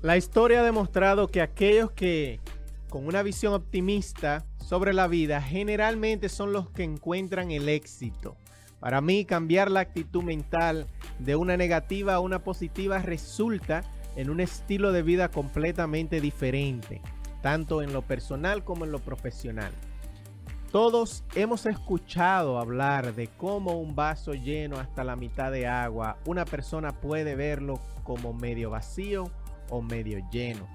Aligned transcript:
La 0.00 0.16
historia 0.16 0.60
ha 0.60 0.64
demostrado 0.64 1.26
que 1.26 1.42
aquellos 1.42 1.90
que 1.90 2.38
con 2.88 3.08
una 3.08 3.24
visión 3.24 3.52
optimista 3.52 4.46
sobre 4.64 4.92
la 4.92 5.08
vida 5.08 5.42
generalmente 5.42 6.28
son 6.28 6.52
los 6.52 6.70
que 6.70 6.84
encuentran 6.84 7.50
el 7.50 7.68
éxito. 7.68 8.36
Para 8.78 9.00
mí, 9.00 9.24
cambiar 9.24 9.72
la 9.72 9.80
actitud 9.80 10.22
mental 10.22 10.86
de 11.18 11.34
una 11.34 11.56
negativa 11.56 12.14
a 12.14 12.20
una 12.20 12.44
positiva 12.44 13.00
resulta 13.00 13.82
en 14.14 14.30
un 14.30 14.38
estilo 14.38 14.92
de 14.92 15.02
vida 15.02 15.32
completamente 15.32 16.20
diferente, 16.20 17.02
tanto 17.42 17.82
en 17.82 17.92
lo 17.92 18.02
personal 18.02 18.62
como 18.62 18.84
en 18.84 18.92
lo 18.92 19.00
profesional. 19.00 19.72
Todos 20.70 21.24
hemos 21.34 21.66
escuchado 21.66 22.60
hablar 22.60 23.16
de 23.16 23.26
cómo 23.26 23.80
un 23.80 23.96
vaso 23.96 24.34
lleno 24.34 24.76
hasta 24.76 25.02
la 25.02 25.16
mitad 25.16 25.50
de 25.50 25.66
agua, 25.66 26.18
una 26.24 26.44
persona 26.44 27.00
puede 27.00 27.34
verlo 27.34 27.80
como 28.04 28.32
medio 28.32 28.70
vacío 28.70 29.28
o 29.70 29.82
medio 29.82 30.18
lleno. 30.30 30.68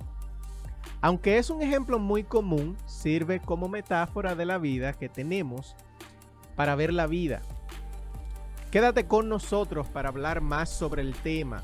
Aunque 1.01 1.37
es 1.37 1.49
un 1.49 1.61
ejemplo 1.61 1.99
muy 1.99 2.23
común, 2.23 2.77
sirve 2.85 3.39
como 3.39 3.67
metáfora 3.67 4.35
de 4.35 4.45
la 4.45 4.57
vida 4.57 4.93
que 4.93 5.09
tenemos 5.09 5.75
para 6.55 6.75
ver 6.75 6.93
la 6.93 7.07
vida. 7.07 7.41
Quédate 8.71 9.05
con 9.05 9.29
nosotros 9.29 9.87
para 9.89 10.09
hablar 10.09 10.41
más 10.41 10.69
sobre 10.69 11.01
el 11.01 11.13
tema. 11.13 11.63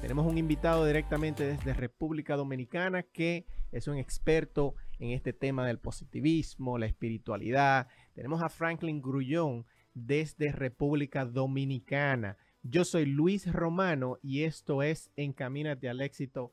Tenemos 0.00 0.26
un 0.26 0.38
invitado 0.38 0.86
directamente 0.86 1.44
desde 1.44 1.72
República 1.72 2.36
Dominicana 2.36 3.02
que 3.02 3.46
es 3.70 3.86
un 3.86 3.96
experto 3.96 4.74
en 4.98 5.10
este 5.10 5.32
tema 5.32 5.66
del 5.66 5.78
positivismo, 5.78 6.78
la 6.78 6.86
espiritualidad. 6.86 7.88
Tenemos 8.14 8.42
a 8.42 8.48
Franklin 8.48 9.00
Grullón 9.00 9.66
desde 9.94 10.52
República 10.52 11.24
Dominicana. 11.24 12.36
Yo 12.62 12.84
soy 12.84 13.06
Luis 13.06 13.50
Romano 13.50 14.18
y 14.22 14.42
esto 14.42 14.82
es 14.82 15.10
Encamínate 15.16 15.88
al 15.88 16.00
éxito 16.00 16.52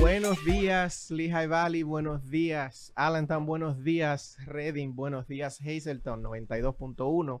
Buenos 0.00 0.44
días, 0.44 1.10
Lehigh 1.10 1.46
Valley. 1.46 1.82
Buenos 1.82 2.28
días, 2.28 2.92
Allentown. 2.96 3.46
Buenos 3.46 3.82
días, 3.84 4.36
Reading. 4.46 4.94
Buenos 4.94 5.26
días, 5.28 5.60
Hazelton. 5.60 6.22
92.1, 6.22 7.40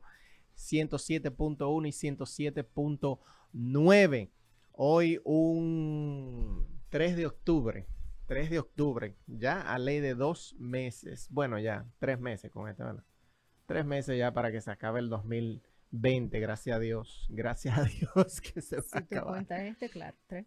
107.1 0.56 1.86
y 1.86 1.90
107.9. 1.90 4.30
Hoy 4.72 5.20
un 5.24 6.66
3 6.88 7.16
de 7.16 7.26
octubre. 7.26 7.86
3 8.26 8.50
de 8.50 8.58
octubre. 8.58 9.16
Ya 9.26 9.60
a 9.60 9.78
ley 9.78 10.00
de 10.00 10.14
dos 10.14 10.54
meses. 10.58 11.28
Bueno, 11.30 11.58
ya 11.58 11.86
tres 11.98 12.20
meses 12.20 12.50
con 12.50 12.68
esto, 12.68 12.84
¿verdad? 12.84 13.04
Tres 13.66 13.84
meses 13.84 14.16
ya 14.16 14.32
para 14.32 14.52
que 14.52 14.60
se 14.60 14.70
acabe 14.70 15.00
el 15.00 15.08
2020. 15.08 16.38
Gracias 16.38 16.76
a 16.76 16.78
Dios. 16.78 17.26
Gracias 17.28 17.76
a 17.76 17.84
Dios 17.84 18.40
que 18.54 18.60
se 18.60 18.76
va 18.76 18.82
a 18.92 18.98
acabar. 18.98 19.46
este, 19.50 19.88
claro, 19.88 20.16
tres. 20.26 20.46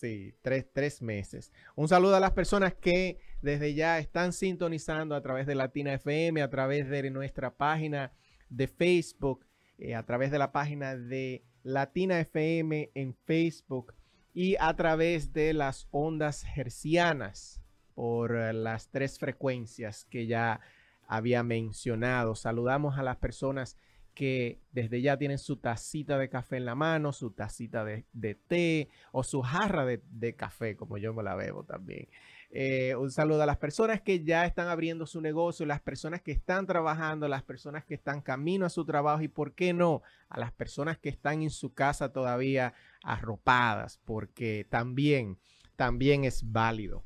Sí, 0.00 0.34
tres, 0.40 0.66
tres, 0.72 1.02
meses. 1.02 1.52
Un 1.74 1.88
saludo 1.88 2.16
a 2.16 2.20
las 2.20 2.30
personas 2.30 2.72
que 2.72 3.18
desde 3.42 3.74
ya 3.74 3.98
están 3.98 4.32
sintonizando 4.32 5.14
a 5.14 5.20
través 5.20 5.46
de 5.46 5.54
Latina 5.54 5.92
FM, 5.92 6.40
a 6.40 6.48
través 6.48 6.88
de 6.88 7.10
nuestra 7.10 7.54
página 7.54 8.12
de 8.48 8.66
Facebook, 8.66 9.44
eh, 9.78 9.94
a 9.94 10.06
través 10.06 10.30
de 10.30 10.38
la 10.38 10.52
página 10.52 10.96
de 10.96 11.44
Latina 11.62 12.18
FM 12.20 12.92
en 12.94 13.14
Facebook 13.14 13.94
y 14.32 14.56
a 14.58 14.74
través 14.74 15.32
de 15.32 15.52
las 15.52 15.86
ondas 15.90 16.46
hercianas 16.56 17.60
por 17.94 18.34
eh, 18.34 18.52
las 18.52 18.88
tres 18.88 19.18
frecuencias 19.18 20.06
que 20.06 20.26
ya 20.26 20.60
había 21.10 21.42
mencionado. 21.42 22.36
Saludamos 22.36 22.96
a 22.96 23.02
las 23.02 23.16
personas 23.16 23.76
que 24.14 24.60
desde 24.70 25.02
ya 25.02 25.16
tienen 25.16 25.38
su 25.38 25.56
tacita 25.56 26.18
de 26.18 26.28
café 26.28 26.56
en 26.56 26.64
la 26.64 26.76
mano, 26.76 27.12
su 27.12 27.32
tacita 27.32 27.84
de, 27.84 28.34
té 28.46 28.88
o 29.10 29.24
su 29.24 29.42
jarra 29.42 29.84
de, 29.84 30.34
café, 30.36 30.76
como 30.76 30.98
yo 30.98 31.12
me 31.12 31.24
la 31.24 31.34
bebo 31.34 31.64
también. 31.64 32.08
Eh, 32.52 32.94
un 32.96 33.10
saludo 33.10 33.42
a 33.42 33.46
las 33.46 33.56
personas 33.56 34.00
que 34.02 34.22
ya 34.22 34.46
están 34.46 34.68
abriendo 34.68 35.04
su 35.04 35.20
negocio, 35.20 35.66
las 35.66 35.80
personas 35.80 36.22
que 36.22 36.30
están 36.30 36.66
trabajando, 36.66 37.26
las 37.26 37.42
personas 37.42 37.84
que 37.84 37.94
están 37.94 38.20
camino 38.20 38.64
a 38.64 38.70
su 38.70 38.84
trabajo 38.84 39.22
y, 39.22 39.28
¿por 39.28 39.54
qué 39.54 39.72
no? 39.72 40.02
A 40.28 40.38
las 40.38 40.52
personas 40.52 40.96
que 40.98 41.08
están 41.08 41.42
en 41.42 41.50
su 41.50 41.74
casa 41.74 42.12
todavía 42.12 42.72
arropadas, 43.02 44.00
porque 44.04 44.64
también, 44.68 45.38
también 45.74 46.24
es 46.24 46.52
válido. 46.52 47.02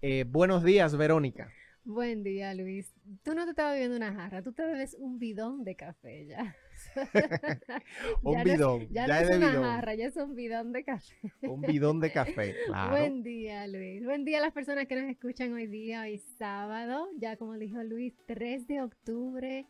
Eh, 0.00 0.24
buenos 0.28 0.62
días, 0.62 0.96
Verónica. 0.96 1.50
Buen 1.88 2.22
día, 2.22 2.52
Luis. 2.52 2.94
Tú 3.22 3.34
no 3.34 3.44
te 3.46 3.52
estabas 3.52 3.72
bebiendo 3.72 3.96
una 3.96 4.12
jarra, 4.12 4.42
tú 4.42 4.52
te 4.52 4.62
bebes 4.62 4.94
un 4.98 5.18
bidón 5.18 5.64
de 5.64 5.74
café 5.74 6.26
ya. 6.26 6.54
un 8.22 8.44
bidón. 8.44 8.88
ya, 8.90 9.06
no 9.06 9.14
es 9.14 9.36
una 9.38 9.52
jarra, 9.52 9.94
ya 9.94 10.08
es 10.08 10.16
un 10.16 10.34
bidón 10.34 10.70
de 10.74 10.84
café. 10.84 11.16
un 11.40 11.62
bidón 11.62 11.98
de 12.00 12.12
café, 12.12 12.54
claro. 12.66 12.90
Buen 12.90 13.22
día, 13.22 13.66
Luis. 13.66 14.04
Buen 14.04 14.26
día 14.26 14.36
a 14.36 14.42
las 14.42 14.52
personas 14.52 14.86
que 14.86 15.00
nos 15.00 15.10
escuchan 15.10 15.54
hoy 15.54 15.66
día, 15.66 16.02
hoy 16.02 16.18
sábado, 16.38 17.08
ya 17.16 17.38
como 17.38 17.54
dijo 17.56 17.82
Luis, 17.82 18.12
3 18.26 18.66
de 18.66 18.82
octubre. 18.82 19.66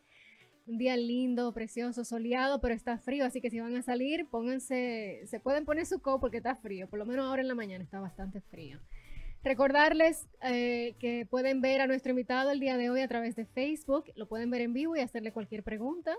Un 0.67 0.77
día 0.77 0.97
lindo, 0.97 1.55
precioso, 1.55 2.05
soleado, 2.05 2.61
pero 2.61 2.75
está 2.75 2.99
frío, 2.99 3.27
así 3.27 3.41
que 3.41 3.49
si 3.49 3.61
van 3.61 3.77
a 3.77 3.83
salir, 3.83 4.27
pónganse, 4.29 5.23
se 5.25 5.39
pueden 5.39 5.65
poner 5.65 5.87
su 5.87 6.01
coat 6.03 6.21
porque 6.21 6.39
está 6.39 6.57
frío, 6.57 6.89
por 6.91 6.99
lo 6.99 7.07
menos 7.07 7.27
ahora 7.27 7.43
en 7.43 7.49
la 7.49 7.55
mañana 7.55 7.85
está 7.85 8.01
bastante 8.01 8.41
frío. 8.41 8.81
Recordarles 9.45 10.29
eh, 10.43 10.95
que 10.99 11.27
pueden 11.27 11.61
ver 11.61 11.81
a 11.81 11.87
nuestro 11.87 12.11
invitado 12.11 12.51
el 12.51 12.61
día 12.61 12.77
de 12.77 12.91
hoy 12.91 13.01
a 13.01 13.09
través 13.09 13.37
de 13.37 13.47
Facebook, 13.47 14.07
lo 14.17 14.27
pueden 14.27 14.51
ver 14.51 14.63
en 14.63 14.73
vivo 14.73 14.97
y 14.97 15.01
hacerle 15.01 15.33
cualquier 15.33 15.63
pregunta. 15.63 16.17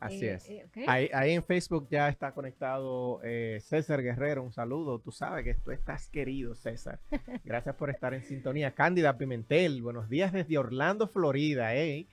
Así 0.00 0.26
eh, 0.26 0.34
es. 0.34 0.48
Eh, 0.48 0.66
ahí, 0.86 1.32
en 1.32 1.42
Facebook 1.44 1.88
ya 1.90 2.08
está 2.08 2.32
conectado 2.32 3.20
César 3.60 4.02
Guerrero, 4.02 4.42
un 4.42 4.52
saludo. 4.52 4.98
Tú 5.00 5.12
sabes 5.12 5.44
que 5.44 5.54
tú 5.54 5.70
estás 5.70 6.08
querido, 6.08 6.54
César. 6.54 7.00
Gracias 7.44 7.74
por 7.76 7.90
estar 7.90 8.12
en 8.14 8.24
sintonía. 8.24 8.74
Cándida 8.74 9.18
Pimentel, 9.18 9.82
buenos 9.82 10.08
días 10.08 10.32
desde 10.32 10.58
Orlando, 10.58 11.08
Florida. 11.08 11.74
¿eh? 11.74 12.06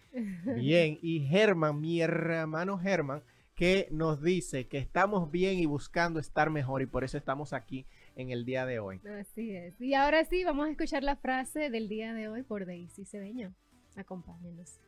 Bien. 0.55 0.99
Y 1.01 1.21
Germán, 1.27 1.81
mi 1.81 2.01
hermano 2.01 2.77
Germán, 2.77 3.21
que 3.55 3.87
nos 3.89 4.21
dice 4.21 4.67
que 4.67 4.77
estamos 4.77 5.31
bien 5.31 5.57
y 5.57 5.65
buscando 5.65 6.19
estar 6.19 6.49
mejor 6.49 6.81
y 6.81 6.85
por 6.85 7.03
eso 7.03 7.17
estamos 7.17 7.53
aquí 7.53 7.85
en 8.15 8.31
el 8.31 8.45
día 8.45 8.65
de 8.65 8.79
hoy. 8.79 9.01
Así 9.19 9.55
es. 9.55 9.79
Y 9.79 9.93
ahora 9.93 10.25
sí, 10.25 10.43
vamos 10.43 10.67
a 10.67 10.71
escuchar 10.71 11.03
la 11.03 11.15
frase 11.15 11.69
del 11.69 11.87
día 11.87 12.13
de 12.13 12.29
hoy 12.29 12.43
por 12.43 12.65
Daisy 12.65 13.05
Cedeño. 13.05 13.53
Acompáñenos. 13.95 14.79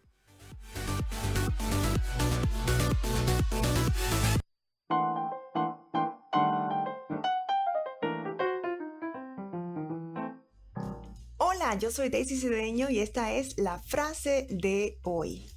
Hola, 11.38 11.78
yo 11.80 11.92
soy 11.92 12.10
Daisy 12.10 12.38
Cedeño 12.38 12.90
y 12.90 13.00
esta 13.00 13.34
es 13.34 13.58
la 13.58 13.80
frase 13.80 14.48
de 14.50 15.00
hoy. 15.04 15.48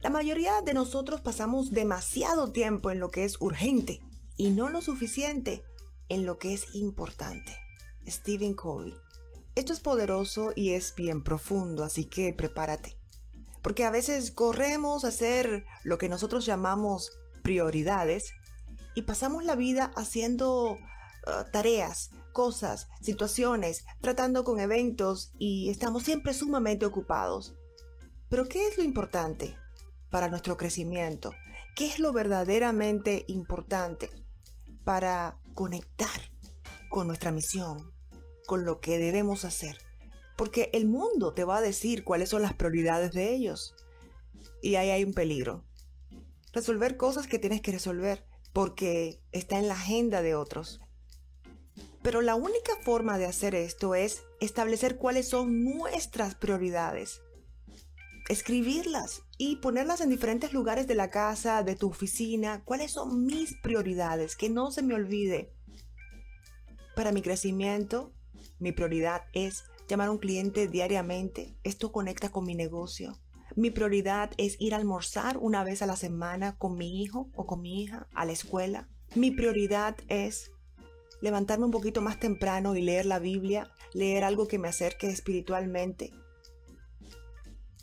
La 0.00 0.10
mayoría 0.10 0.62
de 0.62 0.72
nosotros 0.72 1.20
pasamos 1.20 1.72
demasiado 1.72 2.52
tiempo 2.52 2.90
en 2.90 3.00
lo 3.00 3.10
que 3.10 3.24
es 3.24 3.40
urgente 3.40 4.00
y 4.36 4.50
no 4.50 4.70
lo 4.70 4.80
suficiente 4.80 5.62
en 6.10 6.26
lo 6.26 6.38
que 6.38 6.52
es 6.52 6.74
importante. 6.74 7.56
Stephen 8.06 8.54
Covey. 8.54 8.94
Esto 9.54 9.72
es 9.72 9.80
poderoso 9.80 10.52
y 10.54 10.72
es 10.72 10.94
bien 10.94 11.22
profundo, 11.22 11.84
así 11.84 12.04
que 12.04 12.34
prepárate. 12.34 12.98
Porque 13.62 13.84
a 13.84 13.90
veces 13.90 14.30
corremos 14.30 15.04
a 15.04 15.08
hacer 15.08 15.64
lo 15.84 15.96
que 15.98 16.08
nosotros 16.08 16.44
llamamos 16.44 17.12
prioridades 17.42 18.32
y 18.94 19.02
pasamos 19.02 19.44
la 19.44 19.54
vida 19.54 19.92
haciendo 19.96 20.72
uh, 20.72 21.50
tareas, 21.52 22.10
cosas, 22.32 22.88
situaciones, 23.00 23.84
tratando 24.00 24.44
con 24.44 24.60
eventos 24.60 25.32
y 25.38 25.70
estamos 25.70 26.02
siempre 26.02 26.34
sumamente 26.34 26.86
ocupados. 26.86 27.54
Pero 28.28 28.46
¿qué 28.46 28.66
es 28.66 28.78
lo 28.78 28.84
importante 28.84 29.56
para 30.10 30.28
nuestro 30.28 30.56
crecimiento? 30.56 31.32
¿Qué 31.76 31.86
es 31.86 31.98
lo 31.98 32.12
verdaderamente 32.12 33.24
importante 33.28 34.10
para 34.84 35.39
conectar 35.54 36.30
con 36.88 37.06
nuestra 37.06 37.32
misión, 37.32 37.92
con 38.46 38.64
lo 38.64 38.80
que 38.80 38.98
debemos 38.98 39.44
hacer. 39.44 39.78
Porque 40.36 40.70
el 40.72 40.86
mundo 40.86 41.34
te 41.34 41.44
va 41.44 41.58
a 41.58 41.62
decir 41.62 42.04
cuáles 42.04 42.30
son 42.30 42.42
las 42.42 42.54
prioridades 42.54 43.12
de 43.12 43.34
ellos. 43.34 43.74
y 44.62 44.74
ahí 44.74 44.90
hay 44.90 45.04
un 45.04 45.14
peligro. 45.14 45.64
Resolver 46.52 46.96
cosas 46.96 47.26
que 47.26 47.38
tienes 47.38 47.60
que 47.62 47.72
resolver 47.72 48.26
porque 48.52 49.22
está 49.32 49.58
en 49.58 49.68
la 49.68 49.74
agenda 49.74 50.22
de 50.22 50.34
otros. 50.34 50.80
Pero 52.02 52.22
la 52.22 52.34
única 52.34 52.72
forma 52.82 53.18
de 53.18 53.26
hacer 53.26 53.54
esto 53.54 53.94
es 53.94 54.22
establecer 54.40 54.96
cuáles 54.96 55.28
son 55.28 55.64
nuestras 55.64 56.34
prioridades. 56.34 57.20
Escribirlas 58.28 59.22
y 59.42 59.56
ponerlas 59.56 60.02
en 60.02 60.10
diferentes 60.10 60.52
lugares 60.52 60.86
de 60.86 60.94
la 60.94 61.08
casa, 61.08 61.62
de 61.62 61.74
tu 61.74 61.88
oficina. 61.88 62.62
¿Cuáles 62.62 62.90
son 62.90 63.24
mis 63.24 63.56
prioridades? 63.62 64.36
Que 64.36 64.50
no 64.50 64.70
se 64.70 64.82
me 64.82 64.92
olvide. 64.92 65.54
Para 66.94 67.10
mi 67.10 67.22
crecimiento, 67.22 68.12
mi 68.58 68.72
prioridad 68.72 69.22
es 69.32 69.64
llamar 69.88 70.08
a 70.08 70.10
un 70.10 70.18
cliente 70.18 70.68
diariamente. 70.68 71.56
Esto 71.64 71.90
conecta 71.90 72.28
con 72.28 72.44
mi 72.44 72.54
negocio. 72.54 73.18
Mi 73.56 73.70
prioridad 73.70 74.30
es 74.36 74.60
ir 74.60 74.74
a 74.74 74.76
almorzar 74.76 75.38
una 75.38 75.64
vez 75.64 75.80
a 75.80 75.86
la 75.86 75.96
semana 75.96 76.58
con 76.58 76.76
mi 76.76 77.02
hijo 77.02 77.30
o 77.34 77.46
con 77.46 77.62
mi 77.62 77.82
hija 77.82 78.08
a 78.12 78.26
la 78.26 78.32
escuela. 78.32 78.90
Mi 79.14 79.30
prioridad 79.30 79.96
es 80.08 80.52
levantarme 81.22 81.64
un 81.64 81.70
poquito 81.70 82.02
más 82.02 82.20
temprano 82.20 82.76
y 82.76 82.82
leer 82.82 83.06
la 83.06 83.18
Biblia, 83.18 83.72
leer 83.94 84.22
algo 84.22 84.46
que 84.46 84.58
me 84.58 84.68
acerque 84.68 85.08
espiritualmente. 85.08 86.12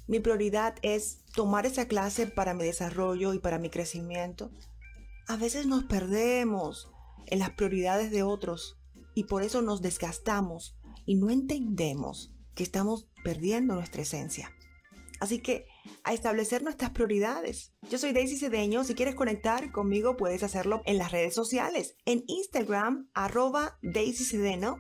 Mi 0.07 0.19
prioridad 0.19 0.75
es 0.81 1.25
tomar 1.36 1.65
esa 1.65 1.88
clase 1.88 2.27
para 2.27 2.54
mi 2.54 2.63
desarrollo 2.63 3.33
y 3.33 3.39
para 3.39 3.59
mi 3.59 3.69
crecimiento. 3.69 4.51
A 5.27 5.36
veces 5.36 5.68
nos 5.68 5.83
perdemos 5.83 6.89
en 7.25 7.39
las 7.39 7.51
prioridades 7.51 8.09
de 8.12 8.24
otros 8.24 8.80
y 9.13 9.25
por 9.25 9.44
eso 9.44 9.62
nos 9.62 9.81
desgastamos 9.81 10.77
y 11.06 11.15
no 11.15 11.30
entendemos 11.30 12.33
que 12.56 12.63
estamos 12.63 13.09
perdiendo 13.24 13.75
nuestra 13.75 14.01
esencia. 14.01 14.54
Así 15.19 15.39
que 15.39 15.65
a 16.04 16.13
establecer 16.13 16.63
nuestras 16.63 16.92
prioridades. 16.92 17.74
Yo 17.89 17.98
soy 17.98 18.13
Daisy 18.13 18.38
Cedeño. 18.38 18.83
Si 18.83 18.94
quieres 18.94 19.15
conectar 19.15 19.71
conmigo, 19.71 20.15
puedes 20.15 20.44
hacerlo 20.44 20.81
en 20.86 20.98
las 20.98 21.12
redes 21.12 21.33
sociales. 21.33 21.95
En 22.06 22.24
Instagram, 22.27 23.09
arroba 23.13 23.77
Daisy 23.81 24.24
Cedeno. 24.24 24.77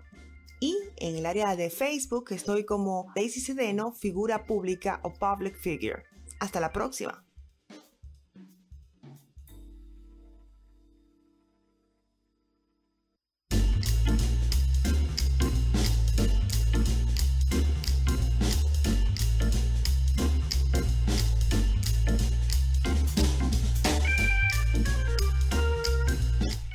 Y 0.59 0.75
en 0.97 1.15
el 1.15 1.25
área 1.25 1.55
de 1.55 1.69
Facebook 1.69 2.31
estoy 2.31 2.65
como 2.65 3.11
Daisy 3.15 3.41
Cedeno, 3.41 3.91
figura 3.91 4.45
pública 4.45 4.99
o 5.03 5.13
public 5.13 5.55
figure. 5.55 6.03
Hasta 6.39 6.59
la 6.59 6.71
próxima. 6.71 7.26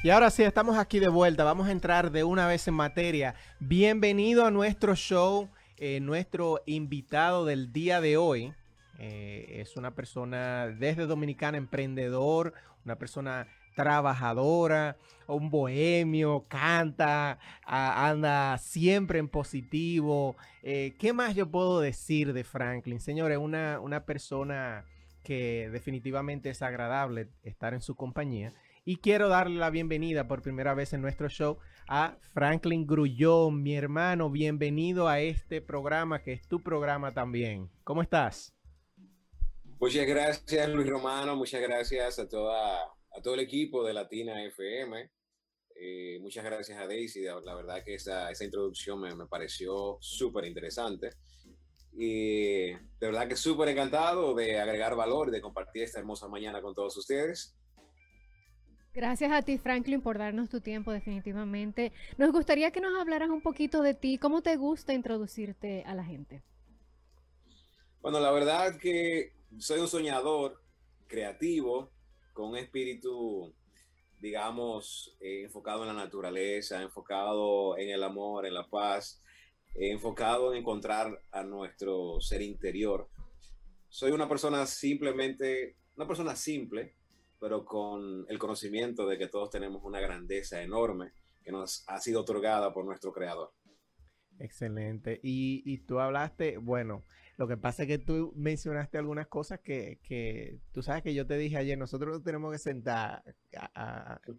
Y 0.05 0.11
ahora 0.11 0.31
sí, 0.31 0.43
estamos 0.43 0.79
aquí 0.79 0.99
de 0.99 1.07
vuelta. 1.07 1.45
Vamos 1.45 1.69
a 1.69 1.71
entrar 1.71 2.11
de 2.11 2.25
una 2.25 2.49
vez 2.49 2.67
en 2.67 2.75
materia. 2.75 3.37
Bienvenido 3.61 4.45
a 4.45 4.51
nuestro 4.51 4.97
show. 4.97 5.49
Eh, 5.79 6.01
nuestro 6.01 6.61
invitado 6.67 7.45
del 7.45 7.73
día 7.73 8.01
de 8.01 8.17
hoy 8.17 8.53
eh, 8.99 9.61
es 9.61 9.77
una 9.77 9.93
persona 9.93 10.67
desde 10.67 11.07
Dominicana, 11.07 11.57
emprendedor, 11.57 12.53
una 12.85 12.97
persona 12.97 13.47
trabajadora, 13.77 14.97
un 15.29 15.51
bohemio, 15.51 16.43
canta, 16.49 17.39
anda 17.65 18.59
siempre 18.59 19.21
en 19.21 19.29
positivo. 19.29 20.35
Eh, 20.65 20.97
¿Qué 20.99 21.13
más 21.13 21.37
yo 21.37 21.49
puedo 21.49 21.79
decir 21.79 22.33
de 22.33 22.43
Franklin? 22.43 22.99
Señores, 22.99 23.39
una, 23.39 23.79
una 23.79 24.05
persona 24.05 24.85
que 25.23 25.71
definitivamente 25.71 26.51
es 26.51 26.61
agradable 26.61 27.29
estar 27.45 27.73
en 27.73 27.81
su 27.81 27.95
compañía. 27.95 28.53
Y 28.85 28.97
quiero 28.97 29.29
darle 29.29 29.61
la 29.61 29.71
bienvenida 29.71 30.27
por 30.27 30.43
primera 30.43 30.75
vez 30.75 30.93
en 30.93 31.03
nuestro 31.03 31.29
show 31.29 31.59
a 31.87 32.19
Franklin 32.35 32.85
Grullón, 32.85 33.63
mi 33.63 33.77
hermano. 33.77 34.29
Bienvenido 34.29 35.07
a 35.07 35.21
este 35.21 35.63
programa 35.63 36.21
que 36.25 36.33
es 36.33 36.49
tu 36.49 36.61
programa 36.61 37.15
también. 37.15 37.71
¿Cómo 37.85 38.03
estás? 38.03 38.53
Muchas 39.79 40.05
gracias, 40.05 40.69
Luis 40.69 40.89
Romano. 40.89 41.37
Muchas 41.37 41.61
gracias 41.63 42.19
a, 42.19 42.29
toda, 42.29 42.83
a 42.83 43.23
todo 43.23 43.35
el 43.35 43.41
equipo 43.41 43.85
de 43.85 43.95
Latina 43.95 44.43
FM. 44.47 45.13
Eh, 45.77 46.19
muchas 46.21 46.45
gracias 46.45 46.77
a 46.77 46.89
Daisy. 46.89 47.23
La 47.23 47.55
verdad 47.55 47.85
que 47.85 47.95
esa, 47.95 48.33
esa 48.33 48.45
introducción 48.45 49.01
me, 49.01 49.15
me 49.15 49.27
pareció 49.27 49.97
súper 50.01 50.45
interesante. 50.45 51.11
Y 51.93 52.73
de 52.73 52.81
verdad 52.99 53.29
que 53.29 53.37
súper 53.37 53.69
encantado 53.69 54.35
de 54.35 54.59
agregar 54.59 54.97
valor 54.97 55.29
y 55.29 55.31
de 55.31 55.41
compartir 55.41 55.85
esta 55.85 56.01
hermosa 56.01 56.27
mañana 56.27 56.61
con 56.61 56.75
todos 56.75 56.97
ustedes. 56.97 57.57
Gracias 58.95 59.33
a 59.33 59.41
ti, 59.41 59.57
Franklin, 59.57 60.03
por 60.03 60.19
darnos 60.19 60.51
tu 60.51 60.61
tiempo, 60.61 60.93
definitivamente. 60.93 61.93
Nos 62.19 62.31
gustaría 62.31 62.71
que 62.73 62.81
nos 62.81 63.01
hablaras 63.01 63.31
un 63.31 63.41
poquito 63.41 63.81
de 63.81 63.95
ti. 63.95 64.19
¿Cómo 64.19 64.43
te 64.43 64.57
gusta 64.57 64.93
introducirte 64.93 65.83
a 65.87 65.95
la 65.95 66.05
gente? 66.05 66.43
Bueno, 68.03 68.21
la 68.21 68.31
verdad 68.31 68.77
que 68.77 69.33
soy 69.59 69.81
un 69.81 69.89
soñador 69.89 70.63
creativo, 71.07 71.91
con 72.35 72.51
un 72.51 72.57
espíritu, 72.59 73.55
digamos, 74.21 75.17
eh, 75.21 75.45
enfocado 75.45 75.83
en 75.83 75.89
la 75.89 76.05
naturaleza, 76.05 76.83
enfocado 76.83 77.79
en 77.79 77.91
el 77.91 78.03
amor, 78.03 78.45
en 78.45 78.53
la 78.53 78.69
paz, 78.69 79.23
eh, 79.75 79.91
enfocado 79.91 80.53
en 80.53 80.61
encontrar 80.61 81.23
a 81.31 81.43
nuestro 81.43 82.21
ser 82.21 82.43
interior. 82.43 83.09
Soy 83.89 84.11
una 84.11 84.29
persona 84.29 84.67
simplemente, 84.67 85.77
una 85.97 86.07
persona 86.07 86.37
simple, 86.37 86.95
pero 87.43 87.65
con 87.65 88.25
el 88.29 88.39
conocimiento 88.39 89.05
de 89.05 89.19
que 89.19 89.27
todos 89.27 89.51
tenemos 89.51 89.83
una 89.83 89.99
grandeza 89.99 90.63
enorme 90.63 91.11
que 91.43 91.51
nos 91.51 91.83
ha 91.89 91.99
sido 91.99 92.21
otorgada 92.21 92.73
por 92.73 92.85
nuestro 92.85 93.13
creador. 93.13 93.53
Excelente. 94.39 95.19
Y, 95.25 95.79
tú 95.79 95.99
hablaste, 95.99 96.59
bueno, 96.59 97.05
lo 97.37 97.49
que 97.49 97.57
pasa 97.57 97.83
es 97.83 97.89
que 97.89 97.99
tú 97.99 98.33
mencionaste 98.37 98.97
algunas 98.97 99.27
cosas 99.27 99.59
que, 99.59 100.61
tú 100.71 100.85
sabes 100.85 101.03
que 101.03 101.15
yo 101.15 101.27
te 101.27 101.37
dije 101.37 101.57
ayer, 101.57 101.77
nosotros 101.77 102.15
nos 102.15 102.23
tenemos 102.23 102.53
que 102.53 102.61
sentar 102.61 103.25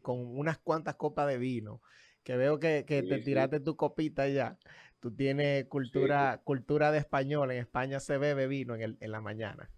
con 0.02 0.26
unas 0.38 0.60
cuantas 0.60 0.96
copas 0.96 1.28
de 1.28 1.38
vino, 1.38 1.82
que 2.24 2.38
veo 2.38 2.58
que, 2.58 2.84
te 2.84 3.20
tiraste 3.20 3.60
tu 3.60 3.76
copita 3.76 4.30
ya. 4.30 4.58
Tú 5.02 5.14
tienes 5.14 5.66
cultura, 5.66 6.42
cultura 6.46 6.94
de 6.94 7.00
español, 7.00 7.52
en 7.52 7.58
España 7.58 8.00
se 8.00 8.18
bebe 8.18 8.48
vino 8.48 8.76
en, 8.76 8.98
en 8.98 9.12
la 9.12 9.20
mañana. 9.20 9.70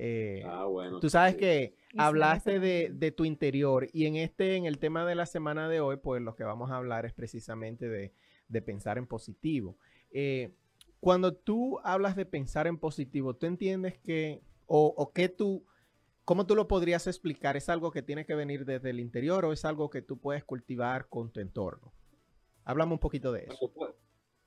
Eh, 0.00 0.44
ah, 0.46 0.64
bueno. 0.64 1.00
Tú 1.00 1.10
sabes 1.10 1.36
que 1.36 1.74
hablaste 1.96 2.60
de, 2.60 3.12
tu 3.12 3.24
interior 3.24 3.88
y 3.92 4.06
en 4.06 4.14
este, 4.14 4.54
en 4.54 4.64
el 4.64 4.78
tema 4.78 5.04
de 5.04 5.16
la 5.16 5.26
semana 5.26 5.68
de 5.68 5.80
hoy, 5.80 5.96
pues 5.96 6.22
lo 6.22 6.36
que 6.36 6.44
vamos 6.44 6.70
a 6.70 6.76
hablar 6.76 7.04
es 7.04 7.12
precisamente 7.12 7.88
de, 7.88 8.62
pensar 8.62 8.96
en 8.96 9.06
positivo. 9.06 9.76
Eh, 10.12 10.54
cuando 11.00 11.34
tú 11.34 11.80
hablas 11.82 12.14
de 12.14 12.26
pensar 12.26 12.68
en 12.68 12.78
positivo, 12.78 13.34
¿tú 13.34 13.46
entiendes 13.46 13.98
que, 13.98 14.40
o, 14.66 14.94
o 14.96 15.12
que 15.12 15.28
tú, 15.28 15.64
cómo 16.24 16.46
tú 16.46 16.54
lo 16.54 16.68
podrías 16.68 17.08
explicar? 17.08 17.56
¿Es 17.56 17.68
algo 17.68 17.90
que 17.90 18.02
tiene 18.02 18.24
que 18.24 18.36
venir 18.36 18.64
desde 18.64 18.90
el 18.90 19.00
interior 19.00 19.44
o 19.44 19.52
es 19.52 19.64
algo 19.64 19.90
que 19.90 20.00
tú 20.00 20.18
puedes 20.18 20.44
cultivar 20.44 21.08
con 21.08 21.32
tu 21.32 21.40
entorno? 21.40 21.92
Háblame 22.64 22.92
un 22.92 22.98
poquito 23.00 23.32
de 23.32 23.46
eso. 23.46 23.72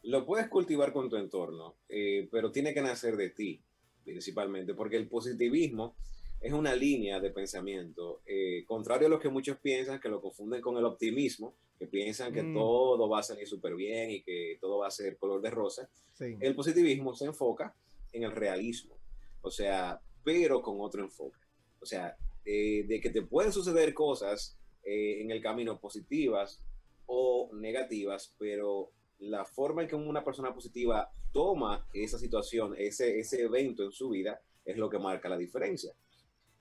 Lo 0.03 0.25
puedes 0.25 0.47
cultivar 0.47 0.93
con 0.93 1.09
tu 1.09 1.17
entorno, 1.17 1.75
eh, 1.89 2.27
pero 2.31 2.51
tiene 2.51 2.73
que 2.73 2.81
nacer 2.81 3.17
de 3.17 3.29
ti 3.29 3.63
principalmente, 4.03 4.73
porque 4.73 4.97
el 4.97 5.07
positivismo 5.07 5.95
es 6.41 6.53
una 6.53 6.75
línea 6.75 7.19
de 7.19 7.29
pensamiento, 7.29 8.21
eh, 8.25 8.63
contrario 8.65 9.07
a 9.07 9.09
lo 9.11 9.19
que 9.19 9.29
muchos 9.29 9.57
piensan, 9.59 9.99
que 9.99 10.09
lo 10.09 10.19
confunden 10.19 10.61
con 10.61 10.75
el 10.77 10.85
optimismo, 10.85 11.55
que 11.77 11.85
piensan 11.85 12.33
que 12.33 12.41
mm. 12.41 12.53
todo 12.53 13.07
va 13.07 13.19
a 13.19 13.23
salir 13.23 13.47
súper 13.47 13.75
bien 13.75 14.09
y 14.09 14.21
que 14.23 14.57
todo 14.59 14.79
va 14.79 14.87
a 14.87 14.91
ser 14.91 15.17
color 15.17 15.41
de 15.41 15.51
rosa. 15.51 15.89
El 16.19 16.55
positivismo 16.55 17.15
se 17.15 17.25
enfoca 17.25 17.75
en 18.13 18.23
el 18.23 18.31
realismo, 18.31 18.95
o 19.41 19.49
sea, 19.49 19.99
pero 20.23 20.61
con 20.61 20.79
otro 20.79 21.03
enfoque. 21.03 21.39
O 21.79 21.85
sea, 21.85 22.15
eh, 22.45 22.85
de 22.87 22.99
que 22.99 23.09
te 23.09 23.23
pueden 23.23 23.51
suceder 23.51 23.93
cosas 23.93 24.57
eh, 24.83 25.21
en 25.21 25.31
el 25.31 25.41
camino 25.41 25.79
positivas 25.79 26.61
o 27.05 27.49
negativas, 27.53 28.35
pero 28.37 28.91
la 29.21 29.45
forma 29.45 29.83
en 29.83 29.87
que 29.87 29.95
una 29.95 30.23
persona 30.23 30.53
positiva 30.53 31.11
toma 31.31 31.87
esa 31.93 32.17
situación, 32.17 32.75
ese, 32.77 33.19
ese 33.19 33.43
evento 33.43 33.83
en 33.83 33.91
su 33.91 34.09
vida, 34.09 34.41
es 34.65 34.77
lo 34.77 34.89
que 34.89 34.99
marca 34.99 35.29
la 35.29 35.37
diferencia. 35.37 35.93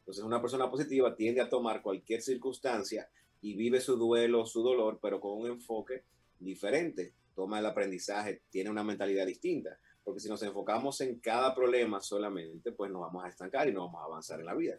Entonces, 0.01 0.25
una 0.25 0.41
persona 0.41 0.71
positiva 0.71 1.15
tiende 1.15 1.41
a 1.41 1.49
tomar 1.49 1.83
cualquier 1.83 2.21
circunstancia 2.21 3.09
y 3.41 3.57
vive 3.57 3.81
su 3.81 3.97
duelo, 3.97 4.45
su 4.45 4.63
dolor, 4.63 4.99
pero 5.01 5.21
con 5.21 5.39
un 5.39 5.47
enfoque 5.47 6.05
diferente. 6.39 7.15
Toma 7.35 7.61
el 7.61 7.67
aprendizaje, 7.67 8.43
tiene 8.51 8.71
una 8.71 8.85
mentalidad 8.85 9.27
distinta. 9.27 9.79
Porque 10.05 10.21
si 10.21 10.29
nos 10.29 10.43
enfocamos 10.43 11.01
en 11.01 11.19
cada 11.21 11.55
problema 11.55 12.01
solamente, 12.01 12.73
pues 12.73 12.91
nos 12.91 13.03
vamos 13.03 13.25
a 13.25 13.29
estancar 13.29 13.69
y 13.69 13.73
no 13.73 13.87
vamos 13.87 14.03
a 14.03 14.05
avanzar 14.05 14.41
en 14.41 14.47
la 14.47 14.55
vida. 14.55 14.79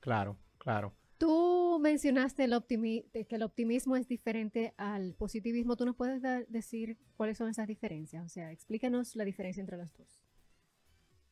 Claro, 0.00 0.38
claro. 0.58 0.94
Tú 1.20 1.78
mencionaste 1.82 2.44
el 2.44 2.64
que 2.64 3.36
el 3.36 3.42
optimismo 3.42 3.94
es 3.94 4.08
diferente 4.08 4.72
al 4.78 5.12
positivismo. 5.12 5.76
¿Tú 5.76 5.84
nos 5.84 5.94
puedes 5.94 6.22
decir 6.48 6.96
cuáles 7.18 7.36
son 7.36 7.50
esas 7.50 7.66
diferencias? 7.66 8.24
O 8.24 8.28
sea, 8.30 8.50
explícanos 8.50 9.14
la 9.16 9.26
diferencia 9.26 9.60
entre 9.60 9.76
las 9.76 9.92
dos. 9.98 10.18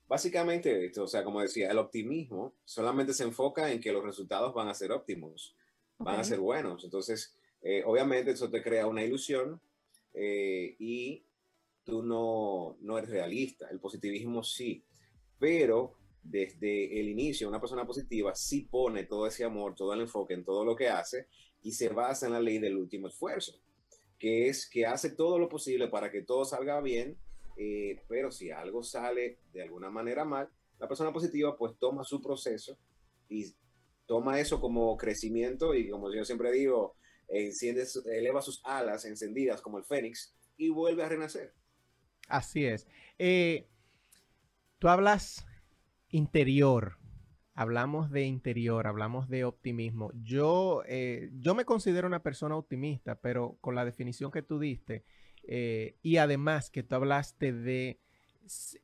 Básicamente 0.06 0.84
esto, 0.84 1.04
o 1.04 1.06
sea, 1.06 1.24
como 1.24 1.40
decía, 1.40 1.70
el 1.70 1.78
optimismo 1.78 2.54
solamente 2.66 3.14
se 3.14 3.24
enfoca 3.24 3.72
en 3.72 3.80
que 3.80 3.90
los 3.90 4.04
resultados 4.04 4.52
van 4.52 4.68
a 4.68 4.74
ser 4.74 4.92
óptimos, 4.92 5.56
van 5.96 6.20
a 6.20 6.24
ser 6.24 6.38
buenos. 6.38 6.84
Entonces, 6.84 7.34
eh, 7.62 7.82
obviamente 7.86 8.32
eso 8.32 8.50
te 8.50 8.62
crea 8.62 8.86
una 8.86 9.02
ilusión 9.02 9.58
eh, 10.12 10.76
y 10.78 11.24
tú 11.84 12.02
no, 12.02 12.76
no 12.82 12.98
eres 12.98 13.08
realista. 13.08 13.70
El 13.70 13.80
positivismo 13.80 14.42
sí, 14.42 14.84
pero 15.38 15.97
desde 16.30 17.00
el 17.00 17.08
inicio 17.08 17.48
una 17.48 17.60
persona 17.60 17.86
positiva 17.86 18.34
sí 18.34 18.68
pone 18.70 19.04
todo 19.04 19.26
ese 19.26 19.44
amor, 19.44 19.74
todo 19.74 19.94
el 19.94 20.02
enfoque 20.02 20.34
en 20.34 20.44
todo 20.44 20.64
lo 20.64 20.76
que 20.76 20.88
hace 20.88 21.26
y 21.62 21.72
se 21.72 21.88
basa 21.88 22.26
en 22.26 22.32
la 22.32 22.40
ley 22.40 22.58
del 22.58 22.76
último 22.76 23.08
esfuerzo, 23.08 23.58
que 24.18 24.48
es 24.48 24.68
que 24.68 24.86
hace 24.86 25.10
todo 25.10 25.38
lo 25.38 25.48
posible 25.48 25.88
para 25.88 26.10
que 26.10 26.22
todo 26.22 26.44
salga 26.44 26.80
bien, 26.80 27.18
eh, 27.56 28.02
pero 28.08 28.30
si 28.30 28.50
algo 28.50 28.82
sale 28.82 29.38
de 29.52 29.62
alguna 29.62 29.90
manera 29.90 30.24
mal, 30.24 30.48
la 30.78 30.86
persona 30.86 31.12
positiva 31.12 31.56
pues 31.56 31.76
toma 31.78 32.04
su 32.04 32.20
proceso 32.20 32.78
y 33.28 33.54
toma 34.06 34.38
eso 34.38 34.60
como 34.60 34.96
crecimiento 34.96 35.74
y 35.74 35.88
como 35.88 36.12
yo 36.14 36.24
siempre 36.24 36.52
digo, 36.52 36.94
enciende, 37.28 37.84
eleva 38.12 38.42
sus 38.42 38.60
alas 38.64 39.04
encendidas 39.04 39.60
como 39.60 39.78
el 39.78 39.84
fénix 39.84 40.34
y 40.56 40.68
vuelve 40.68 41.02
a 41.02 41.08
renacer. 41.08 41.52
Así 42.28 42.64
es. 42.66 42.86
Eh, 43.18 43.66
tú 44.78 44.88
hablas 44.88 45.47
interior, 46.10 46.98
hablamos 47.54 48.10
de 48.10 48.24
interior, 48.24 48.86
hablamos 48.86 49.28
de 49.28 49.44
optimismo. 49.44 50.12
Yo, 50.22 50.82
eh, 50.86 51.30
yo 51.34 51.54
me 51.54 51.64
considero 51.64 52.06
una 52.06 52.22
persona 52.22 52.56
optimista, 52.56 53.20
pero 53.20 53.58
con 53.60 53.74
la 53.74 53.84
definición 53.84 54.30
que 54.30 54.42
tú 54.42 54.58
diste 54.58 55.04
eh, 55.42 55.96
y 56.02 56.18
además 56.18 56.70
que 56.70 56.82
tú 56.82 56.94
hablaste 56.94 57.52
de 57.52 58.00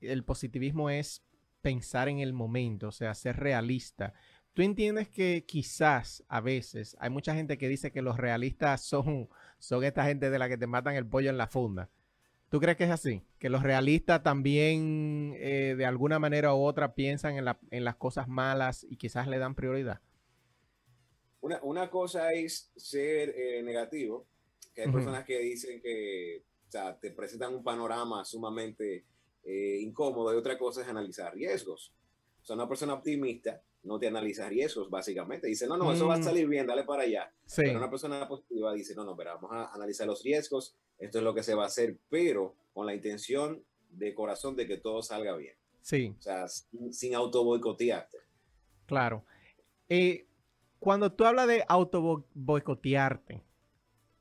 el 0.01 0.25
positivismo 0.25 0.91
es 0.91 1.25
pensar 1.61 2.09
en 2.09 2.19
el 2.19 2.33
momento, 2.33 2.89
o 2.89 2.93
sea, 2.93 3.15
ser 3.15 3.37
realista. 3.37 4.13
¿Tú 4.53 4.63
entiendes 4.63 5.09
que 5.09 5.45
quizás 5.47 6.25
a 6.29 6.41
veces 6.41 6.97
hay 7.01 7.11
mucha 7.11 7.35
gente 7.35 7.59
que 7.59 7.69
dice 7.69 7.91
que 7.91 8.03
los 8.03 8.17
realistas 8.19 8.83
son, 8.83 9.29
son 9.59 9.85
esta 9.85 10.05
gente 10.05 10.31
de 10.31 10.39
la 10.39 10.49
que 10.49 10.59
te 10.59 10.67
matan 10.67 10.95
el 10.95 11.07
pollo 11.07 11.31
en 11.31 11.39
la 11.39 11.47
funda? 11.47 11.91
¿Tú 12.55 12.61
crees 12.61 12.77
que 12.77 12.85
es 12.85 12.91
así? 12.91 13.21
Que 13.41 13.49
los 13.49 13.65
realistas 13.65 14.23
también 14.23 15.35
eh, 15.39 15.75
de 15.77 15.87
alguna 15.87 16.21
manera 16.21 16.55
u 16.55 16.63
otra 16.63 16.95
piensan 16.95 17.37
en, 17.37 17.85
las 17.85 17.97
cosas 17.97 18.29
malas 18.29 18.87
y 18.89 18.97
quizás 18.97 19.27
le 19.27 19.41
dan 19.41 19.57
prioridad. 19.57 20.01
Una, 21.41 21.91
cosa 21.91 22.33
es 22.33 22.71
ser 22.77 23.31
eh, 23.31 23.61
negativo, 23.65 24.29
que 24.73 24.83
hay 24.83 24.93
personas 24.93 25.25
que 25.25 25.41
dicen 25.41 25.83
que 25.83 26.45
te 27.01 27.11
presentan 27.11 27.57
un 27.57 27.65
panorama 27.65 28.25
sumamente 28.25 29.05
eh, 29.43 29.79
incómodo 29.81 30.33
y 30.33 30.37
otra 30.37 30.57
cosa 30.57 30.83
es 30.83 30.87
analizar 30.87 31.35
riesgos. 31.35 31.93
O 32.41 32.47
sea, 32.47 32.55
una 32.55 32.69
persona 32.69 32.95
optimista 32.95 33.61
no 33.83 33.99
te 33.99 34.07
analiza 34.07 34.49
riesgos, 34.49 34.89
básicamente. 34.89 35.49
Dice, 35.49 35.67
no, 35.67 35.77
no, 35.77 35.93
eso 35.93 36.07
va 36.07 36.15
a 36.15 36.19
mm. 36.19 36.23
salir 36.23 36.47
bien, 36.47 36.69
dale 36.69 36.85
para 36.85 37.03
allá. 37.03 37.33
Pero 37.57 37.79
una 37.79 37.91
persona 37.91 38.29
positiva 38.29 38.73
dice, 38.73 38.95
no, 38.95 39.03
no, 39.03 39.17
pero 39.17 39.35
vamos 39.35 39.51
a 39.51 39.75
analizar 39.75 40.07
los 40.07 40.23
riesgos, 40.23 40.77
esto 40.99 41.19
es 41.19 41.25
lo 41.25 41.35
que 41.35 41.43
se 41.43 41.55
va 41.55 41.65
a 41.65 41.69
hacer, 41.69 41.99
pero 42.09 42.55
con 42.73 42.87
la 42.87 42.95
intención 42.95 43.63
de 43.91 44.15
corazón 44.15 44.57
de 44.57 44.67
que 44.67 44.77
todo 44.77 45.03
salga 45.03 45.37
bien. 45.37 45.55
Sí. 45.83 46.15
O 46.19 46.23
sea, 46.23 46.47
sin, 46.49 47.15
auto 47.15 47.45
boicotearte. 47.45 48.19
Claro. 48.87 49.25
Eh, 49.89 50.27
cuando 50.79 51.13
tú 51.13 51.25
hablas 51.25 51.47
de 51.49 51.65
auto 51.69 52.27
boicotearte, 52.35 53.43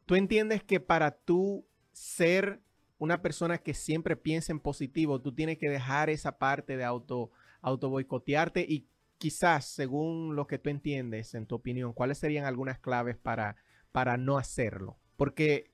tú 0.05 0.15
entiendes 0.15 0.63
que 0.63 0.79
para 0.79 1.11
tú 1.11 1.65
ser 1.91 2.61
una 2.97 3.21
persona 3.21 3.57
que 3.57 3.73
siempre 3.73 4.15
piensa 4.15 4.51
en 4.51 4.59
positivo, 4.59 5.21
tú 5.21 5.33
tienes 5.33 5.57
que 5.57 5.69
dejar 5.69 6.09
esa 6.09 6.37
parte 6.37 6.77
de 6.77 6.83
auto, 6.83 7.31
auto 7.61 7.89
boicotearte 7.89 8.65
y 8.67 8.87
quizás, 9.17 9.65
según 9.65 10.35
lo 10.35 10.47
que 10.47 10.59
tú 10.59 10.69
entiendes, 10.69 11.33
en 11.33 11.45
tu 11.45 11.55
opinión, 11.55 11.93
¿cuáles 11.93 12.17
serían 12.17 12.45
algunas 12.45 12.79
claves 12.79 13.17
para, 13.17 13.57
para 13.91 14.17
no 14.17 14.37
hacerlo? 14.37 14.97
Porque 15.15 15.72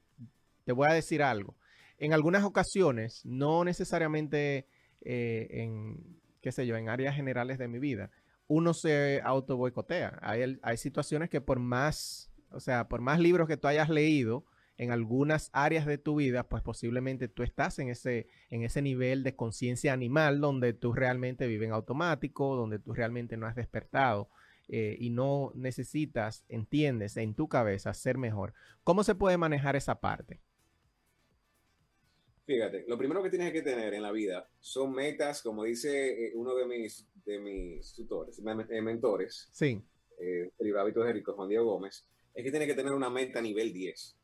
te 0.69 0.73
voy 0.73 0.87
a 0.87 0.93
decir 0.93 1.23
algo. 1.23 1.55
En 1.97 2.13
algunas 2.13 2.43
ocasiones, 2.43 3.25
no 3.25 3.63
necesariamente 3.63 4.67
eh, 5.01 5.47
en, 5.49 5.97
qué 6.41 6.51
sé 6.51 6.67
yo, 6.67 6.75
en 6.75 6.89
áreas 6.89 7.15
generales 7.15 7.57
de 7.57 7.67
mi 7.67 7.79
vida, 7.79 8.11
uno 8.45 8.75
se 8.75 9.19
auto 9.23 9.57
boicotea. 9.57 10.19
Hay, 10.21 10.77
situaciones 10.77 11.31
que 11.31 11.41
por 11.41 11.57
más, 11.57 12.29
o 12.51 12.59
sea, 12.59 12.87
por 12.87 13.01
más 13.01 13.19
libros 13.19 13.47
que 13.47 13.57
tú 13.57 13.67
hayas 13.67 13.89
leído, 13.89 14.45
en 14.77 14.91
algunas 14.91 15.49
áreas 15.53 15.87
de 15.87 15.97
tu 15.97 16.17
vida, 16.17 16.47
pues 16.47 16.61
posiblemente 16.61 17.27
tú 17.27 17.41
estás 17.41 17.79
en 17.79 17.89
ese, 17.89 18.27
en 18.51 18.61
ese 18.61 18.83
nivel 18.83 19.23
de 19.23 19.35
conciencia 19.35 19.91
animal 19.91 20.39
donde 20.39 20.73
tú 20.73 20.93
realmente 20.93 21.47
vives 21.47 21.65
en 21.65 21.73
automático, 21.73 22.55
donde 22.55 22.77
tú 22.77 22.93
realmente 22.93 23.37
no 23.37 23.47
has 23.47 23.55
despertado 23.55 24.29
eh, 24.67 24.97
y 24.99 25.09
no 25.09 25.51
necesitas, 25.55 26.45
entiendes, 26.47 27.17
en 27.17 27.33
tu 27.33 27.47
cabeza 27.47 27.91
ser 27.95 28.19
mejor. 28.19 28.53
¿Cómo 28.83 29.03
se 29.03 29.15
puede 29.15 29.35
manejar 29.35 29.75
esa 29.75 29.99
parte? 29.99 30.41
Fíjate, 32.49 32.83
lo 32.87 32.97
primero 32.97 33.21
que 33.21 33.29
tienes 33.29 33.53
que 33.53 33.61
tener 33.61 33.93
en 33.93 34.01
la 34.01 34.11
vida 34.11 34.49
son 34.59 34.91
metas, 34.91 35.43
como 35.43 35.65
dice 35.65 36.29
eh, 36.29 36.31
uno 36.33 36.55
de 36.55 36.65
mis, 36.65 37.07
de 37.23 37.37
mis 37.37 37.93
tutores, 37.93 38.39
eh, 38.39 38.81
mentores, 38.81 39.47
sí. 39.51 39.79
eh, 40.19 40.49
el 40.57 40.77
hábito 40.79 41.03
de 41.03 41.13
Rico, 41.13 41.33
Juan 41.33 41.47
Diego 41.47 41.65
Gómez, 41.65 42.07
es 42.33 42.43
que 42.43 42.49
tiene 42.49 42.65
que 42.65 42.73
tener 42.73 42.91
una 42.93 43.11
meta 43.11 43.39
nivel 43.39 43.71
10. 43.71 44.17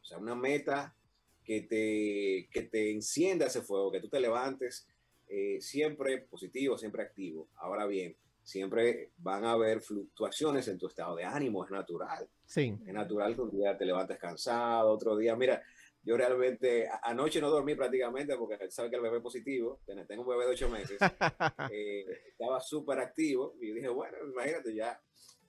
O 0.00 0.04
sea, 0.04 0.18
una 0.18 0.36
meta 0.36 0.94
que 1.42 1.62
te, 1.62 2.48
que 2.52 2.68
te 2.68 2.92
encienda 2.92 3.46
ese 3.46 3.62
fuego, 3.62 3.90
que 3.90 3.98
tú 3.98 4.08
te 4.08 4.20
levantes 4.20 4.86
eh, 5.26 5.60
siempre 5.60 6.18
positivo, 6.18 6.78
siempre 6.78 7.02
activo. 7.02 7.48
Ahora 7.56 7.86
bien, 7.86 8.14
siempre 8.44 9.10
van 9.18 9.44
a 9.44 9.54
haber 9.54 9.80
fluctuaciones 9.80 10.68
en 10.68 10.78
tu 10.78 10.86
estado 10.86 11.16
de 11.16 11.24
ánimo, 11.24 11.64
es 11.64 11.72
natural. 11.72 12.28
Sí. 12.46 12.78
Es 12.86 12.94
natural 12.94 13.34
que 13.34 13.40
un 13.40 13.50
día 13.50 13.76
te 13.76 13.86
levantes 13.86 14.18
cansado, 14.18 14.88
otro 14.88 15.16
día, 15.16 15.34
mira, 15.34 15.60
yo 16.04 16.16
realmente 16.16 16.88
anoche 17.02 17.40
no 17.40 17.50
dormí 17.50 17.74
prácticamente 17.74 18.36
porque 18.36 18.70
sabes 18.70 18.90
que 18.90 18.96
el 18.96 19.02
bebé 19.02 19.20
positivo, 19.20 19.80
tengo 19.86 20.22
un 20.22 20.28
bebé 20.28 20.46
de 20.46 20.52
ocho 20.52 20.68
meses, 20.68 20.98
eh, 21.72 22.04
estaba 22.28 22.60
súper 22.60 22.98
activo 22.98 23.54
y 23.60 23.72
dije, 23.72 23.88
bueno, 23.88 24.16
imagínate, 24.24 24.74
ya 24.74 25.00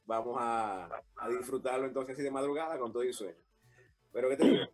vamos 0.06 0.36
a, 0.40 0.90
a 1.16 1.30
disfrutarlo 1.30 1.88
entonces 1.88 2.14
así 2.14 2.24
de 2.24 2.32
madrugada 2.32 2.78
con 2.78 2.92
todo 2.92 3.04
el 3.04 3.14
sueño. 3.14 3.38
Pero 4.12 4.30
¿qué 4.30 4.38
te 4.38 4.44
digo? 4.46 4.66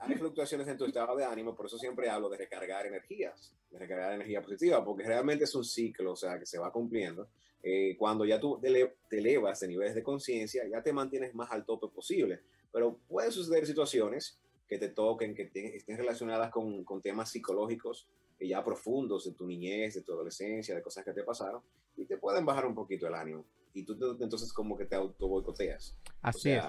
Hay 0.00 0.16
fluctuaciones 0.16 0.66
en 0.66 0.76
tu 0.76 0.84
estado 0.84 1.16
de 1.16 1.24
ánimo, 1.24 1.54
por 1.54 1.66
eso 1.66 1.78
siempre 1.78 2.10
hablo 2.10 2.28
de 2.28 2.36
recargar 2.36 2.86
energías, 2.86 3.54
de 3.70 3.78
recargar 3.78 4.14
energía 4.14 4.42
positiva, 4.42 4.84
porque 4.84 5.04
realmente 5.04 5.44
es 5.44 5.54
un 5.54 5.64
ciclo, 5.64 6.12
o 6.12 6.16
sea, 6.16 6.38
que 6.38 6.46
se 6.46 6.58
va 6.58 6.72
cumpliendo. 6.72 7.28
Eh, 7.62 7.96
cuando 7.96 8.24
ya 8.24 8.38
tú 8.40 8.60
te, 8.60 8.94
elevas 9.10 9.60
de 9.60 9.68
niveles 9.68 9.94
de 9.94 10.02
conciencia, 10.02 10.64
ya 10.68 10.82
te 10.82 10.92
mantienes 10.92 11.34
más 11.34 11.50
al 11.50 11.64
tope 11.64 11.88
posible. 11.88 12.40
Pero 12.72 12.98
pueden 13.08 13.32
suceder 13.32 13.66
situaciones 13.66 14.40
que 14.68 14.78
te 14.78 14.90
toquen, 14.90 15.34
que 15.34 15.50
estén 15.74 15.96
relacionadas 15.96 16.50
con, 16.50 16.84
con 16.84 17.00
temas 17.00 17.30
psicológicos 17.30 18.08
ya 18.46 18.62
profundos 18.62 19.24
de 19.24 19.32
tu 19.32 19.46
niñez, 19.46 19.94
de 19.94 20.02
tu 20.02 20.12
adolescencia, 20.12 20.74
de 20.74 20.82
cosas 20.82 21.04
que 21.04 21.12
te 21.12 21.24
pasaron, 21.24 21.62
y 21.96 22.04
te 22.04 22.18
pueden 22.18 22.44
bajar 22.44 22.66
un 22.66 22.74
poquito 22.74 23.08
el 23.08 23.14
ánimo. 23.14 23.44
Y 23.72 23.84
tú 23.84 23.96
entonces 24.20 24.52
como 24.52 24.76
que 24.76 24.84
te 24.84 24.94
auto 24.94 25.28
boicoteas. 25.28 25.96
Así 26.22 26.50
es 26.50 26.64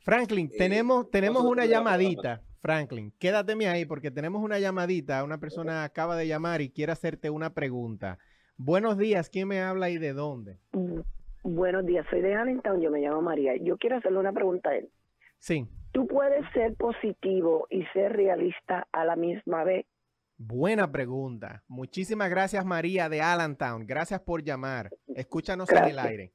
Franklin, 0.00 0.50
eh, 0.52 0.56
tenemos, 0.58 1.10
tenemos 1.10 1.44
una 1.44 1.64
llamadita. 1.66 2.42
Franklin, 2.60 3.12
quédateme 3.18 3.68
ahí 3.68 3.84
porque 3.84 4.10
tenemos 4.10 4.42
una 4.42 4.58
llamadita. 4.58 5.24
Una 5.24 5.38
persona 5.38 5.84
acaba 5.84 6.16
de 6.16 6.26
llamar 6.26 6.60
y 6.60 6.70
quiere 6.70 6.92
hacerte 6.92 7.30
una 7.30 7.54
pregunta. 7.54 8.18
Buenos 8.56 8.98
días, 8.98 9.30
¿quién 9.30 9.48
me 9.48 9.60
habla 9.60 9.90
y 9.90 9.98
de 9.98 10.12
dónde? 10.12 10.58
Mm, 10.72 11.00
buenos 11.42 11.84
días, 11.86 12.06
soy 12.10 12.20
de 12.20 12.34
Allentown, 12.34 12.80
yo 12.80 12.90
me 12.90 13.00
llamo 13.00 13.22
María. 13.22 13.56
Yo 13.56 13.76
quiero 13.78 13.96
hacerle 13.96 14.18
una 14.18 14.32
pregunta 14.32 14.70
a 14.70 14.76
él. 14.76 14.88
Sí. 15.38 15.68
¿Tú 15.92 16.06
puedes 16.06 16.44
ser 16.54 16.74
positivo 16.74 17.66
y 17.70 17.84
ser 17.92 18.12
realista 18.12 18.88
a 18.92 19.04
la 19.04 19.14
misma 19.14 19.62
vez? 19.62 19.84
Buena 20.38 20.90
pregunta. 20.90 21.62
Muchísimas 21.68 22.30
gracias, 22.30 22.64
María 22.64 23.08
de 23.08 23.20
Allentown. 23.20 23.86
Gracias 23.86 24.20
por 24.20 24.42
llamar. 24.42 24.90
Escúchanos 25.14 25.70
en 25.70 25.84
el 25.84 25.98
aire. 25.98 26.32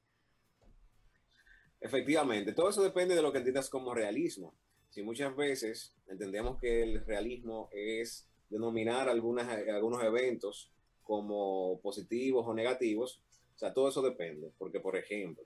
Efectivamente, 1.81 2.53
todo 2.53 2.69
eso 2.69 2.83
depende 2.83 3.15
de 3.15 3.21
lo 3.21 3.31
que 3.31 3.39
entiendas 3.39 3.69
como 3.69 3.93
realismo. 3.93 4.53
Si 4.89 5.01
muchas 5.01 5.35
veces 5.35 5.93
entendemos 6.07 6.59
que 6.59 6.83
el 6.83 7.05
realismo 7.05 7.69
es 7.71 8.29
denominar 8.49 9.09
algunas, 9.09 9.47
algunos 9.49 10.03
eventos 10.03 10.71
como 11.03 11.79
positivos 11.81 12.45
o 12.47 12.53
negativos, 12.53 13.21
o 13.55 13.59
sea, 13.59 13.73
todo 13.73 13.89
eso 13.89 14.01
depende, 14.01 14.51
porque 14.57 14.79
por 14.79 14.95
ejemplo, 14.95 15.43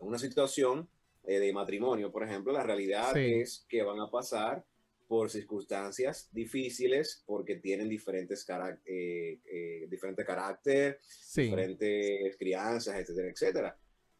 en 0.00 0.06
una 0.06 0.18
situación 0.18 0.88
eh, 1.24 1.38
de 1.38 1.52
matrimonio, 1.52 2.10
por 2.10 2.24
ejemplo, 2.24 2.52
la 2.52 2.62
realidad 2.62 3.16
es 3.16 3.64
que 3.68 3.82
van 3.82 4.00
a 4.00 4.10
pasar 4.10 4.64
por 5.06 5.30
circunstancias 5.30 6.28
difíciles 6.32 7.22
porque 7.26 7.56
tienen 7.56 7.88
diferentes, 7.88 8.46
eh, 8.84 9.40
eh, 9.44 9.86
diferente 9.88 10.24
carácter, 10.24 11.00
diferentes 11.34 12.36
crianzas, 12.36 12.96
etcétera, 12.96 13.28
etcétera 13.30 13.78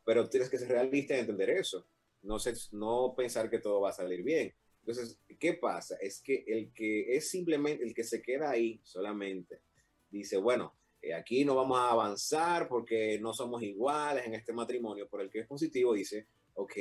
pero 0.08 0.26
tienes 0.26 0.48
que 0.48 0.56
ser 0.56 0.68
realista 0.68 1.14
y 1.14 1.18
entender 1.18 1.50
eso. 1.50 1.86
No, 2.22 2.38
no 2.72 3.12
pensar 3.14 3.50
que 3.50 3.58
todo 3.58 3.82
va 3.82 3.90
a 3.90 3.92
salir 3.92 4.22
bien. 4.22 4.54
Entonces, 4.80 5.20
¿qué 5.38 5.52
pasa? 5.52 5.98
Es 6.00 6.22
que 6.22 6.44
el 6.46 6.72
que 6.72 7.14
es 7.14 7.28
simplemente, 7.28 7.84
el 7.84 7.92
que 7.92 8.04
se 8.04 8.22
queda 8.22 8.48
ahí 8.48 8.80
solamente, 8.84 9.60
dice, 10.08 10.38
bueno, 10.38 10.74
eh, 11.02 11.12
aquí 11.12 11.44
no 11.44 11.54
vamos 11.54 11.78
a 11.78 11.90
avanzar 11.90 12.68
porque 12.68 13.18
no 13.20 13.34
somos 13.34 13.62
iguales 13.62 14.26
en 14.26 14.32
este 14.32 14.54
matrimonio, 14.54 15.06
por 15.10 15.20
el 15.20 15.28
que 15.28 15.40
es 15.40 15.46
positivo 15.46 15.92
dice, 15.92 16.26
ok, 16.58 16.76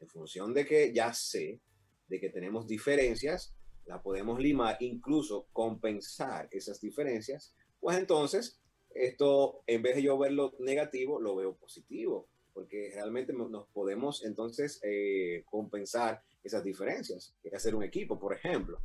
en 0.00 0.08
función 0.08 0.52
de 0.52 0.66
que 0.66 0.92
ya 0.92 1.12
sé 1.14 1.60
de 2.08 2.20
que 2.20 2.30
tenemos 2.30 2.66
diferencias, 2.66 3.54
la 3.86 4.02
podemos 4.02 4.40
limar, 4.40 4.76
incluso 4.80 5.46
compensar 5.52 6.48
esas 6.50 6.80
diferencias, 6.80 7.54
pues 7.80 7.96
entonces 7.98 8.60
esto, 8.90 9.62
en 9.66 9.82
vez 9.82 9.96
de 9.96 10.02
yo 10.02 10.18
verlo 10.18 10.54
negativo, 10.58 11.20
lo 11.20 11.36
veo 11.36 11.56
positivo, 11.56 12.28
porque 12.52 12.90
realmente 12.94 13.32
nos 13.32 13.68
podemos 13.68 14.24
entonces 14.24 14.80
eh, 14.82 15.42
compensar 15.46 16.22
esas 16.42 16.64
diferencias, 16.64 17.34
hacer 17.52 17.74
un 17.74 17.82
equipo, 17.84 18.18
por 18.18 18.34
ejemplo. 18.34 18.80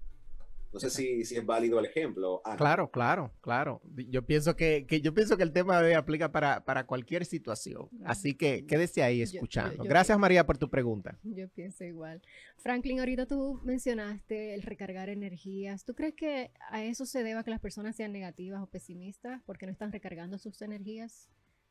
No 0.71 0.79
sé 0.79 0.89
si, 0.89 1.25
si 1.25 1.35
es 1.35 1.45
válido 1.45 1.79
el 1.79 1.85
ejemplo. 1.85 2.41
Claro, 2.57 2.91
claro, 2.91 3.33
claro. 3.41 3.81
Yo 4.09 4.25
pienso 4.25 4.55
que, 4.55 4.85
que, 4.87 5.01
yo 5.01 5.13
pienso 5.13 5.35
que 5.35 5.43
el 5.43 5.51
tema 5.51 5.81
de 5.81 5.95
aplica 5.95 6.31
para, 6.31 6.63
para 6.63 6.85
cualquier 6.85 7.25
situación. 7.25 7.89
Así 8.05 8.35
que 8.35 8.65
quédese 8.65 9.01
ahí 9.01 9.21
escuchando. 9.21 9.83
Gracias, 9.83 10.17
María, 10.19 10.45
por 10.45 10.57
tu 10.57 10.69
pregunta. 10.69 11.17
Yo 11.23 11.49
pienso 11.49 11.83
igual. 11.83 12.21
Franklin, 12.57 12.99
ahorita 12.99 13.25
tú 13.25 13.59
mencionaste 13.63 14.53
el 14.53 14.61
recargar 14.61 15.09
energías. 15.09 15.85
¿Tú 15.85 15.95
crees 15.95 16.13
que 16.13 16.51
a 16.69 16.83
eso 16.83 17.05
se 17.05 17.23
deba 17.23 17.43
que 17.43 17.51
las 17.51 17.59
personas 17.59 17.95
sean 17.95 18.11
negativas 18.11 18.61
o 18.61 18.67
pesimistas 18.67 19.41
porque 19.45 19.65
no 19.65 19.71
están 19.71 19.91
recargando 19.91 20.37
sus 20.37 20.61
energías 20.61 21.29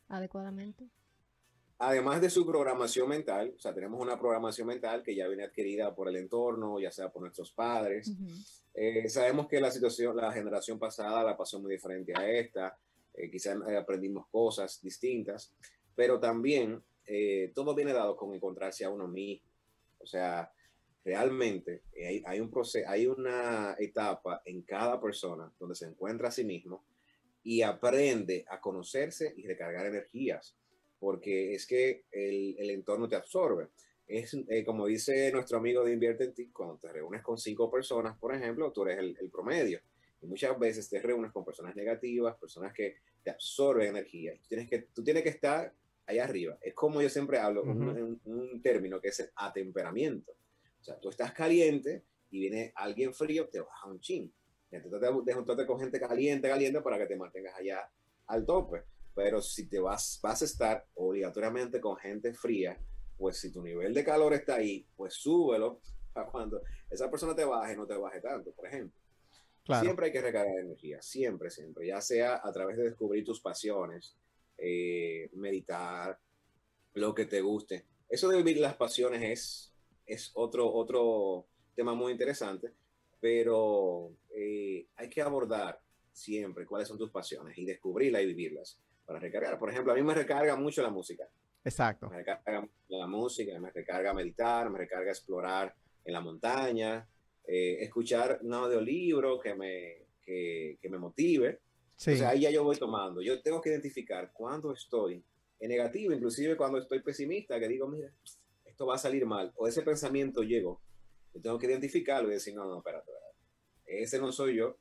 adecuadamente? 0.09 0.88
Además 1.78 2.20
de 2.20 2.28
su 2.28 2.44
programación 2.44 3.08
mental, 3.08 3.54
o 3.56 3.61
sea, 3.61 3.73
tenemos 3.73 4.00
una 4.00 4.18
programación 4.18 4.66
mental 4.66 5.02
que 5.02 5.14
ya 5.14 5.28
viene 5.28 5.44
adquirida 5.44 5.94
por 5.94 6.08
el 6.08 6.16
entorno, 6.16 6.80
ya 6.80 6.90
sea 6.90 7.08
por 7.11 7.23
nuestros 7.23 7.52
padres. 7.52 8.12
Eh, 8.75 9.08
sabemos 9.08 9.47
que 9.47 9.61
la 9.61 9.70
situación, 9.70 10.16
la 10.16 10.32
generación 10.32 10.78
pasada 10.78 11.23
la 11.23 11.37
pasó 11.37 11.61
muy 11.61 11.73
diferente 11.73 12.12
a 12.16 12.28
esta, 12.28 12.76
eh, 13.14 13.30
quizás 13.30 13.56
eh, 13.68 13.76
aprendimos 13.76 14.26
cosas 14.28 14.80
distintas, 14.82 15.54
pero 15.94 16.18
también 16.18 16.82
todo 17.54 17.75
viene 17.75 17.94
dado 17.94 18.14
con 18.14 18.35
encontrarse 18.35 18.85
a 18.85 18.90
uno 18.90 19.08
mismo. 19.08 19.49
O 19.99 20.06
sea, 20.06 20.52
realmente 21.02 21.85
hay, 21.97 22.23
hay, 22.26 22.38
un 22.38 22.50
proceso, 22.50 22.87
hay 22.87 23.06
una 23.06 23.75
etapa 23.78 24.42
en 24.44 24.61
cada 24.61 25.00
persona 25.00 25.50
donde 25.58 25.75
se 25.75 25.87
encuentra 25.87 26.28
a 26.28 26.30
sí 26.30 26.44
mismo 26.44 26.85
y 27.42 27.62
aprende 27.62 28.44
a 28.50 28.61
conocerse 28.61 29.32
y 29.38 29.47
recargar 29.47 29.87
energías 29.87 30.58
porque 30.99 31.55
es 31.55 31.67
que 31.67 32.05
el, 32.11 32.57
el 32.59 32.71
entorno 32.71 33.09
te 33.09 33.17
absorbe. 33.17 33.69
Es 34.07 34.35
eh, 34.35 34.64
como 34.64 34.87
dice 34.87 35.31
nuestro 35.33 35.59
amigo 35.59 35.85
de 35.85 35.93
Invierte 35.93 36.25
en 36.25 36.35
ti, 36.35 36.49
cuando 36.49 36.78
te 36.78 36.90
reúnes 36.90 37.23
con 37.23 37.37
cinco 37.37 37.71
personas, 37.71 38.17
por 38.19 38.35
ejemplo, 38.35 38.73
tú 38.73 38.85
eres 38.85 38.99
el, 38.99 39.17
el, 39.21 39.31
promedio. 39.31 39.81
Y 40.23 40.26
muchas 40.26 40.59
veces 40.59 40.88
te 40.88 41.00
reúnes 41.00 41.31
con 41.31 41.45
personas 41.45 41.76
negativas, 41.76 42.37
personas 42.37 42.73
que 42.73 42.97
te 43.23 43.31
absorben 43.31 43.88
energía. 43.88 44.35
tú, 44.35 44.49
tienes 44.49 44.69
que, 44.69 44.78
tú 44.95 45.05
tienes 45.05 45.23
que 45.23 45.28
estar 45.28 45.73
allá 46.07 46.25
arriba. 46.25 46.59
Es 46.62 46.75
como 46.75 47.02
yo 47.02 47.09
siempre 47.11 47.38
hablo, 47.38 47.62
un, 47.62 48.21
un, 48.25 48.62
término 48.62 49.00
que 49.00 49.09
es 49.09 49.21
el 49.21 49.31
atemperamiento. 49.37 50.33
O 50.81 50.85
sea, 50.85 50.99
tú 50.99 51.11
estás 51.11 51.33
caliente 51.33 52.02
y 52.31 52.40
viene 52.40 52.73
alguien 52.75 53.12
frío, 53.12 53.49
te 53.49 53.61
baja 53.61 53.88
un 53.88 54.00
chin. 54.00 54.33
Entonces 54.71 55.00
te 55.25 55.33
juntarte 55.33 55.67
con 55.67 55.81
gente 55.81 56.00
caliente, 56.00 56.49
caliente 56.49 56.81
para 56.81 56.99
que 56.99 57.07
te 57.07 57.17
mantengas 57.17 57.55
allá 57.57 57.90
al 58.26 58.45
tope. 58.45 58.83
Pero 59.19 59.43
si 59.43 59.69
te 59.69 59.81
vas, 59.81 60.21
vas 60.23 60.43
a 60.43 60.45
estar 60.45 60.87
obligatoriamente 60.95 61.81
con 61.81 61.97
gente 61.97 62.33
fría, 62.33 62.79
pues 63.17 63.37
si 63.37 63.51
tu 63.51 63.61
nivel 63.61 63.93
de 63.93 64.05
calor 64.05 64.33
está 64.33 64.55
ahí, 64.55 64.87
pues 64.97 65.15
súbelo 65.15 65.81
para 66.13 66.31
cuando 66.31 66.63
esa 66.89 67.11
persona 67.11 67.35
te 67.35 67.45
baje, 67.45 67.77
no 67.77 67.85
te 67.85 67.97
baje 67.97 68.21
tanto, 68.21 68.53
por 68.53 68.69
ejemplo. 68.69 68.97
Siempre 69.81 70.07
hay 70.07 70.13
que 70.13 70.21
recargar 70.21 70.57
energía, 70.61 71.03
siempre, 71.03 71.51
siempre, 71.51 71.89
ya 71.89 72.01
sea 72.01 72.41
a 72.45 72.53
través 72.53 72.77
de 72.77 72.85
descubrir 72.85 73.25
tus 73.25 73.41
pasiones, 73.41 74.17
eh, 74.57 75.29
meditar, 75.33 76.21
lo 76.95 77.13
que 77.13 77.27
te 77.27 77.41
guste. 77.41 77.87
Eso 78.09 78.29
de 78.29 78.37
vivir 78.37 78.59
las 78.59 78.77
pasiones 78.77 79.23
es, 79.25 79.75
es 80.07 80.31
otro, 80.35 80.73
otro 80.73 81.49
tema 81.75 81.93
muy 81.93 82.13
interesante, 82.13 82.73
pero 83.19 84.13
eh, 84.31 84.87
hay 84.95 85.11
que 85.11 85.23
abordar 85.23 85.83
siempre 86.13 86.67
cuáles 86.67 86.87
son 86.87 86.99
tus 86.99 87.11
pasiones 87.11 87.59
y 87.59 87.65
descubrirlas 87.65 88.23
y 88.23 88.26
vivirlas 88.26 88.81
para 89.08 89.21
recargar. 89.21 89.58
Por 89.58 89.71
ejemplo, 89.71 89.90
a 89.90 89.97
mí 89.97 90.02
me 90.02 90.14
recarga 90.14 90.54
mucho 90.54 90.82
la 90.82 90.90
música. 90.90 91.26
Exacto. 91.64 92.10
Me 92.10 92.18
recarga 92.18 92.68
la 92.88 93.06
música, 93.06 93.58
me 93.58 93.71
recarga 93.71 94.12
meditar, 94.12 94.68
me 94.68 94.78
recarga 94.78 95.10
explorar 95.10 95.75
en 96.04 96.12
la 96.12 96.21
montaña, 96.21 97.08
eh, 97.47 97.78
escuchar 97.80 98.38
un 98.42 98.52
audiolibro 98.52 99.40
que 99.40 99.54
me, 99.54 100.08
que, 100.21 100.76
que 100.78 100.90
me 100.90 100.99
motive. 100.99 101.60
Sí. 101.97 102.12
O 102.12 102.16
sea, 102.16 102.28
ahí 102.30 102.40
ya 102.40 102.50
yo 102.50 102.62
voy 102.64 102.76
tomando. 102.76 103.23
Yo 103.23 103.40
tengo 103.40 103.62
que 103.62 103.71
identificar 103.71 104.30
cuándo 104.34 104.75
estoy 104.75 105.25
en 105.58 105.68
negativo, 105.71 106.12
inclusive 106.12 106.54
cuando 106.54 106.76
estoy 106.76 107.00
pesimista, 107.00 107.58
que 107.58 107.66
digo, 107.66 107.88
mira, 107.88 108.12
esto 108.66 108.86
va 108.86 108.97
a 108.97 108.99
salir 108.99 109.25
mal, 109.25 109.52
o 109.56 109.66
ese 109.66 109.80
pensamiento 109.80 110.42
llegó. 110.42 110.82
Yo 111.32 111.40
tengo 111.40 111.58
que 111.58 111.66
identificarlo 111.66 112.28
y 112.28 112.34
decir, 112.34 112.54
no, 112.54 112.66
no, 112.66 112.78
espérate, 112.78 113.10
espérate. 113.10 114.02
ese 114.02 114.18
no 114.18 114.32
soy 114.32 114.56
yo. 114.56 114.76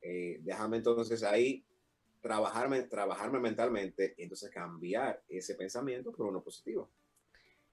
Eh, 0.00 0.38
déjame 0.42 0.76
entonces 0.76 1.24
ahí 1.24 1.65
trabajarme, 2.26 2.82
trabajarme 2.82 3.38
mentalmente 3.38 4.14
y 4.18 4.24
entonces 4.24 4.50
cambiar 4.50 5.22
ese 5.28 5.54
pensamiento 5.54 6.10
por 6.10 6.26
uno 6.26 6.42
positivo. 6.42 6.90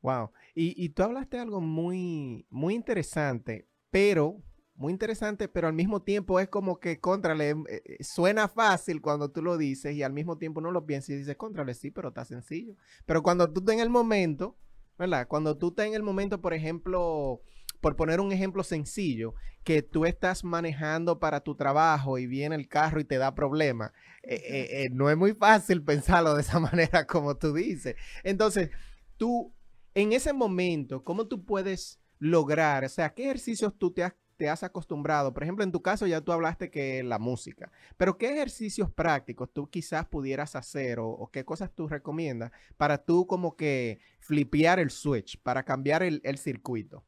Wow. 0.02 0.30
Y, 0.54 0.84
y 0.84 0.90
tú 0.90 1.02
hablaste 1.02 1.40
algo 1.40 1.60
muy, 1.60 2.46
muy 2.52 2.76
interesante, 2.76 3.68
pero 3.90 4.44
muy 4.76 4.92
interesante, 4.92 5.48
pero 5.48 5.68
al 5.68 5.74
mismo 5.74 6.04
tiempo 6.04 6.40
es 6.40 6.50
como 6.50 6.80
que 6.80 7.00
contrale, 7.00 7.52
eh, 7.52 7.56
eh, 7.68 8.04
suena 8.04 8.48
fácil 8.48 9.02
cuando 9.02 9.32
tú 9.32 9.42
lo 9.42 9.58
dices 9.58 9.96
y 9.96 10.04
al 10.04 10.14
mismo 10.14 10.38
tiempo 10.38 10.62
no 10.62 10.72
lo 10.72 10.86
piensas 10.86 11.10
y 11.10 11.16
dices 11.18 11.36
contrale, 11.36 11.74
sí, 11.74 11.90
pero 11.90 12.10
está 12.10 12.24
sencillo. 12.24 12.76
Pero 13.06 13.24
cuando 13.24 13.52
tú 13.52 13.62
estás 13.62 13.74
en 13.74 13.82
el 13.82 13.90
momento, 13.90 14.56
¿verdad? 15.00 15.28
Cuando 15.28 15.58
tú 15.58 15.70
estás 15.70 15.88
en 15.88 15.96
el 15.96 16.04
momento, 16.04 16.42
por 16.42 16.54
ejemplo, 16.54 17.42
por 17.84 17.98
poner 17.98 18.22
un 18.22 18.32
ejemplo 18.32 18.64
sencillo, 18.64 19.36
que 19.66 19.82
tú 19.82 20.06
estás 20.06 20.46
manejando 20.46 21.20
para 21.20 21.42
tu 21.42 21.54
trabajo 21.54 22.18
y 22.18 22.26
viene 22.26 22.56
el 22.56 22.70
carro 22.70 23.02
y 23.02 23.04
te 23.04 23.18
da 23.18 23.36
problema, 23.36 23.92
eh, 24.24 24.36
eh, 24.36 24.84
eh, 24.84 24.90
no 24.90 25.10
es 25.10 25.18
muy 25.18 25.34
fácil 25.34 25.84
pensarlo 25.84 26.34
de 26.34 26.42
esa 26.42 26.60
manera 26.60 27.06
como 27.06 27.36
tú 27.36 27.54
dices. 27.54 27.96
Entonces, 28.24 28.70
tú, 29.18 29.54
en 29.94 30.14
ese 30.14 30.32
momento, 30.32 31.04
¿cómo 31.04 31.28
tú 31.28 31.46
puedes 31.46 32.00
lograr, 32.20 32.86
o 32.86 32.90
sea, 32.90 33.14
qué 33.14 33.26
ejercicios 33.26 33.74
tú 33.78 33.92
te 33.92 34.06
has, 34.06 34.14
te 34.38 34.50
has 34.50 34.64
acostumbrado? 34.64 35.34
Por 35.34 35.44
ejemplo, 35.44 35.66
en 35.66 35.74
tu 35.74 35.82
caso 35.82 36.08
ya 36.08 36.22
tú 36.22 36.32
hablaste 36.32 36.72
que 36.72 37.04
la 37.04 37.20
música, 37.20 37.70
pero 37.98 38.18
¿qué 38.18 38.32
ejercicios 38.32 38.90
prácticos 38.90 39.52
tú 39.52 39.70
quizás 39.70 40.06
pudieras 40.06 40.56
hacer 40.56 41.00
o, 41.00 41.10
o 41.10 41.30
qué 41.32 41.44
cosas 41.44 41.70
tú 41.76 41.90
recomiendas 41.90 42.54
para 42.78 43.04
tú 43.04 43.28
como 43.28 43.58
que 43.58 44.00
flipear 44.20 44.80
el 44.80 44.90
switch, 44.90 45.38
para 45.42 45.64
cambiar 45.64 46.02
el, 46.02 46.22
el 46.24 46.38
circuito? 46.38 47.04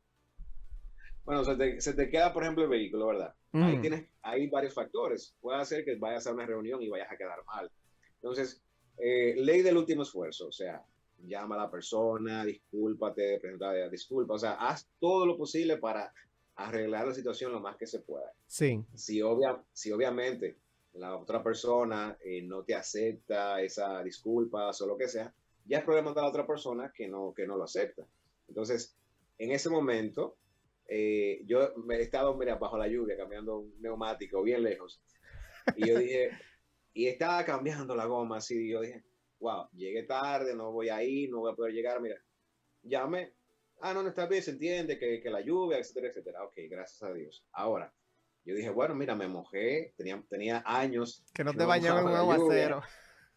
Bueno, 1.25 1.43
se 1.43 1.55
te, 1.55 1.81
se 1.81 1.93
te, 1.93 2.09
queda, 2.09 2.31
por 2.31 2.43
ejemplo, 2.43 2.63
el 2.63 2.69
vehículo, 2.69 3.07
¿verdad? 3.07 3.33
Mm. 3.51 3.63
Ahí 3.63 3.81
tienes, 3.81 4.09
hay 4.21 4.47
varios 4.47 4.73
factores. 4.73 5.35
Puede 5.41 5.59
hacer 5.59 5.83
que 5.83 5.95
vayas 5.95 6.27
a 6.27 6.33
una 6.33 6.45
reunión 6.45 6.81
y 6.81 6.89
vayas 6.89 7.11
a 7.11 7.17
quedar 7.17 7.43
mal. 7.45 7.71
Entonces, 8.15 8.61
eh, 8.97 9.33
ley 9.37 9.61
del 9.61 9.77
último 9.77 10.03
esfuerzo, 10.03 10.47
o 10.47 10.51
sea, 10.51 10.85
llama 11.19 11.55
a 11.55 11.63
la 11.63 11.71
persona, 11.71 12.45
discúlpate, 12.45 13.39
presenta 13.39 13.89
disculpa, 13.89 14.35
o 14.35 14.39
sea, 14.39 14.53
haz 14.53 14.89
todo 14.99 15.25
lo 15.25 15.37
posible 15.37 15.77
para 15.77 16.13
arreglar 16.55 17.07
la 17.07 17.13
situación 17.13 17.51
lo 17.51 17.59
más 17.59 17.75
que 17.77 17.87
se 17.87 17.99
pueda. 17.99 18.31
Sí. 18.47 18.83
Si, 18.93 19.21
obvia, 19.21 19.61
si 19.73 19.91
obviamente 19.91 20.57
la 20.93 21.17
otra 21.17 21.43
persona 21.43 22.17
eh, 22.23 22.41
no 22.41 22.63
te 22.63 22.75
acepta 22.75 23.61
esa 23.61 24.01
disculpa 24.03 24.69
o 24.69 24.87
lo 24.87 24.97
que 24.97 25.07
sea, 25.07 25.33
ya 25.65 25.79
es 25.79 25.83
problema 25.83 26.13
de 26.13 26.21
la 26.21 26.27
otra 26.27 26.47
persona 26.47 26.91
que 26.95 27.07
no, 27.07 27.33
que 27.35 27.47
no 27.47 27.57
lo 27.57 27.63
acepta. 27.63 28.05
Entonces, 28.47 28.95
en 29.37 29.51
ese 29.51 29.69
momento, 29.69 30.37
eh, 30.87 31.41
yo 31.45 31.73
me 31.77 31.97
he 31.97 32.01
estado 32.01 32.35
mira, 32.35 32.55
bajo 32.55 32.77
la 32.77 32.87
lluvia 32.87 33.17
cambiando 33.17 33.59
un 33.59 33.81
neumático 33.81 34.43
bien 34.43 34.63
lejos. 34.63 35.01
Y 35.75 35.87
yo 35.87 35.97
dije, 35.97 36.31
y 36.93 37.07
estaba 37.07 37.43
cambiando 37.43 37.95
la 37.95 38.05
goma 38.05 38.37
así. 38.37 38.55
Y 38.67 38.71
yo 38.71 38.81
dije, 38.81 39.03
wow, 39.39 39.67
llegué 39.73 40.03
tarde, 40.03 40.55
no 40.55 40.71
voy 40.71 40.89
a 40.89 41.03
ir, 41.03 41.29
no 41.29 41.39
voy 41.39 41.51
a 41.51 41.55
poder 41.55 41.73
llegar. 41.73 42.01
Mira, 42.01 42.15
llame. 42.83 43.33
Ah, 43.81 43.93
no, 43.93 44.03
no 44.03 44.09
está 44.09 44.25
bien, 44.25 44.41
se 44.41 44.51
entiende 44.51 44.97
que, 44.97 45.19
que 45.21 45.29
la 45.29 45.41
lluvia, 45.41 45.77
etcétera, 45.77 46.07
etcétera. 46.07 46.43
Ok, 46.43 46.53
gracias 46.69 47.03
a 47.03 47.13
Dios. 47.13 47.45
Ahora, 47.51 47.93
yo 48.45 48.55
dije, 48.55 48.69
bueno, 48.69 48.95
mira, 48.95 49.15
me 49.15 49.27
mojé, 49.27 49.93
tenía, 49.97 50.23
tenía 50.29 50.63
años. 50.65 51.23
Que 51.33 51.43
no 51.43 51.53
te 51.53 51.65
bañaba 51.65 52.01
en 52.01 52.07
un 52.07 52.13
aguacero. 52.13 52.81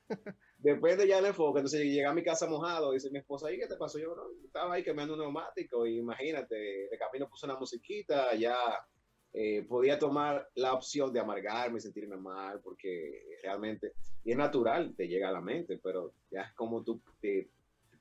Depende 0.59 1.07
ya 1.07 1.19
el 1.19 1.27
enfoque. 1.27 1.61
Entonces 1.61 1.83
llegué 1.83 2.05
a 2.05 2.13
mi 2.13 2.23
casa 2.23 2.49
mojado, 2.49 2.93
dice 2.93 3.11
mi 3.11 3.19
esposa, 3.19 3.51
¿y 3.53 3.59
qué 3.59 3.67
te 3.67 3.77
pasó? 3.77 3.99
Yo 3.99 4.15
no, 4.15 4.25
estaba 4.45 4.75
ahí 4.75 4.83
quemando 4.83 5.15
un 5.15 5.21
neumático 5.21 5.87
y 5.87 5.99
imagínate, 5.99 6.57
de 6.91 6.99
camino 6.99 7.29
puse 7.29 7.47
una 7.47 7.57
musiquita, 7.57 8.35
ya 8.35 8.57
eh, 9.33 9.63
podía 9.69 9.99
tomar 9.99 10.49
la 10.57 10.75
opción 10.75 11.13
de 11.13 11.21
amargarme 11.21 11.79
y 11.79 11.81
sentirme 11.81 12.17
mal, 12.17 12.61
porque 12.61 13.39
realmente, 13.43 13.93
y 14.25 14.33
es 14.33 14.37
natural, 14.37 14.95
te 14.97 15.07
llega 15.07 15.29
a 15.29 15.33
la 15.33 15.41
mente, 15.41 15.79
pero 15.83 16.13
ya 16.31 16.43
es 16.43 16.53
como 16.55 16.83
tú 16.83 17.01
te 17.21 17.51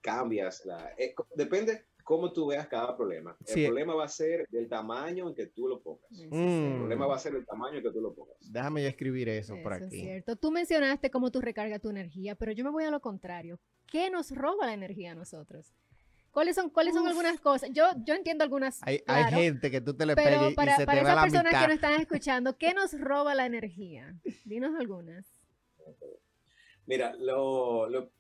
cambias. 0.02 0.66
La, 0.66 0.96
depende 1.36 1.86
cómo 2.08 2.32
tú 2.32 2.48
veas 2.48 2.68
cada 2.70 2.96
problema. 2.96 3.36
El 3.46 3.66
problema 3.66 3.94
va 3.94 4.06
a 4.06 4.08
ser 4.08 4.48
del 4.50 4.70
tamaño 4.70 5.28
en 5.28 5.36
que 5.36 5.48
tú 5.48 5.68
lo 5.68 5.82
pongas. 5.82 6.10
El 6.18 6.30
Mm. 6.30 6.78
problema 6.80 7.06
va 7.06 7.16
a 7.18 7.20
ser 7.20 7.36
el 7.36 7.46
tamaño 7.46 7.80
en 7.80 7.84
que 7.84 7.92
tú 7.92 8.00
lo 8.00 8.14
pongas. 8.16 8.38
Déjame 8.50 8.82
yo 8.82 8.88
escribir 8.88 9.28
eso, 9.28 9.56
por 9.62 9.74
Eso 9.74 9.84
es 9.84 9.88
aquí. 9.90 10.00
cierto. 10.00 10.38
Tú 10.38 10.50
mencionaste 10.50 11.12
cómo 11.12 11.32
tú 11.32 11.42
recargas 11.42 11.82
tu 11.82 11.90
energía, 11.90 12.36
pero 12.36 12.54
yo 12.54 12.64
me 12.64 12.70
voy 12.70 12.86
a 12.86 12.92
lo 12.92 13.02
contrario. 13.02 13.60
¿Qué 13.88 14.10
nos 14.10 14.32
roba 14.32 14.66
la 14.66 14.74
energía 14.74 15.12
a 15.12 15.16
nosotros? 15.16 15.74
¿Cuáles 16.32 16.56
son, 16.56 16.70
cuáles 16.70 16.94
son 16.94 17.06
algunas 17.08 17.42
cosas? 17.42 17.72
Yo, 17.74 17.84
yo 18.06 18.14
entiendo 18.14 18.46
algunas. 18.46 18.80
Hay, 18.84 19.02
hay 19.06 19.24
claro, 19.26 19.38
gente 19.40 19.70
que 19.70 19.82
tú 19.82 19.94
te 19.94 20.06
le 20.06 20.16
pero 20.16 20.40
pegues 20.40 20.56
para, 20.56 20.72
y 20.72 20.76
se 20.78 20.86
para 20.86 21.00
te 21.00 21.04
va 21.04 21.10
esas 21.10 21.16
la 21.18 21.22
personas 21.24 21.46
mitad. 21.52 21.62
que 21.62 21.68
nos 21.68 21.76
están 21.76 21.94
escuchando, 22.02 22.58
¿qué 22.58 22.74
nos 22.74 22.98
roba 22.98 23.36
la 23.36 23.46
energía? 23.46 24.16
Dinos 24.46 24.80
algunas. 24.80 25.26
Mira, 26.86 27.14
lo, 27.20 27.90
lo- 27.90 28.12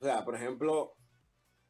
o 0.00 0.04
sea, 0.04 0.24
por 0.24 0.34
ejemplo, 0.34 0.94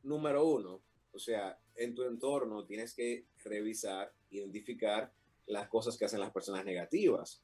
número 0.05 0.43
uno, 0.47 0.81
o 1.12 1.19
sea, 1.19 1.59
en 1.77 1.95
tu 1.95 2.05
entorno 2.05 2.65
tienes 2.67 2.95
que 2.95 3.27
revisar, 3.45 4.12
identificar 4.31 5.12
las 5.47 5.69
cosas 5.69 5.97
que 5.97 6.05
hacen 6.05 6.21
las 6.21 6.33
personas 6.33 6.65
negativas. 6.65 7.43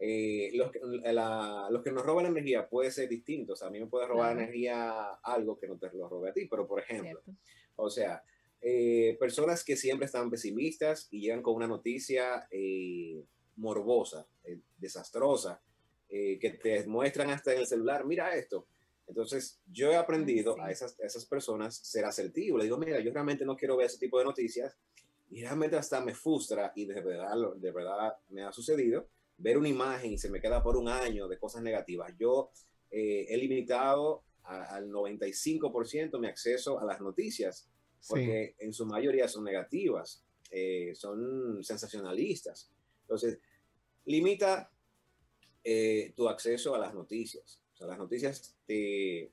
Eh, 0.00 0.50
los, 0.54 0.70
que, 0.70 0.80
la- 1.12 1.68
los 1.70 1.82
que 1.82 1.90
nos 1.90 2.04
roban 2.04 2.26
energía 2.26 2.68
puede 2.68 2.90
ser 2.90 3.08
distinto. 3.08 3.54
O 3.54 3.56
sea, 3.56 3.68
a 3.68 3.70
mí 3.70 3.80
me 3.80 3.86
puede 3.86 4.06
robar 4.06 4.32
Claro. 4.32 4.40
energía 4.42 5.10
algo 5.22 5.58
que 5.58 5.66
no 5.68 5.76
te 5.76 5.90
lo 5.92 6.08
robe 6.08 6.30
a 6.30 6.32
ti, 6.32 6.46
pero 6.46 6.66
por 6.66 6.80
ejemplo, 6.80 7.20
¿cierto? 7.24 7.32
o 7.76 7.90
sea, 7.90 8.22
eh, 8.60 9.16
personas 9.20 9.64
que 9.64 9.76
siempre 9.76 10.06
están 10.06 10.30
pesimistas 10.30 11.08
y 11.10 11.20
llegan 11.20 11.42
con 11.42 11.54
una 11.54 11.66
noticia 11.68 12.46
eh, 12.50 13.24
morbosa, 13.56 14.26
eh, 14.44 14.60
desastrosa, 14.78 15.60
que 16.08 16.58
te 16.62 16.86
muestran 16.86 17.28
hasta 17.28 17.52
en 17.52 17.58
el 17.58 17.66
celular, 17.66 18.06
mira 18.06 18.34
esto. 18.34 18.66
Entonces, 19.08 19.58
yo 19.72 19.90
he 19.90 19.96
aprendido 19.96 20.54
sí. 20.54 20.60
a, 20.62 20.70
esas, 20.70 20.98
a 21.00 21.04
esas 21.06 21.24
personas 21.24 21.76
ser 21.76 22.04
asertivo. 22.04 22.58
Le 22.58 22.64
digo, 22.64 22.76
mira, 22.76 23.00
yo 23.00 23.10
realmente 23.12 23.44
no 23.44 23.56
quiero 23.56 23.76
ver 23.76 23.86
ese 23.86 23.98
tipo 23.98 24.18
de 24.18 24.24
noticias 24.26 24.76
y 25.30 25.40
realmente 25.40 25.76
hasta 25.76 26.00
me 26.00 26.14
frustra 26.14 26.72
y 26.76 26.84
de 26.86 27.00
verdad, 27.00 27.34
de 27.56 27.70
verdad 27.72 28.16
me 28.30 28.42
ha 28.44 28.52
sucedido 28.52 29.08
ver 29.38 29.56
una 29.58 29.68
imagen 29.68 30.12
y 30.12 30.18
se 30.18 30.30
me 30.30 30.40
queda 30.40 30.62
por 30.62 30.76
un 30.76 30.88
año 30.88 31.26
de 31.28 31.38
cosas 31.38 31.62
negativas. 31.62 32.12
Yo 32.18 32.50
eh, 32.90 33.26
he 33.28 33.36
limitado 33.36 34.22
a- 34.44 34.76
al 34.76 34.90
95% 34.90 36.18
mi 36.18 36.26
acceso 36.26 36.78
a 36.80 36.84
las 36.84 37.00
noticias 37.00 37.68
Sí. 38.00 38.08
porque 38.10 38.54
en 38.58 38.72
su 38.72 38.86
mayoría 38.86 39.26
son 39.26 39.42
negativas, 39.44 40.22
eh, 40.50 40.92
son 40.94 41.62
sensacionalistas. 41.64 42.70
Entonces, 43.02 43.38
limita 44.04 44.70
eh, 45.64 46.12
tu 46.16 46.28
acceso 46.28 46.74
a 46.74 46.78
las 46.78 46.94
noticias. 46.94 47.60
O 47.78 47.82
sea, 47.82 47.86
las 47.86 47.98
noticias 47.98 48.56
te, 48.66 49.30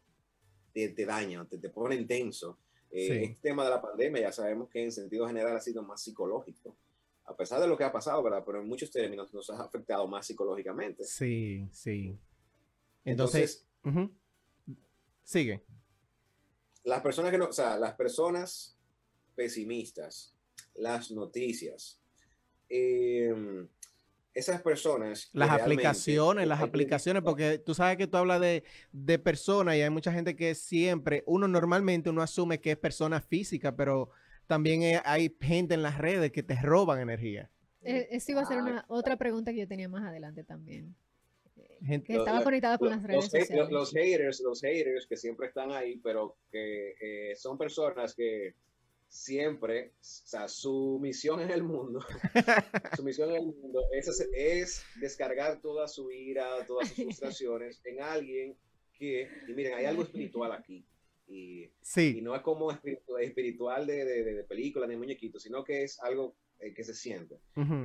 te, 0.71 0.89
te 0.89 1.05
dañan, 1.05 1.49
te, 1.49 1.57
te 1.57 1.69
ponen 1.69 2.05
tenso. 2.05 2.59
Eh, 2.91 3.07
Sí. 3.07 3.13
Este 3.13 3.39
tema 3.41 3.63
de 3.63 3.71
la 3.71 3.81
pandemia 3.81 4.21
ya 4.21 4.31
sabemos 4.31 4.69
que 4.69 4.83
en 4.83 4.91
sentido 4.91 5.27
general 5.27 5.57
ha 5.57 5.59
sido 5.59 5.81
más 5.81 6.01
psicológico, 6.03 6.77
a 7.25 7.35
pesar 7.35 7.59
de 7.59 7.67
lo 7.67 7.75
que 7.75 7.83
ha 7.83 7.91
pasado, 7.91 8.21
¿verdad? 8.21 8.43
Pero 8.45 8.61
en 8.61 8.67
muchos 8.67 8.91
términos 8.91 9.33
nos 9.33 9.49
ha 9.49 9.61
afectado 9.63 10.07
más 10.07 10.27
psicológicamente. 10.27 11.03
Sí, 11.03 11.67
sí. 11.71 12.17
Entonces, 13.03 13.67
sigue. 15.23 15.65
las 16.83 17.01
personas 17.01 17.31
que 17.31 17.37
no, 17.39 17.47
o 17.47 17.51
sea, 17.51 17.77
las 17.77 17.95
personas 17.95 18.77
pesimistas, 19.35 20.35
las 20.75 21.09
noticias, 21.11 21.99
eh, 22.69 23.67
esas 24.35 24.61
personas. 24.61 25.29
Las 25.33 25.49
aplicaciones, 25.49 26.47
las 26.47 26.61
aplicaciones, 26.61 27.23
porque 27.23 27.57
tú 27.57 27.73
sabes 27.73 27.97
que 27.97 28.05
tú 28.05 28.17
hablas 28.17 28.41
de, 28.41 28.63
de 28.91 29.17
personas 29.17 29.75
y 29.77 29.81
hay 29.81 29.89
mucha 29.89 30.11
gente 30.11 30.35
que 30.35 30.53
siempre, 30.53 31.23
uno 31.25 31.47
normalmente 31.47 32.09
uno 32.09 32.21
asume 32.21 32.59
que 32.59 32.71
es 32.71 32.77
persona 32.77 33.21
física, 33.21 33.75
pero 33.75 34.09
también 34.45 35.01
hay 35.05 35.35
gente 35.41 35.73
en 35.73 35.81
las 35.81 35.97
redes 35.97 36.31
que 36.31 36.43
te 36.43 36.55
roban 36.61 36.99
energía. 36.99 37.49
Eh, 37.81 38.09
Eso 38.11 38.31
iba 38.33 38.41
a 38.41 38.45
ser 38.45 38.61
una 38.61 38.85
otra 38.89 39.15
pregunta 39.17 39.51
que 39.53 39.59
yo 39.59 39.67
tenía 39.67 39.87
más 39.87 40.03
adelante 40.03 40.43
también. 40.43 40.95
Eh, 41.55 41.77
Gente- 41.83 42.07
Que 42.07 42.17
estaba 42.19 42.43
conectada 42.43 42.77
con 42.77 42.89
las 42.89 43.01
redes 43.01 43.15
los, 43.15 43.25
sociales. 43.31 43.69
los 43.71 43.91
haters, 43.93 44.41
los 44.41 44.61
haters 44.61 45.07
que 45.07 45.15
siempre 45.17 45.47
están 45.47 45.71
ahí, 45.71 45.97
pero 46.03 46.35
que 46.51 46.95
eh, 46.99 47.35
son 47.37 47.57
personas 47.57 48.13
que 48.13 48.55
siempre, 49.15 49.91
o 49.93 49.97
sea, 50.01 50.47
su 50.47 50.99
misión 51.01 51.39
en 51.41 51.49
el 51.51 51.63
mundo, 51.63 51.99
su 52.95 53.03
misión 53.03 53.29
en 53.31 53.35
el 53.37 53.45
mundo 53.45 53.81
es, 53.93 54.07
es 54.33 54.83
descargar 54.99 55.61
toda 55.61 55.87
su 55.87 56.11
ira, 56.11 56.65
todas 56.67 56.89
sus 56.89 56.97
frustraciones 56.97 57.81
en 57.85 58.01
alguien 58.01 58.57
que, 58.93 59.27
y 59.47 59.53
miren, 59.53 59.73
hay 59.75 59.85
algo 59.85 60.03
espiritual 60.03 60.51
aquí. 60.51 60.85
Y, 61.27 61.63
y 61.63 61.71
Sí, 61.81 62.21
no 62.21 62.35
es 62.35 62.41
como 62.41 62.71
espiritu- 62.71 63.19
espiritual 63.19 63.87
de, 63.87 64.05
de, 64.05 64.23
de, 64.23 64.33
de 64.35 64.43
película 64.43 64.85
ni 64.87 64.95
muñequito, 64.95 65.39
sino 65.39 65.63
que 65.63 65.83
es 65.83 65.99
algo 66.01 66.35
que 66.75 66.83
se 66.83 66.93
siente. 66.93 67.39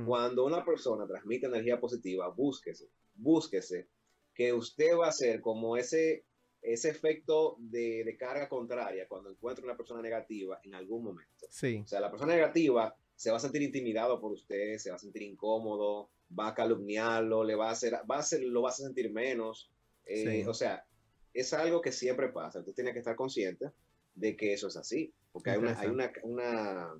Cuando 0.05 0.45
una 0.45 0.63
persona 0.65 1.05
transmite 1.05 1.45
energía 1.47 1.79
positiva, 1.79 2.29
búsquese, 2.29 2.89
búsquese 3.15 3.87
que 4.33 4.53
usted 4.53 4.95
va 4.97 5.07
a 5.09 5.11
ser 5.11 5.41
como 5.41 5.75
ese, 5.77 6.23
ese 6.61 6.89
efecto 6.89 7.55
de, 7.59 8.03
de 8.03 8.17
carga 8.17 8.47
contraria 8.47 9.07
cuando 9.07 9.29
encuentra 9.31 9.65
una 9.65 9.75
persona 9.77 10.01
negativa 10.01 10.59
en 10.63 10.75
algún 10.75 11.03
momento. 11.03 11.47
sí, 11.49 11.81
O 11.83 11.87
sea, 11.87 11.99
la 11.99 12.09
persona 12.11 12.33
negativa 12.35 12.95
se 13.15 13.31
va 13.31 13.37
a 13.37 13.39
sentir 13.39 13.61
intimidado 13.61 14.19
por 14.19 14.31
usted, 14.31 14.77
se 14.77 14.89
va 14.89 14.95
a 14.95 14.99
sentir 14.99 15.21
incómodo, 15.23 16.09
va 16.37 16.49
a 16.49 16.53
calumniarlo, 16.55 17.43
le 17.43 17.55
va 17.55 17.69
a 17.69 17.71
hacer, 17.71 17.93
va 18.09 18.15
a 18.17 18.19
hacer, 18.19 18.41
lo 18.43 18.61
vas 18.61 18.79
a 18.79 18.83
sentir 18.83 19.11
menos. 19.11 19.69
Eh, 20.05 20.41
Sí. 20.41 20.47
O 20.47 20.53
sea, 20.53 20.85
es 21.33 21.53
algo 21.53 21.81
que 21.81 21.91
siempre 21.91 22.29
pasa. 22.29 22.59
Usted 22.59 22.73
tiene 22.73 22.93
que 22.93 22.99
estar 22.99 23.15
consciente 23.15 23.71
de 24.15 24.35
que 24.35 24.53
eso 24.53 24.67
es 24.67 24.75
así, 24.77 25.13
porque 25.31 25.51
hay 25.51 25.57
una, 25.57 25.79
hay 25.79 25.87
una, 25.87 26.11
una, 26.23 26.93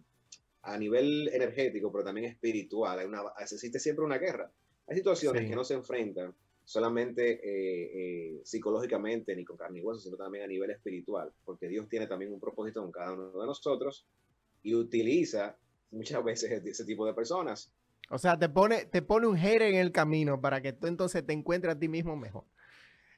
a 0.63 0.77
nivel 0.77 1.29
energético, 1.33 1.91
pero 1.91 2.03
también 2.03 2.27
espiritual, 2.31 2.99
hay 2.99 3.05
una, 3.05 3.23
existe 3.39 3.79
siempre 3.79 4.05
una 4.05 4.17
guerra. 4.17 4.51
Hay 4.87 4.95
situaciones 4.97 5.43
Sí. 5.43 5.49
que 5.49 5.55
no 5.55 5.63
se 5.63 5.73
enfrentan 5.73 6.33
solamente 6.63 7.33
eh, 7.43 7.91
eh, 7.93 8.41
psicológicamente 8.43 9.35
ni 9.35 9.43
con 9.43 9.57
carne 9.57 9.79
y 9.79 9.81
hueso, 9.81 9.99
sino 10.01 10.17
también 10.17 10.43
a 10.45 10.47
nivel 10.47 10.71
espiritual, 10.71 11.31
porque 11.43 11.67
Dios 11.67 11.87
tiene 11.89 12.07
también 12.07 12.31
un 12.33 12.39
propósito 12.39 12.81
con 12.81 12.91
cada 12.91 13.13
uno 13.13 13.31
de 13.39 13.45
nosotros 13.45 14.07
y 14.63 14.75
utiliza 14.75 15.57
muchas 15.91 16.23
veces 16.23 16.63
ese 16.65 16.85
tipo 16.85 17.05
de 17.05 17.13
personas. 17.13 17.73
O 18.09 18.17
sea, 18.17 18.37
te 18.37 18.49
pone, 18.49 18.85
te 18.85 19.01
pone 19.01 19.27
un 19.27 19.37
hater 19.37 19.61
en 19.63 19.75
el 19.75 19.91
camino 19.91 20.41
para 20.41 20.61
que 20.61 20.73
tú 20.73 20.87
entonces 20.87 21.25
te 21.25 21.33
encuentres 21.33 21.75
a 21.75 21.79
ti 21.79 21.87
mismo 21.87 22.15
mejor. 22.15 22.45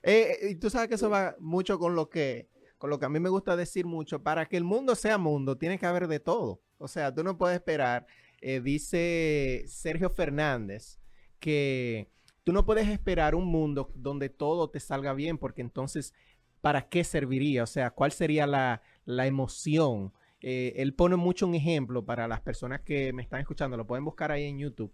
Eh, 0.04 0.38
eh, 0.42 0.50
y 0.52 0.56
tú 0.56 0.70
sabes 0.70 0.90
que 0.90 0.96
eso 0.96 1.10
va 1.10 1.36
mucho 1.40 1.80
con 1.80 1.96
lo 1.96 2.10
que, 2.10 2.50
con 2.78 2.90
lo 2.90 3.00
que 3.00 3.06
a 3.06 3.10
mí 3.10 3.20
me 3.20 3.30
gusta 3.30 3.56
decir 3.56 3.86
mucho. 3.86 4.22
Para 4.22 4.46
que 4.48 4.58
el 4.58 4.64
mundo 4.64 4.96
sea 4.96 5.18
mundo, 5.18 5.58
tiene 5.58 5.80
que 5.80 5.86
haber 5.86 6.08
de 6.08 6.20
todo. 6.20 6.62
O 6.78 6.88
sea, 6.88 7.14
tú 7.14 7.24
no 7.24 7.38
puedes 7.38 7.56
esperar, 7.56 8.06
eh, 8.42 8.60
dice 8.60 9.64
Sergio 9.68 10.10
Fernández, 10.10 11.00
que 11.40 12.12
tú 12.44 12.54
no 12.54 12.66
puedes 12.66 12.88
esperar 12.88 13.36
un 13.36 13.46
mundo 13.46 13.92
donde 13.96 14.30
todo 14.30 14.70
te 14.70 14.80
salga 14.80 15.14
bien, 15.14 15.38
porque 15.38 15.62
entonces, 15.62 16.14
¿para 16.62 16.90
qué 16.90 17.04
serviría? 17.04 17.64
O 17.64 17.68
sea, 17.68 17.92
¿cuál 17.92 18.12
sería 18.12 18.48
la, 18.48 18.82
la 19.06 19.28
emoción? 19.28 20.14
Eh, 20.42 20.74
él 20.78 20.94
pone 20.94 21.16
mucho 21.16 21.48
un 21.48 21.56
ejemplo 21.56 22.06
para 22.06 22.28
las 22.28 22.42
personas 22.42 22.82
que 22.82 23.14
me 23.14 23.22
están 23.22 23.40
escuchando, 23.40 23.78
lo 23.78 23.88
pueden 23.88 24.06
buscar 24.06 24.32
ahí 24.32 24.44
en 24.44 24.60
YouTube. 24.60 24.94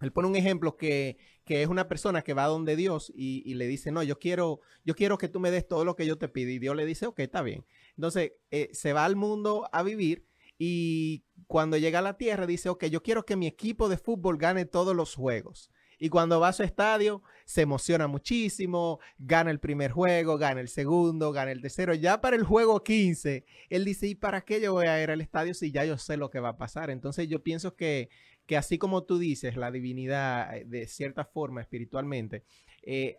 Él 0.00 0.12
pone 0.12 0.28
un 0.28 0.36
ejemplo 0.36 0.76
que, 0.76 1.18
que 1.44 1.62
es 1.62 1.68
una 1.68 1.88
persona 1.88 2.22
que 2.22 2.32
va 2.32 2.46
donde 2.46 2.76
Dios 2.76 3.12
y, 3.14 3.52
le 3.54 3.66
dice, 3.66 3.90
no, 3.90 4.02
yo 4.02 4.18
quiero, 4.18 4.60
yo 4.84 4.94
quiero 4.94 5.18
que 5.18 5.28
tú 5.28 5.40
me 5.40 5.50
des 5.50 5.66
todo 5.66 5.84
lo 5.84 5.96
que 5.96 6.06
yo 6.06 6.18
te 6.18 6.28
pido. 6.28 6.50
Y 6.50 6.58
Dios 6.58 6.76
le 6.76 6.86
dice, 6.86 7.06
ok, 7.06 7.18
está 7.20 7.42
bien. 7.42 7.66
Entonces, 7.96 8.32
eh, 8.50 8.70
se 8.72 8.92
va 8.92 9.04
al 9.04 9.16
mundo 9.16 9.68
a 9.72 9.82
vivir 9.82 10.24
y 10.56 11.24
cuando 11.46 11.76
llega 11.76 11.98
a 11.98 12.02
la 12.02 12.16
tierra 12.16 12.46
dice, 12.46 12.68
ok, 12.68 12.86
yo 12.86 13.02
quiero 13.02 13.24
que 13.24 13.36
mi 13.36 13.46
equipo 13.46 13.88
de 13.88 13.96
fútbol 13.98 14.38
gane 14.38 14.64
todos 14.64 14.94
los 14.94 15.14
juegos. 15.14 15.70
Y 15.98 16.08
cuando 16.08 16.38
va 16.40 16.48
a 16.48 16.52
su 16.52 16.62
estadio, 16.62 17.22
se 17.44 17.62
emociona 17.62 18.06
muchísimo, 18.06 19.00
gana 19.18 19.50
el 19.50 19.58
primer 19.58 19.90
juego, 19.90 20.38
gana 20.38 20.60
el 20.60 20.68
segundo, 20.68 21.32
gana 21.32 21.50
el 21.50 21.60
tercero. 21.60 21.94
Ya 21.94 22.20
para 22.20 22.36
el 22.36 22.44
juego 22.44 22.82
15, 22.82 23.44
él 23.70 23.84
dice, 23.84 24.06
¿y 24.06 24.14
para 24.14 24.42
qué 24.42 24.60
yo 24.60 24.72
voy 24.74 24.86
a 24.86 25.02
ir 25.02 25.10
al 25.10 25.20
estadio 25.20 25.54
si 25.54 25.72
ya 25.72 25.84
yo 25.84 25.98
sé 25.98 26.16
lo 26.16 26.30
que 26.30 26.40
va 26.40 26.50
a 26.50 26.58
pasar? 26.58 26.90
Entonces 26.90 27.28
yo 27.28 27.42
pienso 27.42 27.74
que, 27.74 28.10
que 28.46 28.56
así 28.56 28.78
como 28.78 29.04
tú 29.04 29.18
dices, 29.18 29.56
la 29.56 29.70
divinidad, 29.70 30.56
eh, 30.56 30.64
de 30.66 30.86
cierta 30.86 31.24
forma, 31.24 31.60
espiritualmente, 31.60 32.44
eh, 32.82 33.18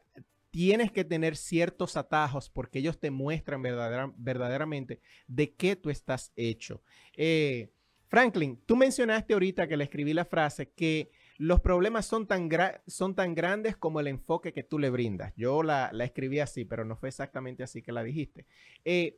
tienes 0.51 0.91
que 0.91 1.03
tener 1.03 1.35
ciertos 1.35 1.97
atajos 1.97 2.49
porque 2.49 2.79
ellos 2.79 2.99
te 2.99 3.11
muestran 3.11 3.61
verdadera, 3.61 4.11
verdaderamente 4.17 5.01
de 5.27 5.53
qué 5.53 5.75
tú 5.75 5.89
estás 5.89 6.31
hecho. 6.35 6.81
Eh, 7.15 7.71
Franklin, 8.07 8.59
tú 8.65 8.75
mencionaste 8.75 9.33
ahorita 9.33 9.67
que 9.67 9.77
le 9.77 9.83
escribí 9.83 10.13
la 10.13 10.25
frase 10.25 10.71
que 10.71 11.11
los 11.39 11.61
problemas 11.61 12.05
son 12.05 12.27
tan, 12.27 12.49
son 12.85 13.15
tan 13.15 13.33
grandes 13.33 13.77
como 13.77 14.01
el 14.01 14.07
enfoque 14.07 14.51
que 14.51 14.61
tú 14.61 14.77
le 14.77 14.89
brindas. 14.89 15.33
Yo 15.37 15.63
la, 15.63 15.89
la 15.93 16.03
escribí 16.03 16.41
así, 16.41 16.65
pero 16.65 16.83
no 16.83 16.97
fue 16.97 17.07
exactamente 17.07 17.63
así 17.63 17.81
que 17.81 17.93
la 17.93 18.03
dijiste. 18.03 18.45
Eh, 18.83 19.17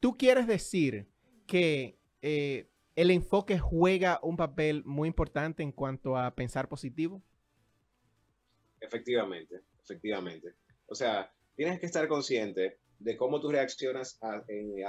¿Tú 0.00 0.18
quieres 0.18 0.48
decir 0.48 1.06
que 1.46 1.96
eh, 2.20 2.68
el 2.96 3.12
enfoque 3.12 3.60
juega 3.60 4.18
un 4.24 4.36
papel 4.36 4.82
muy 4.84 5.06
importante 5.06 5.62
en 5.62 5.70
cuanto 5.70 6.16
a 6.16 6.34
pensar 6.34 6.68
positivo? 6.68 7.22
Efectivamente, 8.80 9.60
efectivamente. 9.84 10.54
O 10.86 10.96
sea, 10.96 11.32
tienes 11.54 11.78
que 11.78 11.86
estar 11.86 12.08
consciente 12.08 12.80
de 12.98 13.16
cómo 13.16 13.40
tú 13.40 13.52
reaccionas 13.52 14.18
a, 14.20 14.42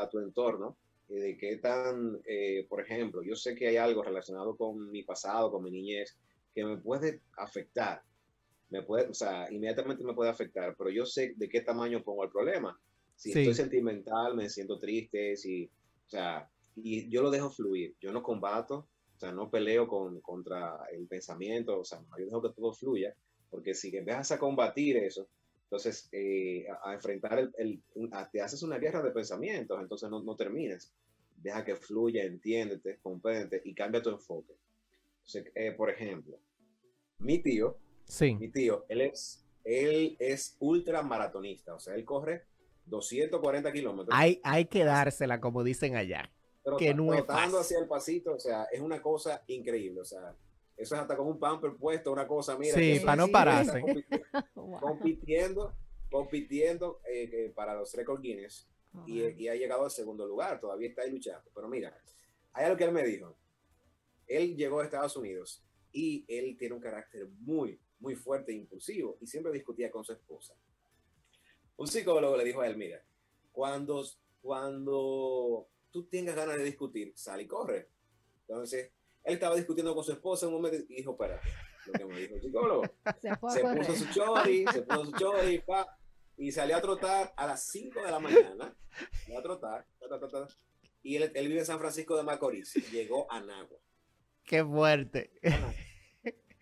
tu 0.10 0.17
entorno 0.17 0.75
de 1.08 1.38
qué 1.38 1.58
tan, 1.58 2.19
eh, 2.25 2.65
por 2.67 2.82
ejemplo, 2.82 3.21
yo 3.21 3.36
sé 3.36 3.54
que 3.54 3.67
hay 3.67 3.77
algo 3.77 4.01
relacionado 4.01 4.56
con 4.56 4.89
mi 4.89 5.04
pasado, 5.04 5.51
con 5.51 5.63
mi 5.63 5.69
niñez, 5.69 6.17
que 6.53 6.65
me 6.65 6.77
puede 6.77 7.21
afectar, 7.37 8.01
me 8.69 8.83
puede, 8.83 9.09
o 9.09 9.13
sea, 9.13 9.51
inmediatamente 9.51 10.03
me 10.03 10.13
puede 10.13 10.29
afectar, 10.29 10.75
pero 10.77 10.89
yo 10.89 11.05
sé 11.05 11.33
de 11.35 11.49
qué 11.49 11.61
tamaño 11.61 12.03
pongo 12.03 12.23
el 12.23 12.29
problema. 12.29 12.79
Si 13.15 13.29
estoy 13.29 13.53
sentimental, 13.53 14.35
me 14.35 14.49
siento 14.49 14.79
triste, 14.79 15.35
si, 15.35 15.65
o 15.65 16.09
sea, 16.09 16.49
y 16.75 17.09
yo 17.09 17.21
lo 17.21 17.29
dejo 17.29 17.49
fluir, 17.49 17.95
yo 17.99 18.11
no 18.11 18.23
combato, 18.23 18.87
o 19.15 19.19
sea, 19.19 19.31
no 19.31 19.51
peleo 19.51 19.87
con, 19.87 20.19
contra 20.21 20.79
el 20.91 21.05
pensamiento, 21.07 21.79
o 21.79 21.85
sea, 21.85 21.99
yo 22.17 22.25
dejo 22.25 22.41
que 22.41 22.49
todo 22.49 22.73
fluya, 22.73 23.13
porque 23.49 23.75
si 23.75 23.95
empiezas 23.95 24.31
a 24.31 24.39
combatir 24.39 24.97
eso, 24.97 25.27
entonces 25.63 26.09
eh, 26.11 26.65
a, 26.83 26.93
enfrentar 26.93 27.51
el, 27.57 27.81
te 28.31 28.41
haces 28.41 28.63
una 28.63 28.77
guerra 28.77 29.01
de 29.01 29.11
pensamientos, 29.11 29.79
entonces 29.79 30.09
no, 30.09 30.21
no 30.23 30.35
terminas. 30.35 30.91
Deja 31.37 31.63
que 31.63 31.75
fluya, 31.75 32.23
entiéndete, 32.23 32.99
compréndete 33.01 33.61
y 33.63 33.73
cambia 33.73 34.01
tu 34.01 34.09
enfoque. 34.09 34.53
Eh, 35.55 35.71
por 35.71 35.89
ejemplo, 35.89 36.39
mi 37.19 37.39
tío, 37.39 37.77
sí. 38.05 38.36
mi 38.36 38.49
tío, 38.49 38.86
él 38.89 39.01
es, 39.01 39.45
él 39.63 40.17
es 40.19 40.57
ultra 40.60 41.01
maratonista, 41.03 41.73
o 41.73 41.79
sea, 41.79 41.95
él 41.95 42.03
corre 42.03 42.45
240 42.86 43.71
kilómetros. 43.71 44.17
Hay, 44.17 44.41
hay 44.43 44.65
que 44.65 44.84
dársela, 44.84 45.39
como 45.39 45.63
dicen 45.63 45.95
allá. 45.95 46.31
Pero 46.63 46.77
que 46.77 46.93
no 46.93 47.12
hacia 47.12 47.79
el 47.79 47.88
pasito, 47.88 48.36
o 48.36 48.39
sea, 48.39 48.65
es 48.71 48.81
una 48.81 49.01
cosa 49.01 49.43
increíble, 49.47 50.01
o 50.01 50.05
sea, 50.05 50.36
eso 50.77 50.95
es 50.95 51.01
hasta 51.01 51.15
con 51.15 51.27
un 51.27 51.39
pamper 51.39 51.73
puesto, 51.75 52.12
una 52.12 52.27
cosa, 52.27 52.57
mira. 52.57 52.75
Sí, 52.75 52.99
para 53.03 53.15
no 53.15 53.27
pararse. 53.27 53.84
Compitiendo, 54.79 55.73
compitiendo, 56.10 57.01
eh, 57.07 57.51
para 57.55 57.73
los 57.73 57.93
récords 57.93 58.21
Guinness 58.21 58.67
y, 59.05 59.21
y, 59.21 59.47
ha 59.47 59.55
llegado 59.55 59.86
al 59.86 59.91
segundo 59.91 60.27
lugar, 60.27 60.60
todavía 60.60 60.89
está 60.89 61.03
ahí 61.03 61.12
luchando. 61.12 61.49
Pero 61.53 61.67
mira, 61.67 61.95
hay 62.53 62.65
algo 62.65 62.77
que 62.77 62.84
él 62.84 62.91
me 62.91 63.03
dijo. 63.03 63.36
Él 64.32 64.56
llegó 64.56 64.80
a 64.80 64.86
Estados 64.86 65.17
Unidos 65.17 65.62
y 65.91 66.26
él 66.28 66.56
tiene 66.58 66.76
un 66.76 66.82
carácter 66.82 67.28
muy, 67.39 67.80
muy 68.00 68.15
fuerte 68.15 68.54
e 68.54 68.56
impulsivo 68.56 69.17
y 69.20 69.28
siempre 69.28 69.52
discutía 69.52 69.91
con 69.91 70.06
su 70.06 70.13
esposa. 70.13 70.56
Un 71.76 71.88
psicólogo 71.88 72.38
le 72.38 72.46
dijo 72.46 72.62
a 72.62 72.67
él, 72.67 72.78
mira, 72.78 73.04
cuando, 73.52 74.06
cuando 74.41 75.67
tú 75.91 76.06
tengas 76.06 76.36
ganas 76.36 76.58
de 76.58 76.63
discutir, 76.63 77.12
sal 77.15 77.41
y 77.41 77.48
corre. 77.48 77.89
Entonces, 78.48 78.94
él 79.24 79.34
estaba 79.34 79.56
discutiendo 79.56 79.94
con 79.94 80.04
su 80.06 80.13
esposa 80.13 80.46
en 80.46 80.54
un 80.54 80.62
momento 80.62 80.86
y 80.88 80.96
dijo, 80.96 81.12
espérate, 81.12 81.50
lo 81.88 81.94
que 81.94 82.06
me 82.06 82.20
dijo 82.20 82.36
el 82.36 82.41
psicólogo. 82.41 82.84
Se, 83.22 83.36
puso 83.36 83.96
su 83.96 84.13
chori, 84.13 84.65
se 84.72 84.82
puso 84.84 85.06
su 85.06 85.12
chori, 85.12 85.60
pa, 85.60 86.00
y 86.38 86.52
salió 86.52 86.78
a 86.78 86.82
trotar 86.82 87.34
a 87.36 87.48
las 87.48 87.65
5 87.67 88.02
de 88.02 88.12
la 88.12 88.20
mañana. 88.20 88.76
Salió 89.26 89.39
a 89.39 89.41
trotar, 89.41 90.48
y 91.04 91.17
él, 91.17 91.32
él, 91.34 91.48
vive 91.48 91.60
en 91.60 91.65
San 91.65 91.80
Francisco 91.80 92.15
de 92.15 92.24
Macorís. 92.24 92.74
Llegó 92.91 93.30
a 93.32 93.41
Nagua. 93.41 93.80
Qué 94.45 94.63
fuerte. 94.63 95.32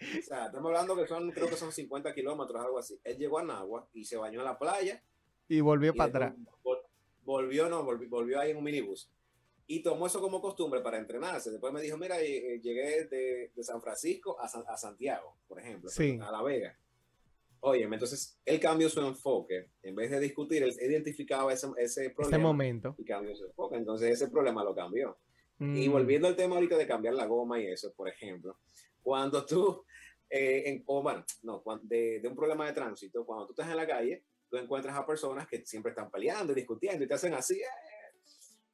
O 0.01 0.21
sea, 0.21 0.45
estamos 0.45 0.67
hablando 0.67 0.95
que 0.95 1.07
son, 1.07 1.29
creo 1.31 1.49
que 1.49 1.57
son 1.57 1.71
50 1.71 2.13
kilómetros, 2.13 2.63
algo 2.63 2.79
así. 2.79 2.99
Él 3.03 3.17
llegó 3.17 3.39
a 3.39 3.43
Nagua 3.43 3.89
y 3.93 4.05
se 4.05 4.15
bañó 4.15 4.39
en 4.39 4.45
la 4.45 4.57
playa. 4.57 5.03
Y 5.47 5.59
volvió 5.59 5.93
para 5.93 6.09
atrás. 6.09 6.35
volvió, 7.23 7.67
no, 7.67 7.83
volvió, 7.83 8.09
volvió, 8.09 8.39
ahí 8.39 8.51
en 8.51 8.57
un 8.57 8.63
minibús. 8.63 9.11
Y 9.67 9.83
tomó 9.83 10.07
eso 10.07 10.21
como 10.21 10.41
costumbre 10.41 10.79
para 10.79 10.97
entrenarse. 10.97 11.51
Después 11.51 11.73
me 11.73 11.81
dijo, 11.81 11.97
mira, 11.97 12.19
eh, 12.21 12.55
eh, 12.55 12.61
llegué 12.61 13.05
de, 13.05 13.51
de, 13.53 13.63
San 13.63 13.81
Francisco 13.81 14.39
a, 14.39 14.45
a, 14.45 14.77
Santiago, 14.77 15.35
por 15.47 15.59
ejemplo, 15.59 15.91
a 16.21 16.31
La 16.31 16.41
Vega. 16.41 16.79
Oye, 17.61 17.83
entonces 17.83 18.39
él 18.45 18.59
cambió 18.59 18.89
su 18.89 19.01
enfoque. 19.01 19.69
En 19.83 19.95
vez 19.95 20.09
de 20.11 20.19
discutir, 20.19 20.63
él 20.63 20.73
identificaba 20.79 21.51
ese, 21.51 21.67
ese 21.77 22.09
problema. 22.11 22.37
Ese 22.37 22.43
momento. 22.43 22.95
Y 22.97 23.03
cambió 23.03 23.35
su 23.35 23.45
enfoque. 23.45 23.75
Entonces 23.75 24.11
ese 24.11 24.29
problema 24.29 24.63
lo 24.63 24.73
cambió. 24.73 25.17
Y 25.59 25.89
mm. 25.89 25.91
volviendo 25.91 26.27
al 26.27 26.35
tema 26.35 26.55
ahorita 26.55 26.77
de 26.77 26.87
cambiar 26.87 27.13
la 27.13 27.25
goma 27.25 27.59
y 27.59 27.67
eso, 27.67 27.93
por 27.93 28.07
ejemplo, 28.07 28.59
cuando 29.01 29.45
tú, 29.45 29.83
eh, 30.29 30.63
en, 30.65 30.83
o 30.85 31.01
bueno, 31.03 31.25
no, 31.43 31.61
de, 31.83 32.21
de, 32.21 32.27
un 32.27 32.35
problema 32.35 32.65
de 32.65 32.73
tránsito, 32.73 33.25
cuando 33.25 33.45
tú 33.45 33.51
estás 33.51 33.69
en 33.69 33.75
la 33.75 33.85
calle, 33.85 34.23
tú 34.49 34.57
encuentras 34.57 34.95
a 34.95 35.05
personas 35.05 35.47
que 35.47 35.65
siempre 35.65 35.91
están 35.91 36.09
peleando 36.09 36.53
y 36.53 36.55
discutiendo 36.55 37.03
y 37.03 37.07
te 37.07 37.13
hacen 37.13 37.33
así. 37.33 37.59
Eh. 37.59 37.65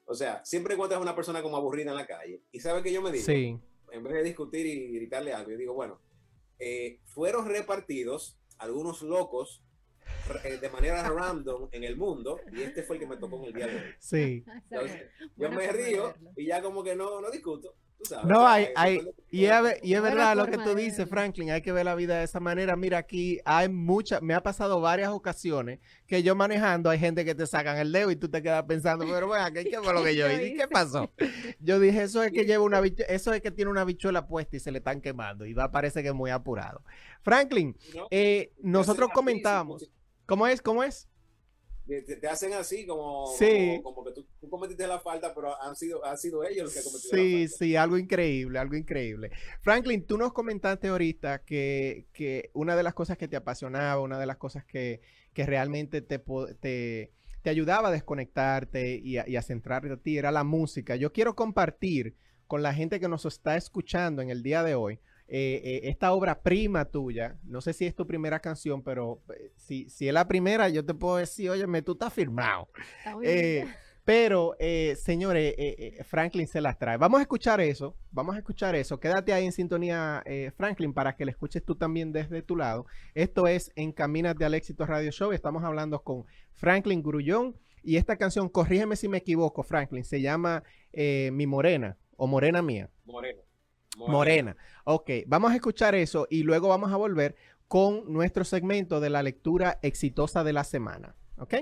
O 0.05 0.13
sea, 0.13 0.45
siempre 0.45 0.75
encuentras 0.75 0.99
a 0.99 1.01
una 1.01 1.15
persona 1.15 1.41
como 1.41 1.57
aburrida 1.57 1.89
en 1.89 1.97
la 1.97 2.05
calle. 2.05 2.43
Y 2.51 2.59
sabes 2.59 2.83
que 2.83 2.93
yo 2.93 3.01
me 3.01 3.11
digo, 3.11 3.25
sí. 3.25 3.59
en 3.91 4.03
vez 4.03 4.13
de 4.13 4.23
discutir 4.23 4.65
y 4.67 4.91
gritarle 4.93 5.33
algo, 5.33 5.51
yo 5.51 5.57
digo, 5.57 5.73
bueno, 5.73 5.99
eh, 6.59 6.99
fueron 7.05 7.47
repartidos 7.47 8.37
algunos 8.59 9.01
locos 9.01 9.64
de 10.43 10.69
manera 10.69 11.07
random 11.07 11.69
en 11.71 11.83
el 11.83 11.95
mundo 11.95 12.39
y 12.51 12.61
este 12.61 12.83
fue 12.83 12.95
el 12.95 13.01
que 13.01 13.07
me 13.07 13.17
tocó 13.17 13.37
en 13.37 13.45
el 13.45 13.53
día 13.53 13.67
de 13.67 13.75
hoy. 13.75 13.81
Sí. 13.99 14.45
yo 15.37 15.51
me 15.51 15.71
río 15.71 16.13
y 16.35 16.47
ya 16.47 16.61
como 16.61 16.83
que 16.83 16.95
no, 16.95 17.21
no 17.21 17.29
discuto. 17.29 17.75
no, 18.25 18.47
hay, 18.47 18.67
hay, 18.75 19.01
y 19.29 19.45
es, 19.45 19.53
y 19.83 19.93
es 19.93 20.01
verdad 20.01 20.35
lo 20.35 20.45
que 20.47 20.57
tú 20.57 20.75
dices, 20.75 21.07
Franklin, 21.09 21.51
hay 21.51 21.61
que 21.61 21.71
ver 21.71 21.85
la 21.85 21.95
vida 21.95 22.17
de 22.17 22.25
esa 22.25 22.39
manera. 22.39 22.75
Mira, 22.75 22.99
aquí 22.99 23.39
hay 23.45 23.69
muchas, 23.69 24.21
me 24.21 24.33
ha 24.33 24.41
pasado 24.41 24.81
varias 24.81 25.09
ocasiones 25.09 25.79
que 26.07 26.21
yo 26.23 26.35
manejando 26.35 26.89
hay 26.89 26.99
gente 26.99 27.25
que 27.25 27.35
te 27.35 27.47
sacan 27.47 27.77
el 27.77 27.91
dedo 27.91 28.11
y 28.11 28.15
tú 28.15 28.29
te 28.29 28.41
quedas 28.41 28.63
pensando, 28.63 29.05
pero 29.07 29.27
bueno, 29.27 29.45
¿qué, 29.53 29.77
fue 29.81 29.93
lo 29.93 30.03
que 30.03 30.15
yo 30.15 30.27
hice? 30.31 30.55
¿Qué 30.55 30.67
pasó? 30.67 31.11
Yo 31.59 31.79
dije, 31.79 32.03
eso 32.03 32.23
es 32.23 32.31
que 32.31 32.45
lleva 32.45 32.63
una 32.63 32.81
eso 33.09 33.33
es 33.33 33.41
que 33.41 33.51
tiene 33.51 33.71
una 33.71 33.85
bichuela 33.85 34.27
puesta 34.27 34.57
y 34.57 34.59
se 34.59 34.71
le 34.71 34.79
están 34.79 35.01
quemando 35.01 35.45
y 35.45 35.53
va, 35.53 35.71
parece 35.71 36.01
que 36.01 36.09
es 36.09 36.15
muy 36.15 36.31
apurado. 36.31 36.83
Franklin, 37.23 37.75
eh, 38.11 38.51
nosotros 38.61 39.09
comentábamos, 39.13 39.89
¿cómo 40.25 40.47
es? 40.47 40.61
¿Cómo 40.61 40.83
es? 40.83 41.07
te, 41.85 42.27
hacen 42.27 42.53
así 42.53 42.85
como, 42.85 43.25
como, 43.83 44.03
que 44.03 44.11
tú, 44.11 44.49
cometiste 44.49 44.87
la 44.87 44.99
falta, 44.99 45.33
pero 45.35 45.61
han 45.61 45.75
sido, 45.75 46.03
han 46.03 46.17
sido 46.17 46.43
ellos 46.43 46.65
los 46.65 46.73
que 46.73 46.81
cometieron 46.81 47.19
sí, 47.19 47.33
la 47.33 47.49
falta. 47.49 47.57
Sí, 47.57 47.75
algo 47.75 47.97
increíble, 47.97 48.59
algo 48.59 48.75
increíble. 48.75 49.31
Franklin, 49.61 50.05
tú 50.05 50.17
nos 50.17 50.33
comentaste 50.33 50.87
ahorita 50.87 51.43
que, 51.43 52.07
que, 52.11 52.49
una 52.53 52.75
de 52.75 52.83
las 52.83 52.93
cosas 52.93 53.17
que 53.17 53.27
te 53.27 53.35
apasionaba, 53.35 54.01
una 54.01 54.19
de 54.19 54.25
las 54.25 54.37
cosas 54.37 54.65
que, 54.65 55.01
que 55.33 55.45
realmente 55.45 56.01
te, 56.01 56.17
te, 56.59 57.11
te, 57.43 57.49
ayudaba 57.49 57.89
a 57.89 57.91
desconectarte 57.91 58.95
y 58.95 59.17
a, 59.17 59.29
y 59.29 59.35
a 59.35 59.43
centrarte 59.43 59.91
a 59.91 59.97
ti 59.97 60.17
era 60.17 60.31
la 60.31 60.43
música. 60.43 60.95
Yo 60.95 61.13
quiero 61.13 61.35
compartir 61.35 62.15
con 62.47 62.63
la 62.63 62.73
gente 62.73 62.99
que 62.99 63.07
nos 63.07 63.25
está 63.25 63.57
escuchando 63.57 64.23
en 64.23 64.29
el 64.31 64.41
día 64.41 64.63
de 64.63 64.73
hoy 64.73 64.99
eh, 65.27 65.61
eh, 65.63 65.79
esta 65.89 66.13
obra 66.13 66.39
prima 66.41 66.85
tuya, 66.85 67.35
no 67.45 67.59
sé 67.59 67.73
si 67.73 67.85
es 67.87 67.95
tu 67.95 68.05
primera 68.05 68.39
canción, 68.39 68.83
pero 68.83 69.23
eh, 69.35 69.51
si, 69.55 69.89
si 69.89 70.07
es 70.07 70.13
la 70.13 70.27
primera, 70.27 70.69
yo 70.69 70.85
te 70.85 70.93
puedo 70.93 71.17
decir, 71.17 71.49
óyeme, 71.49 71.81
tú 71.81 71.93
estás 71.93 72.13
firmado. 72.13 72.69
pero, 74.03 74.55
señores, 74.97 75.55
Franklin 76.05 76.45
se 76.45 76.61
las 76.61 76.77
trae. 76.77 76.97
Vamos 76.97 77.17
a 77.17 77.21
escuchar 77.23 77.59
eso, 77.59 77.97
vamos 78.11 78.35
a 78.35 78.37
escuchar 78.37 78.75
eso. 78.75 78.99
Quédate 78.99 79.33
ahí 79.33 79.45
en 79.45 79.51
sintonía, 79.51 80.23
Franklin, 80.55 80.93
para 80.93 81.15
que 81.15 81.25
le 81.25 81.31
escuches 81.31 81.65
tú 81.65 81.73
también 81.73 82.11
desde 82.11 82.43
tu 82.43 82.55
lado. 82.55 82.85
Esto 83.15 83.47
es 83.47 83.71
Encamínate 83.75 84.45
al 84.45 84.53
Éxito 84.53 84.85
Radio 84.85 85.09
Show. 85.09 85.31
Estamos 85.31 85.63
hablando 85.63 86.03
con 86.03 86.25
Franklin 86.53 87.01
Grullón. 87.01 87.55
Y 87.81 87.97
esta 87.97 88.15
canción, 88.15 88.47
corrígeme 88.47 88.95
si 88.95 89.07
me 89.07 89.17
equivoco, 89.17 89.63
Franklin, 89.63 90.03
se 90.03 90.21
llama 90.21 90.61
Mi 90.93 91.47
Morena 91.47 91.97
o 92.15 92.27
Morena 92.27 92.61
Mía. 92.61 92.91
Morena. 93.05 93.41
Morena. 93.95 94.55
Ok, 94.83 95.09
vamos 95.27 95.51
a 95.51 95.55
escuchar 95.55 95.95
eso 95.95 96.27
y 96.29 96.43
luego 96.43 96.67
vamos 96.67 96.91
a 96.91 96.97
volver 96.97 97.35
con 97.67 98.11
nuestro 98.11 98.43
segmento 98.43 98.99
de 98.99 99.09
la 99.09 99.23
lectura 99.23 99.79
exitosa 99.81 100.43
de 100.43 100.53
la 100.53 100.63
semana. 100.63 101.15
¿Ok? 101.37 101.55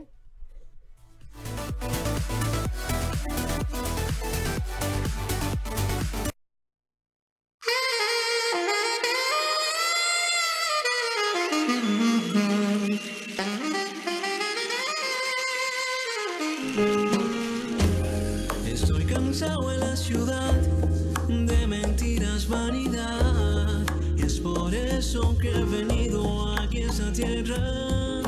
Que 25.43 25.49
he 25.49 25.65
venido 25.65 26.56
aquí 26.58 26.84
a 26.84 26.88
esta 26.88 27.12
tierra. 27.12 28.21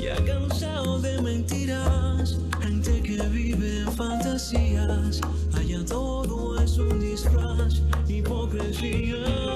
Ya 0.00 0.16
cansado 0.24 0.98
de 0.98 1.20
mentiras, 1.20 2.38
gente 2.62 3.02
que 3.02 3.20
vive 3.28 3.80
en 3.80 3.92
fantasías. 3.92 5.20
Allá 5.52 5.84
todo 5.84 6.58
es 6.58 6.78
un 6.78 6.98
disfraz, 7.00 7.82
hipocresía. 8.08 9.49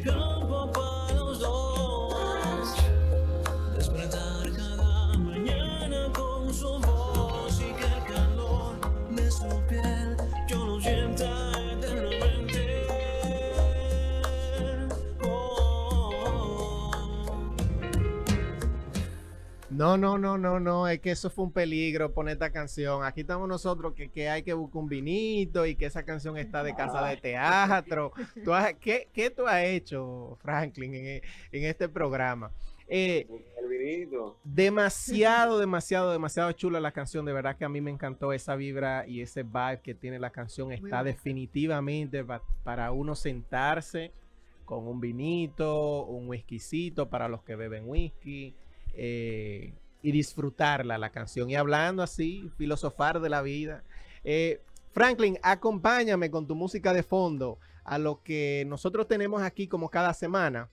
llegó 0.00 0.45
No, 19.86 19.96
no, 19.96 20.18
no, 20.18 20.36
no, 20.38 20.58
no, 20.58 20.88
es 20.88 20.98
que 21.00 21.12
eso 21.12 21.30
fue 21.30 21.44
un 21.44 21.52
peligro 21.52 22.12
poner 22.12 22.32
esta 22.34 22.50
canción. 22.50 23.04
Aquí 23.04 23.20
estamos 23.20 23.48
nosotros 23.48 23.94
que, 23.94 24.08
que 24.08 24.28
hay 24.28 24.42
que 24.42 24.52
buscar 24.52 24.82
un 24.82 24.88
vinito 24.88 25.64
y 25.64 25.76
que 25.76 25.86
esa 25.86 26.04
canción 26.04 26.36
está 26.36 26.62
de 26.64 26.74
casa 26.74 27.04
de 27.06 27.16
teatro. 27.18 28.12
Tú 28.44 28.52
has- 28.52 28.74
¿qué, 28.74 29.08
qué 29.12 29.30
tú 29.30 29.46
has 29.46 29.62
hecho, 29.64 30.36
Franklin, 30.42 30.94
en, 30.94 31.22
en 31.52 31.64
este 31.64 31.88
programa? 31.88 32.50
Eh, 32.88 33.26
El 33.60 33.68
vinito. 33.68 34.38
demasiado, 34.44 35.58
demasiado, 35.58 36.10
demasiado 36.12 36.52
chula 36.52 36.80
la 36.80 36.92
canción. 36.92 37.24
De 37.24 37.32
verdad 37.32 37.56
que 37.56 37.64
a 37.64 37.68
mí 37.68 37.80
me 37.80 37.90
encantó 37.90 38.32
esa 38.32 38.56
vibra 38.56 39.06
y 39.06 39.20
ese 39.22 39.42
vibe 39.44 39.80
que 39.82 39.94
tiene 39.94 40.18
la 40.18 40.30
canción. 40.30 40.72
Está 40.72 41.02
definitivamente 41.04 42.24
pa- 42.24 42.42
para 42.64 42.90
uno 42.92 43.14
sentarse 43.14 44.10
con 44.64 44.86
un 44.88 45.00
vinito, 45.00 46.04
un 46.06 46.28
whiskycito 46.28 47.08
para 47.08 47.28
los 47.28 47.42
que 47.42 47.54
beben 47.56 47.88
whisky 47.88 48.54
eh, 48.96 49.74
y 50.02 50.12
disfrutarla 50.12 50.98
la 50.98 51.10
canción. 51.10 51.50
Y 51.50 51.56
hablando 51.56 52.02
así, 52.02 52.50
filosofar 52.56 53.20
de 53.20 53.28
la 53.28 53.42
vida. 53.42 53.82
Eh, 54.24 54.60
Franklin, 54.92 55.38
acompáñame 55.42 56.30
con 56.30 56.46
tu 56.46 56.54
música 56.54 56.92
de 56.92 57.02
fondo 57.02 57.58
a 57.84 57.98
lo 57.98 58.22
que 58.22 58.64
nosotros 58.66 59.08
tenemos 59.08 59.42
aquí 59.42 59.66
como 59.66 59.90
cada 59.90 60.14
semana. 60.14 60.70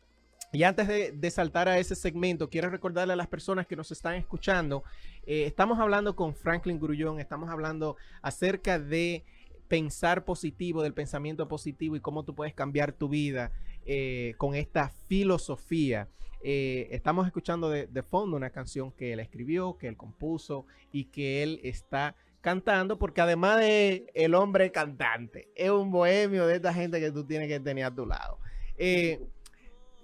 Y 0.52 0.64
antes 0.64 0.88
de, 0.88 1.32
saltar 1.32 1.68
a 1.68 1.80
ese 1.80 1.96
segmento, 1.96 2.50
quiero 2.50 2.70
recordarle 2.70 3.14
a 3.14 3.16
las 3.18 3.28
personas 3.28 3.66
que 3.66 3.76
nos 3.76 3.92
están 3.92 4.14
escuchando, 4.16 4.84
eh, 5.26 5.46
estamos 5.46 5.80
hablando 5.80 6.16
con 6.16 6.36
Franklin 6.36 6.80
Grullón, 6.80 7.20
estamos 7.20 7.50
hablando 7.50 7.98
acerca 8.22 8.78
de 8.78 9.26
pensar 9.68 10.26
positivo, 10.26 10.84
del 10.84 10.94
pensamiento 10.94 11.48
positivo 11.48 11.96
y 11.96 12.02
cómo 12.02 12.24
tú 12.24 12.36
puedes 12.36 12.54
cambiar 12.54 12.94
tu 12.94 13.10
vida 13.10 13.52
con 14.38 14.56
esta 14.56 14.90
filosofía. 15.08 16.08
Eh, 16.44 16.90
estamos 16.92 17.26
escuchando 17.26 17.70
de, 17.70 18.04
fondo 18.04 18.36
una 18.36 18.50
canción 18.50 18.92
que 18.92 19.14
él 19.14 19.20
escribió, 19.20 19.78
que 19.78 19.88
él 19.88 19.98
compuso 19.98 20.66
y 20.92 21.06
que 21.06 21.42
él 21.42 21.62
está 21.64 22.16
cantando, 22.42 23.00
porque 23.00 23.22
además 23.22 23.60
de 23.60 24.12
el 24.14 24.36
hombre 24.36 24.72
cantante, 24.72 25.50
es 25.56 25.70
un 25.70 25.90
bohemio 25.90 26.46
de 26.46 26.56
esta 26.56 26.74
gente 26.74 27.00
que 27.00 27.12
tú 27.12 27.26
tienes 27.26 27.48
que 27.48 27.60
tener 27.60 27.86
a 27.86 27.96
tu 27.96 28.06
lado. 28.06 28.38
Eh, 28.78 29.22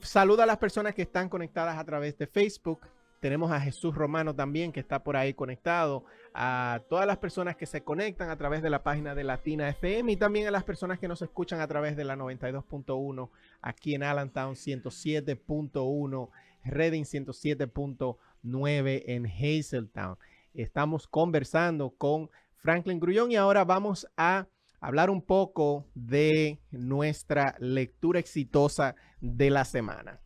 Saluda 0.02 0.44
a 0.44 0.46
las 0.46 0.58
personas 0.58 0.96
que 0.96 1.02
están 1.02 1.30
conectadas 1.30 1.78
a 1.78 1.84
través 1.84 2.18
de 2.18 2.28
Facebook. 2.28 2.88
Tenemos 3.20 3.52
a 3.52 3.60
Jesús 3.60 3.94
Romano 3.94 4.34
también 4.34 4.72
que 4.72 4.80
está 4.80 5.04
por 5.04 5.18
ahí 5.18 5.34
conectado. 5.34 6.06
A 6.34 6.82
todas 6.90 7.06
las 7.06 7.18
personas 7.18 7.56
que 7.56 7.66
se 7.66 7.84
conectan 7.84 8.30
a 8.30 8.38
través 8.38 8.62
de 8.62 8.70
la 8.70 8.84
página 8.84 9.16
de 9.16 9.24
Latina 9.24 9.68
FM 9.70 10.14
y 10.14 10.16
también 10.16 10.48
a 10.48 10.52
las 10.52 10.64
personas 10.64 11.00
que 11.00 11.08
nos 11.08 11.22
escuchan 11.22 11.60
a 11.60 11.68
través 11.68 11.98
de 11.98 12.06
la 12.06 12.16
92.1 12.16 13.30
aquí 13.62 13.96
en 13.96 14.04
Allentown 14.04 14.56
107.1, 14.56 16.30
Reading 16.64 17.04
107.9 17.04 19.04
en 19.08 19.26
Hazeltown. 19.26 20.18
Estamos 20.54 21.08
conversando 21.08 21.92
con 21.92 22.30
Franklin 22.56 23.00
Grullón 23.00 23.32
y 23.32 23.36
ahora 23.36 23.66
vamos 23.66 24.08
a 24.16 24.48
hablar 24.80 25.10
un 25.10 25.22
poco 25.22 25.86
de 25.94 26.60
nuestra 26.72 27.56
lectura 27.60 28.20
exitosa 28.20 28.96
de 29.20 29.50
la 29.50 29.66
semana. 29.66 30.20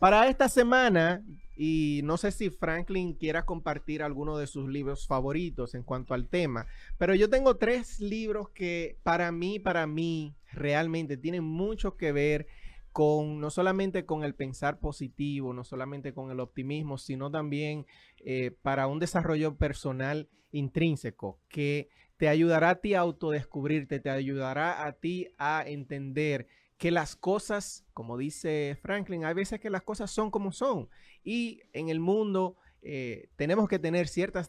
Para 0.00 0.28
esta 0.28 0.48
semana, 0.48 1.22
y 1.54 2.00
no 2.04 2.16
sé 2.16 2.32
si 2.32 2.48
Franklin 2.48 3.12
quiera 3.12 3.44
compartir 3.44 4.02
alguno 4.02 4.38
de 4.38 4.46
sus 4.46 4.66
libros 4.66 5.06
favoritos 5.06 5.74
en 5.74 5.82
cuanto 5.82 6.14
al 6.14 6.26
tema, 6.26 6.66
pero 6.96 7.14
yo 7.14 7.28
tengo 7.28 7.58
tres 7.58 8.00
libros 8.00 8.48
que 8.48 8.96
para 9.02 9.30
mí, 9.30 9.58
para 9.58 9.86
mí, 9.86 10.34
realmente 10.52 11.18
tienen 11.18 11.44
mucho 11.44 11.98
que 11.98 12.12
ver 12.12 12.46
con 12.92 13.40
no 13.40 13.50
solamente 13.50 14.06
con 14.06 14.24
el 14.24 14.34
pensar 14.34 14.80
positivo, 14.80 15.52
no 15.52 15.64
solamente 15.64 16.14
con 16.14 16.30
el 16.30 16.40
optimismo, 16.40 16.96
sino 16.96 17.30
también 17.30 17.84
eh, 18.24 18.52
para 18.62 18.86
un 18.86 19.00
desarrollo 19.00 19.58
personal 19.58 20.30
intrínseco 20.50 21.38
que 21.50 21.90
te 22.16 22.28
ayudará 22.28 22.70
a 22.70 22.80
ti 22.80 22.94
a 22.94 23.00
autodescubrirte, 23.00 24.00
te 24.00 24.08
ayudará 24.08 24.86
a 24.86 24.92
ti 24.92 25.28
a 25.36 25.62
entender 25.66 26.46
que 26.80 26.90
las 26.90 27.14
cosas, 27.14 27.84
como 27.92 28.16
dice 28.16 28.78
Franklin, 28.80 29.26
hay 29.26 29.34
veces 29.34 29.60
que 29.60 29.68
las 29.68 29.82
cosas 29.82 30.10
son 30.10 30.30
como 30.30 30.50
son 30.50 30.88
y 31.22 31.60
en 31.74 31.90
el 31.90 32.00
mundo 32.00 32.56
eh, 32.80 33.28
tenemos 33.36 33.68
que 33.68 33.78
tener 33.78 34.08
ciertas 34.08 34.48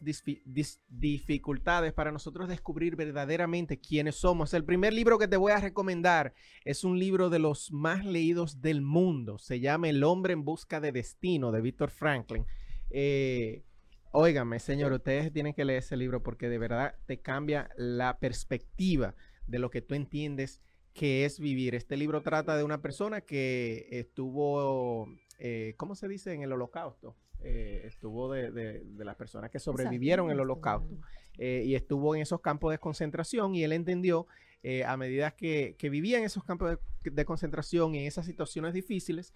dificultades 0.87 1.91
para 1.91 2.13
nosotros 2.13 2.47
descubrir 2.47 2.95
verdaderamente 2.95 3.81
quiénes 3.81 4.15
somos. 4.15 4.53
El 4.53 4.63
primer 4.63 4.93
libro 4.93 5.19
que 5.19 5.27
te 5.27 5.35
voy 5.35 5.51
a 5.51 5.59
recomendar 5.59 6.33
es 6.63 6.85
un 6.85 6.97
libro 6.97 7.29
de 7.29 7.39
los 7.39 7.69
más 7.73 8.05
leídos 8.05 8.61
del 8.61 8.81
mundo. 8.81 9.37
Se 9.37 9.59
llama 9.59 9.89
El 9.89 10.01
hombre 10.05 10.31
en 10.31 10.45
busca 10.45 10.79
de 10.79 10.93
destino 10.93 11.51
de 11.51 11.59
Víctor 11.59 11.89
Franklin. 11.89 12.45
Eh, 12.91 13.65
óigame, 14.13 14.59
señor, 14.59 14.93
ustedes 14.93 15.33
tienen 15.33 15.53
que 15.53 15.65
leer 15.65 15.79
ese 15.79 15.97
libro 15.97 16.23
porque 16.23 16.47
de 16.47 16.59
verdad 16.59 16.95
te 17.07 17.19
cambia 17.19 17.69
la 17.75 18.19
perspectiva 18.19 19.15
de 19.47 19.59
lo 19.59 19.69
que 19.69 19.81
tú 19.81 19.95
entiendes 19.95 20.61
que 20.93 21.25
es 21.25 21.39
vivir. 21.39 21.75
Este 21.75 21.95
libro 21.97 22.21
trata 22.21 22.55
de 22.57 22.63
una 22.63 22.81
persona 22.81 23.21
que 23.21 23.87
estuvo, 23.91 25.07
eh, 25.39 25.73
¿cómo 25.77 25.95
se 25.95 26.07
dice? 26.07 26.33
En 26.33 26.43
el 26.43 26.51
holocausto. 26.51 27.15
Eh, 27.43 27.81
estuvo 27.85 28.31
de, 28.31 28.51
de- 28.51 28.83
de 28.83 29.05
las 29.05 29.15
personas 29.15 29.49
que 29.49 29.57
sobrevivieron 29.59 30.27
en 30.27 30.33
el 30.33 30.41
holocausto 30.41 30.95
eh, 31.39 31.63
y 31.65 31.73
estuvo 31.73 32.13
en 32.15 32.21
esos 32.21 32.39
campos 32.39 32.71
de 32.71 32.77
concentración 32.77 33.55
y 33.55 33.63
él 33.63 33.71
entendió 33.71 34.27
eh, 34.61 34.83
a 34.83 34.95
medida 34.95 35.31
que, 35.31 35.75
que 35.79 35.89
vivía 35.89 36.19
en 36.19 36.23
esos 36.25 36.43
campos 36.43 36.77
de, 37.03 37.09
de 37.09 37.25
concentración 37.25 37.95
y 37.95 37.99
en 38.01 38.05
esas 38.05 38.27
situaciones 38.27 38.73
difíciles, 38.75 39.33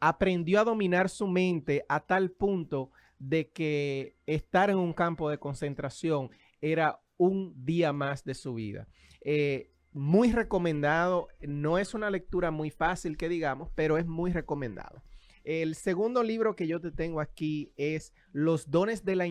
aprendió 0.00 0.60
a 0.60 0.64
dominar 0.64 1.10
su 1.10 1.26
mente 1.28 1.84
a 1.90 2.00
tal 2.00 2.30
punto 2.30 2.90
de 3.18 3.50
que 3.50 4.16
estar 4.24 4.70
en 4.70 4.78
un 4.78 4.94
campo 4.94 5.28
de 5.28 5.36
concentración 5.36 6.30
era 6.62 6.98
un 7.18 7.52
día 7.66 7.92
más 7.92 8.24
de 8.24 8.32
su 8.32 8.54
vida. 8.54 8.88
Eh, 9.20 9.70
muy 9.92 10.32
recomendado, 10.32 11.28
no 11.40 11.78
es 11.78 11.94
una 11.94 12.10
lectura 12.10 12.50
muy 12.50 12.70
fácil 12.70 13.16
que 13.16 13.28
digamos, 13.28 13.70
pero 13.74 13.98
es 13.98 14.06
muy 14.06 14.32
recomendado. 14.32 15.02
El 15.44 15.74
segundo 15.74 16.22
libro 16.22 16.54
que 16.54 16.66
yo 16.66 16.80
te 16.80 16.90
tengo 16.90 17.20
aquí 17.20 17.72
es 17.76 18.12
Los 18.32 18.70
dones 18.70 19.04
de 19.04 19.16
la, 19.16 19.26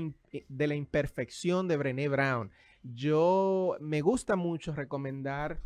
de 0.48 0.68
la 0.68 0.76
imperfección 0.76 1.68
de 1.68 1.78
Brené 1.78 2.08
Brown. 2.08 2.52
Yo 2.84 3.78
me 3.80 4.02
gusta 4.02 4.36
mucho 4.36 4.74
recomendar 4.74 5.62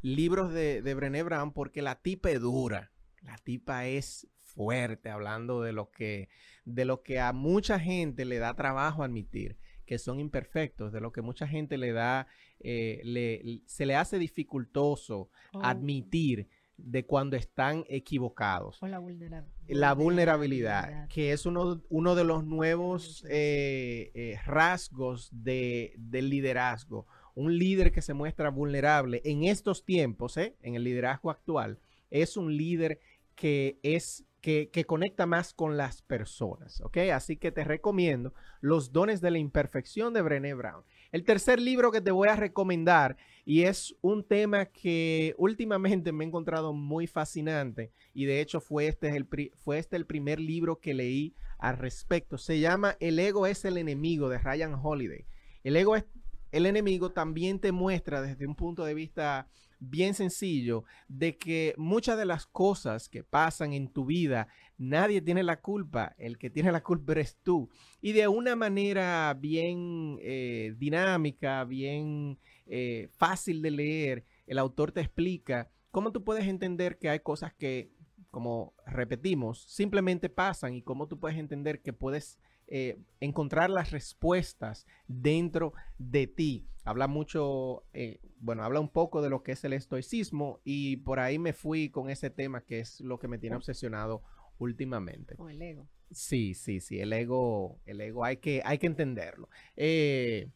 libros 0.00 0.52
de, 0.52 0.80
de 0.80 0.94
Brené 0.94 1.22
Brown 1.22 1.52
porque 1.52 1.82
la 1.82 1.96
tipa 1.96 2.30
es 2.30 2.40
dura, 2.40 2.92
la 3.22 3.36
tipa 3.38 3.86
es 3.86 4.28
fuerte, 4.54 5.10
hablando 5.10 5.62
de 5.62 5.72
lo 5.72 5.90
que, 5.90 6.28
de 6.64 6.84
lo 6.84 7.02
que 7.02 7.20
a 7.20 7.32
mucha 7.32 7.80
gente 7.80 8.24
le 8.24 8.38
da 8.38 8.54
trabajo 8.54 9.02
admitir, 9.02 9.58
que 9.84 9.98
son 9.98 10.20
imperfectos, 10.20 10.92
de 10.92 11.00
lo 11.00 11.12
que 11.12 11.22
mucha 11.22 11.46
gente 11.46 11.76
le 11.76 11.92
da, 11.92 12.26
eh, 12.60 13.00
le- 13.04 13.62
se 13.66 13.86
le 13.86 13.94
hace 13.96 14.18
dificultoso 14.18 15.30
Oh, 15.52 15.60
admitir 15.62 16.48
de 16.76 17.04
cuando 17.06 17.36
están 17.36 17.84
equivocados 17.88 18.82
o 18.82 18.88
la 18.88 18.98
vulnera- 18.98 19.46
la 19.68 19.94
vulnerabilidad, 19.94 21.08
que 21.08 21.32
es 21.32 21.46
uno, 21.46 21.82
uno 21.88 22.14
de 22.16 22.24
los 22.24 22.44
nuevos 22.44 23.24
eh, 23.30 24.10
eh, 24.14 24.38
rasgos 24.44 25.28
de, 25.32 25.94
del 25.98 26.30
liderazgo. 26.30 27.06
Un 27.36 27.58
líder 27.58 27.90
que 27.92 28.02
se 28.02 28.14
muestra 28.14 28.48
vulnerable 28.50 29.20
en 29.24 29.44
estos 29.44 29.84
tiempos, 29.84 30.36
¿eh? 30.36 30.56
en 30.62 30.74
el 30.76 30.84
liderazgo 30.84 31.30
actual, 31.30 31.78
es 32.10 32.36
un 32.36 32.56
líder 32.56 33.00
que 33.34 33.78
es 33.82 34.24
que, 34.40 34.68
que 34.70 34.84
conecta 34.84 35.24
más 35.26 35.54
con 35.54 35.76
las 35.78 36.02
personas, 36.02 36.80
¿ok? 36.82 36.98
Así 37.14 37.36
que 37.38 37.50
te 37.50 37.64
recomiendo 37.64 38.34
Los 38.60 38.92
dones 38.92 39.20
de 39.22 39.30
la 39.30 39.38
imperfección 39.38 40.12
de 40.12 40.20
Brené 40.22 40.52
Brown. 40.54 40.84
El 41.14 41.22
tercer 41.22 41.60
libro 41.60 41.92
que 41.92 42.00
te 42.00 42.10
voy 42.10 42.26
a 42.26 42.34
recomendar 42.34 43.16
y 43.44 43.62
es 43.62 43.94
un 44.00 44.24
tema 44.24 44.64
que 44.64 45.32
últimamente 45.38 46.10
me 46.10 46.24
he 46.24 46.26
encontrado 46.26 46.72
muy 46.72 47.06
fascinante 47.06 47.92
y 48.12 48.24
de 48.24 48.40
hecho 48.40 48.60
fue 48.60 48.88
este 48.88 49.16
el, 49.16 49.28
fue 49.54 49.78
este 49.78 49.94
el 49.94 50.06
primer 50.06 50.40
libro 50.40 50.80
que 50.80 50.92
leí 50.92 51.36
al 51.58 51.78
respecto. 51.78 52.36
Se 52.36 52.58
llama 52.58 52.96
El 52.98 53.16
ego 53.20 53.46
es 53.46 53.64
el 53.64 53.76
enemigo 53.76 54.28
de 54.28 54.38
Ryan 54.38 54.74
Holiday. 54.74 55.24
El 55.62 55.76
ego 55.76 55.94
es 55.94 56.04
el 56.50 56.66
enemigo 56.66 57.12
también 57.12 57.60
te 57.60 57.70
muestra 57.70 58.20
desde 58.20 58.48
un 58.48 58.56
punto 58.56 58.84
de 58.84 58.94
vista 58.94 59.46
bien 59.78 60.14
sencillo 60.14 60.84
de 61.08 61.36
que 61.36 61.74
muchas 61.76 62.18
de 62.18 62.24
las 62.24 62.46
cosas 62.46 63.08
que 63.08 63.22
pasan 63.22 63.72
en 63.72 63.88
tu 63.88 64.04
vida, 64.04 64.48
nadie 64.78 65.20
tiene 65.20 65.42
la 65.42 65.60
culpa, 65.60 66.14
el 66.18 66.38
que 66.38 66.50
tiene 66.50 66.72
la 66.72 66.82
culpa 66.82 67.12
eres 67.12 67.38
tú. 67.42 67.68
Y 68.00 68.12
de 68.12 68.28
una 68.28 68.56
manera 68.56 69.34
bien 69.38 70.18
eh, 70.20 70.74
dinámica, 70.76 71.64
bien 71.64 72.38
eh, 72.66 73.08
fácil 73.16 73.62
de 73.62 73.70
leer, 73.70 74.24
el 74.46 74.58
autor 74.58 74.92
te 74.92 75.00
explica 75.00 75.70
cómo 75.90 76.12
tú 76.12 76.24
puedes 76.24 76.46
entender 76.46 76.98
que 76.98 77.08
hay 77.08 77.20
cosas 77.20 77.52
que, 77.54 77.92
como 78.30 78.74
repetimos, 78.86 79.64
simplemente 79.68 80.28
pasan 80.28 80.74
y 80.74 80.82
cómo 80.82 81.06
tú 81.06 81.20
puedes 81.20 81.38
entender 81.38 81.82
que 81.82 81.92
puedes 81.92 82.38
eh, 82.66 82.98
encontrar 83.20 83.68
las 83.68 83.90
respuestas 83.90 84.86
dentro 85.06 85.74
de 85.98 86.26
ti. 86.26 86.66
Habla 86.84 87.08
mucho, 87.08 87.84
eh, 87.92 88.20
bueno, 88.40 88.62
habla 88.62 88.80
un 88.80 88.88
poco 88.88 89.22
de 89.22 89.30
lo 89.30 89.42
que 89.42 89.52
es 89.52 89.64
el 89.64 89.74
estoicismo 89.74 90.60
y 90.64 90.96
por 90.98 91.20
ahí 91.20 91.38
me 91.38 91.52
fui 91.52 91.90
con 91.90 92.10
ese 92.10 92.30
tema 92.30 92.62
que 92.62 92.80
es 92.80 93.00
lo 93.00 93.18
que 93.18 93.28
me 93.28 93.38
tiene 93.38 93.56
obsesionado 93.56 94.22
últimamente. 94.64 95.36
Con 95.36 95.50
el 95.50 95.62
ego. 95.62 95.88
Sí, 96.10 96.54
sí, 96.54 96.80
sí, 96.80 97.00
el 97.00 97.12
ego, 97.12 97.78
el 97.86 98.00
ego 98.00 98.24
hay 98.24 98.36
que, 98.38 98.60
hay 98.64 98.78
que 98.78 98.86
entenderlo. 98.86 99.48
Eh, 99.76 100.48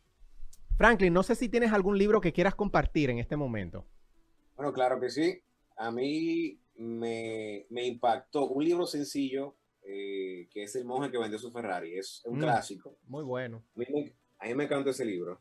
Franklin, 0.77 1.13
no 1.13 1.23
sé 1.23 1.35
si 1.35 1.49
tienes 1.49 1.73
algún 1.73 1.99
libro 1.99 2.21
que 2.21 2.33
quieras 2.33 2.55
compartir 2.55 3.11
en 3.11 3.19
este 3.19 3.37
momento. 3.37 3.87
Bueno, 4.57 4.73
claro 4.73 5.01
que 5.01 5.11
sí. 5.11 5.41
A 5.77 5.91
mí 5.91 6.59
me, 6.77 7.67
me 7.71 7.87
impactó 7.87 8.49
un 8.49 8.65
libro 8.65 8.87
sencillo 8.87 9.57
eh, 9.83 10.49
que 10.53 10.65
es 10.65 10.77
El 10.77 10.85
monje 10.85 11.11
que 11.11 11.19
vendió 11.19 11.39
su 11.39 11.51
Ferrari. 11.51 11.97
Es 11.97 12.23
un 12.27 12.39
Mm. 12.39 12.43
clásico. 12.43 12.99
Muy 13.07 13.25
bueno. 13.25 13.65
A 13.75 13.79
mí 13.79 13.87
me, 13.93 14.13
a 14.39 14.47
mí 14.47 14.55
me 14.55 14.65
encantó 14.65 14.91
ese 14.91 15.05
libro. 15.05 15.41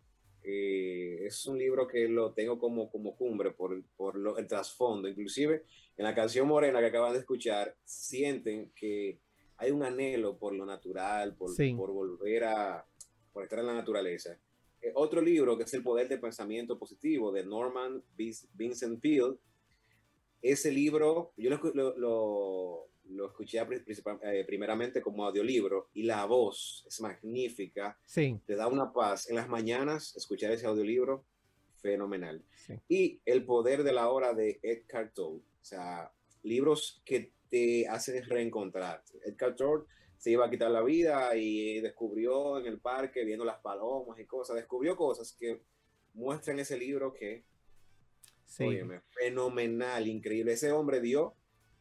Eh, 0.50 1.26
es 1.26 1.46
un 1.46 1.58
libro 1.58 1.86
que 1.90 2.08
lo 2.08 2.32
tengo 2.32 2.58
como, 2.58 2.90
como 2.90 3.18
cumbre 3.18 3.52
por, 3.52 3.84
por 3.98 4.16
lo- 4.16 4.38
el 4.38 4.48
trasfondo. 4.48 5.10
Inclusive 5.10 5.66
en 5.98 6.06
la 6.06 6.16
canción 6.16 6.48
Morena 6.48 6.80
que 6.80 6.86
acaban 6.86 7.12
de 7.12 7.20
escuchar, 7.20 7.76
sienten 7.84 8.72
que 8.74 9.20
hay 9.58 9.72
un 9.72 9.84
anhelo 9.84 10.38
por 10.38 10.54
lo 10.56 10.66
natural, 10.66 11.36
por, 11.36 11.50
Sí. 11.54 11.74
por 11.74 11.92
volver 11.92 12.46
a 12.46 12.86
por 13.34 13.44
estar 13.44 13.60
en 13.60 13.66
la 13.68 13.74
naturaleza. 13.74 14.40
Eh, 14.82 14.92
otro 14.96 15.20
libro 15.22 15.58
que 15.58 15.64
es 15.66 15.74
El 15.74 15.84
Poder 15.84 16.08
del 16.08 16.22
Pensamiento 16.22 16.80
Positivo 16.80 17.32
de 17.34 17.44
Norman 17.46 18.02
Vincent 18.16 19.02
Peale. 19.02 19.36
Ese 20.42 20.72
libro, 20.72 21.34
yo 21.38 21.50
lo, 21.50 21.60
lo, 21.74 21.98
lo- 21.98 22.88
lo 23.10 23.28
escuché 23.28 23.60
eh, 23.60 24.44
primeramente 24.46 25.02
como 25.02 25.26
audiolibro 25.26 25.90
y 25.94 26.04
la 26.04 26.26
voz 26.26 26.84
es 26.88 27.00
magnífica 27.00 27.98
Sí, 28.06 28.38
te 28.46 28.56
da 28.58 28.68
una 28.68 28.92
paz. 28.92 29.30
En 29.30 29.38
las 29.38 29.48
mañanas, 29.48 30.14
escuchar 30.18 30.52
ese 30.52 30.68
audiolibro, 30.68 31.24
fenomenal. 31.82 32.44
sí. 32.56 32.74
Y 32.90 33.22
El 33.26 33.46
poder 33.46 33.84
de 33.84 33.94
la 33.94 34.10
hora 34.10 34.34
de 34.34 34.60
Edgar 34.62 35.14
Tolle. 35.14 35.44
O 35.62 35.64
sea, 35.64 36.12
libros 36.44 37.02
que 37.06 37.32
te 37.50 37.88
hacen 37.88 38.24
reencontrarte. 38.26 39.20
Edgar 39.24 39.56
Tolle 39.56 39.86
se 40.18 40.32
iba 40.32 40.46
a 40.46 40.50
quitar 40.50 40.70
la 40.72 40.82
vida 40.84 41.34
y 41.38 41.80
descubrió 41.80 42.60
en 42.60 42.66
el 42.66 42.80
parque, 42.80 43.24
viendo 43.24 43.46
las 43.46 43.60
palomas 43.60 44.20
y 44.20 44.26
cosas, 44.26 44.58
descubrió 44.58 44.98
cosas 44.98 45.32
que 45.40 45.62
muestran 46.14 46.60
ese 46.60 46.78
libro 46.78 47.14
que, 47.14 47.46
sí. 48.48 48.64
óyeme, 48.64 49.02
fenomenal, 49.12 50.08
increíble. 50.08 50.54
Ese 50.54 50.72
hombre 50.72 51.00
dio 51.02 51.36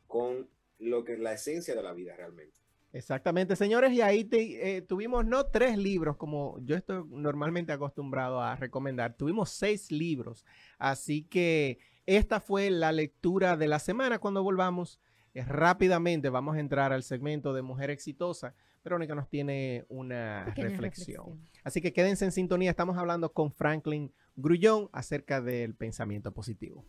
con 0.07 0.49
lo 0.79 1.05
que 1.05 1.15
es 1.15 1.19
la 1.21 1.33
esencia 1.33 1.75
de 1.75 1.83
la 1.83 1.95
vida 1.95 2.15
realmente. 2.15 2.59
Exactamente, 2.93 3.57
señores, 3.57 3.93
y 3.93 4.01
ahí 4.01 4.25
te- 4.25 4.77
eh, 4.77 4.83
tuvimos 4.83 5.27
no 5.27 5.47
tres 5.47 5.77
libros 5.77 6.17
como 6.17 6.59
yo 6.63 6.77
estoy 6.77 7.05
normalmente 7.09 7.73
acostumbrado 7.73 8.41
a 8.41 8.57
recomendar, 8.57 9.15
tuvimos 9.17 9.51
seis 9.51 9.91
libros, 9.91 10.45
así 10.79 11.23
que 11.25 11.79
esta 12.07 12.41
fue 12.41 12.71
la 12.71 12.93
lectura 12.93 13.57
de 13.57 13.69
la 13.69 13.79
semana. 13.81 14.19
Cuando 14.19 14.43
volvamos 14.43 15.01
eh, 15.35 15.45
rápidamente 15.45 16.31
vamos 16.31 16.57
a 16.57 16.61
entrar 16.61 16.93
al 16.93 17.03
segmento 17.03 17.53
de 17.53 17.63
Mujer 17.63 17.91
Exitosa. 17.91 18.55
Verónica 18.83 19.15
nos 19.15 19.29
tiene 19.29 19.85
una 19.89 20.45
Pequeña 20.47 20.69
reflexión. 20.69 21.41
Así 21.65 21.81
que 21.83 21.93
quédense 21.93 22.25
en 22.25 22.33
sintonía, 22.33 22.71
estamos 22.71 22.97
hablando 22.97 23.33
con 23.33 23.53
Franklin 23.53 24.13
Grullón 24.37 24.89
acerca 24.93 25.41
del 25.41 25.75
pensamiento 25.75 26.33
positivo. 26.33 26.85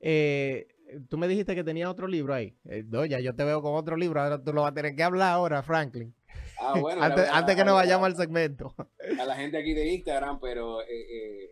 Eh, 0.00 0.68
tú 1.08 1.18
me 1.18 1.28
dijiste 1.28 1.54
que 1.54 1.64
tenía 1.64 1.90
otro 1.90 2.06
libro 2.06 2.32
ahí. 2.34 2.56
Eh, 2.64 2.84
no, 2.86 3.04
ya 3.04 3.20
yo 3.20 3.34
te 3.34 3.44
veo 3.44 3.60
con 3.62 3.74
otro 3.74 3.96
libro, 3.96 4.20
ahora 4.20 4.42
tú 4.42 4.52
lo 4.52 4.62
vas 4.62 4.70
a 4.70 4.74
tener 4.74 4.94
que 4.94 5.02
hablar 5.02 5.32
ahora, 5.34 5.62
Franklin. 5.62 6.14
Ah, 6.60 6.78
bueno, 6.80 7.02
antes, 7.02 7.26
la- 7.28 7.36
antes 7.38 7.56
que 7.56 7.64
nos 7.64 7.74
vayamos 7.74 8.06
al 8.06 8.16
segmento. 8.16 8.74
a 9.18 9.24
la 9.24 9.36
gente 9.36 9.58
aquí 9.58 9.74
de 9.74 9.86
Instagram, 9.94 10.38
pero 10.40 10.82
eh, 10.82 10.86
eh, 10.88 11.50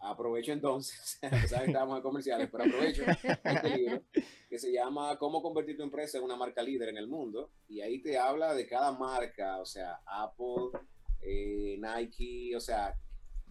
aprovecho 0.00 0.52
entonces, 0.52 1.18
que 1.20 1.26
estábamos 1.66 1.96
en 1.96 2.02
comerciales, 2.02 2.48
pero 2.50 2.64
aprovecho 2.64 3.02
este 3.42 3.76
libro 3.76 4.02
que 4.48 4.58
se 4.58 4.72
llama 4.72 5.18
Cómo 5.18 5.42
convertir 5.42 5.76
tu 5.76 5.82
empresa 5.82 6.18
en 6.18 6.24
una 6.24 6.36
marca 6.36 6.62
líder 6.62 6.90
en 6.90 6.98
el 6.98 7.08
mundo. 7.08 7.50
Y 7.68 7.80
ahí 7.80 8.00
te 8.00 8.16
habla 8.18 8.54
de 8.54 8.66
cada 8.68 8.92
marca, 8.92 9.58
o 9.58 9.66
sea, 9.66 9.98
Apple, 10.06 10.78
eh, 11.22 11.76
Nike, 11.80 12.54
o 12.56 12.60
sea, 12.60 12.94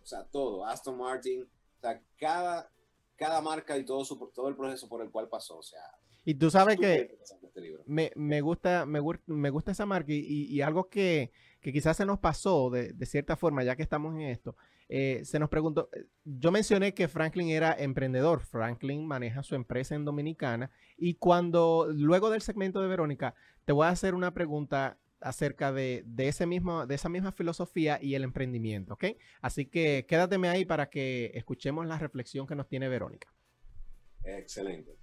o 0.04 0.06
sea, 0.06 0.26
todo, 0.26 0.66
Aston 0.66 0.98
Martin, 0.98 1.44
o 1.44 1.82
sea, 1.82 2.02
cada, 2.20 2.70
cada 3.16 3.42
marca 3.42 3.78
y 3.78 3.86
todo, 3.86 4.04
su, 4.06 4.16
todo 4.34 4.50
el 4.50 4.56
proceso 4.56 4.88
por 4.90 5.02
el 5.02 5.10
cual 5.10 5.30
pasó. 5.30 5.58
O 5.58 5.64
sea, 5.64 5.80
Y 6.26 6.36
tú 6.36 6.50
sabes 6.50 6.78
que 6.78 7.18
este 7.44 7.62
libro. 7.62 7.84
me, 7.86 8.12
me 8.16 8.42
gusta, 8.42 8.86
me, 8.86 9.00
me 9.28 9.50
gusta 9.50 9.72
esa 9.72 9.86
marca 9.86 10.12
y, 10.12 10.18
y- 10.20 10.46
y 10.56 10.62
algo 10.62 10.90
que, 10.90 11.32
que 11.62 11.72
quizás 11.74 11.98
se 11.98 12.06
nos 12.06 12.20
pasó 12.20 12.70
de, 12.70 12.94
de 12.94 13.06
cierta 13.06 13.36
forma, 13.38 13.64
ya 13.64 13.76
que 13.76 13.84
estamos 13.84 14.14
en 14.16 14.22
esto. 14.22 14.56
eh, 14.90 15.22
se 15.24 15.40
nos 15.40 15.50
preguntó, 15.50 15.90
eh, 15.94 16.06
yo 16.26 16.52
mencioné 16.52 16.94
que 16.94 17.08
Franklin 17.08 17.50
era 17.50 17.74
emprendedor. 17.74 18.42
Franklin 18.42 19.06
maneja 19.08 19.42
su 19.44 19.56
empresa 19.56 19.96
en 19.96 20.06
Dominicana 20.06 20.70
y 20.98 21.16
cuando, 21.16 21.88
luego 21.92 22.30
del 22.30 22.42
segmento 22.42 22.82
de 22.82 22.88
Verónica, 22.90 23.34
te 23.66 23.72
voy 23.74 23.86
a 23.88 23.90
hacer 23.90 24.14
una 24.14 24.34
pregunta 24.34 24.98
acerca 25.24 25.72
de, 25.72 26.04
de, 26.06 26.28
ese 26.28 26.46
mismo, 26.46 26.86
de 26.86 26.96
esa 26.96 27.10
misma 27.10 27.32
filosofía 27.32 28.00
y 28.02 28.16
el 28.16 28.24
emprendimiento, 28.24 28.94
¿ok? 28.94 29.06
Así 29.42 29.66
que 29.66 30.06
quédateme 30.08 30.50
ahí 30.50 30.66
para 30.66 30.90
que 30.90 31.32
escuchemos 31.34 31.86
la 31.88 31.98
reflexión 31.98 32.46
que 32.48 32.56
nos 32.56 32.68
tiene 32.68 32.90
Verónica. 32.90 33.34
Excelente. 34.24 34.98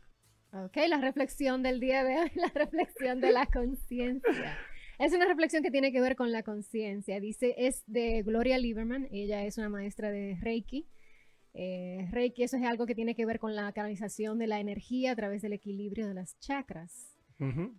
Ok, 0.53 0.77
la 0.89 1.01
reflexión 1.01 1.63
del 1.63 1.79
día 1.79 2.03
de 2.03 2.19
hoy, 2.19 2.31
la 2.35 2.49
reflexión 2.49 3.21
de 3.21 3.33
la 3.33 3.47
conciencia. 3.47 4.59
Es 4.99 5.15
una 5.15 5.27
reflexión 5.27 5.63
que 5.63 5.71
tiene 5.71 5.93
que 5.93 6.01
ver 6.01 6.17
con 6.17 6.33
la 6.33 6.43
conciencia. 6.43 7.21
Dice, 7.21 7.55
es 7.57 7.83
de 7.87 8.23
Gloria 8.23 8.59
Lieberman, 8.59 9.09
ella 9.11 9.45
es 9.45 9.59
una 9.59 9.69
maestra 9.69 10.11
de 10.11 10.37
Reiki. 10.41 10.87
Eh, 11.55 12.09
Reiki, 12.11 12.43
eso 12.43 12.57
es 12.57 12.65
algo 12.65 12.85
que 12.87 12.95
tiene 12.95 13.15
que 13.15 13.27
ver 13.27 13.39
con 13.39 13.55
la 13.55 13.73
canalización 13.73 14.39
de 14.39 14.47
la 14.47 14.61
energía 14.61 15.13
a 15.13 15.17
través 15.17 15.41
del 15.41 15.53
equilibrio 15.53 16.07
de 16.07 16.15
las 16.15 16.39
chakras. 16.41 17.10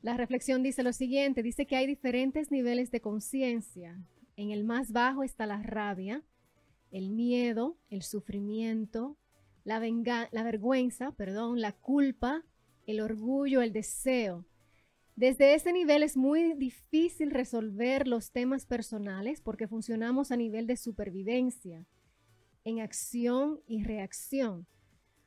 La 0.02 0.18
reflexión 0.18 0.64
dice 0.64 0.84
lo 0.84 0.92
siguiente, 0.94 1.44
dice 1.44 1.66
que 1.68 1.76
hay 1.76 1.86
diferentes 1.88 2.52
niveles 2.52 2.90
de 2.92 3.02
conciencia. 3.02 4.00
En 4.36 4.50
el 4.52 4.64
más 4.64 4.92
bajo 4.92 5.24
está 5.24 5.46
la 5.46 5.62
rabia, 5.62 6.24
el 6.92 7.10
miedo, 7.12 7.78
el 7.90 8.02
sufrimiento, 8.02 9.18
la, 9.64 9.80
venga- 9.80 10.30
la 10.32 10.44
vergüenza, 10.44 11.12
perdón, 11.12 11.62
la 11.62 11.74
culpa, 11.74 12.44
el 12.88 13.02
orgullo, 13.02 13.62
el 13.62 13.72
deseo. 13.72 14.46
Desde 15.16 15.54
ese 15.54 15.72
nivel 15.74 16.02
es 16.04 16.18
muy 16.18 16.54
difícil 16.56 17.30
resolver 17.30 18.08
los 18.08 18.32
temas 18.32 18.66
personales 18.66 19.42
porque 19.42 19.68
funcionamos 19.68 20.32
a 20.32 20.38
nivel 20.38 20.66
de 20.66 20.78
supervivencia, 20.78 21.86
en 22.64 22.80
acción 22.80 23.60
y 23.68 23.84
reacción. 23.84 24.66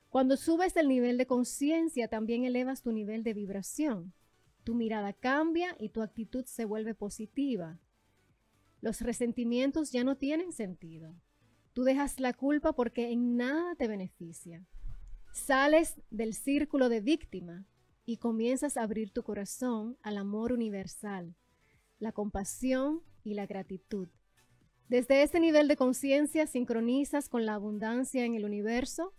Cuando 0.08 0.36
subes 0.36 0.76
el 0.76 0.88
nivel 0.88 1.18
de 1.18 1.26
conciencia, 1.26 2.08
también 2.08 2.44
elevas 2.44 2.82
tu 2.82 2.92
nivel 2.92 3.22
de 3.22 3.34
vibración. 3.34 4.12
Tu 4.64 4.74
mirada 4.74 5.12
cambia 5.12 5.76
y 5.78 5.90
tu 5.90 6.02
actitud 6.02 6.44
se 6.46 6.64
vuelve 6.64 6.94
positiva. 6.94 7.78
Los 8.80 9.02
resentimientos 9.02 9.92
ya 9.92 10.04
no 10.04 10.16
tienen 10.16 10.52
sentido. 10.52 11.14
Tú 11.74 11.84
dejas 11.84 12.18
la 12.18 12.32
culpa 12.32 12.72
porque 12.72 13.10
en 13.10 13.36
nada 13.36 13.74
te 13.76 13.88
beneficia. 13.88 14.66
Sales 15.32 16.00
del 16.10 16.34
círculo 16.34 16.88
de 16.88 17.00
víctima 17.00 17.66
y 18.06 18.18
comienzas 18.18 18.76
a 18.76 18.82
abrir 18.82 19.10
tu 19.10 19.22
corazón 19.22 19.98
al 20.02 20.16
amor 20.18 20.52
universal, 20.52 21.34
la 21.98 22.12
compasión 22.12 23.02
y 23.22 23.34
la 23.34 23.46
gratitud. 23.46 24.08
Desde 24.88 25.22
ese 25.22 25.40
nivel 25.40 25.66
de 25.66 25.76
conciencia 25.76 26.46
sincronizas 26.46 27.28
con 27.28 27.46
la 27.46 27.54
abundancia 27.54 28.24
en 28.24 28.34
el 28.34 28.44
universo, 28.44 29.14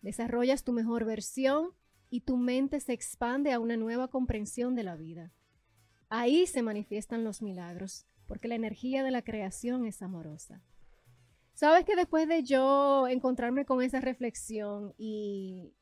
desarrollas 0.00 0.64
tu 0.64 0.72
mejor 0.72 1.04
versión 1.04 1.72
y 2.10 2.20
tu 2.20 2.36
mente 2.36 2.80
se 2.80 2.92
expande 2.92 3.52
a 3.52 3.60
una 3.60 3.76
nueva 3.76 4.08
comprensión 4.08 4.74
de 4.74 4.82
la 4.82 4.96
vida. 4.96 5.32
Ahí 6.08 6.46
se 6.46 6.62
manifiestan 6.62 7.22
los 7.24 7.40
milagros, 7.40 8.06
porque 8.26 8.48
la 8.48 8.56
energía 8.56 9.04
de 9.04 9.12
la 9.12 9.22
creación 9.22 9.86
es 9.86 10.02
amorosa. 10.02 10.62
Sabes 11.54 11.84
que 11.84 11.94
después 11.94 12.26
de 12.26 12.42
yo 12.42 13.06
encontrarme 13.06 13.64
con 13.64 13.82
esa 13.82 14.00
reflexión 14.00 14.94
y 14.98 15.72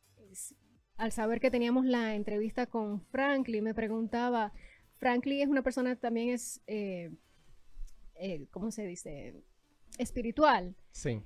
al 0.96 1.12
saber 1.12 1.40
que 1.40 1.50
teníamos 1.50 1.86
la 1.86 2.14
entrevista 2.14 2.66
con 2.66 3.00
Franklin, 3.00 3.64
me 3.64 3.74
preguntaba, 3.74 4.52
Franklin 4.96 5.42
es 5.42 5.48
una 5.48 5.62
persona 5.62 5.96
también 5.96 6.30
es, 6.30 6.60
eh, 6.66 7.10
eh, 8.16 8.48
¿cómo 8.50 8.70
se 8.70 8.84
dice? 8.84 9.34
Espiritual. 9.96 10.74
Sí. 10.90 11.22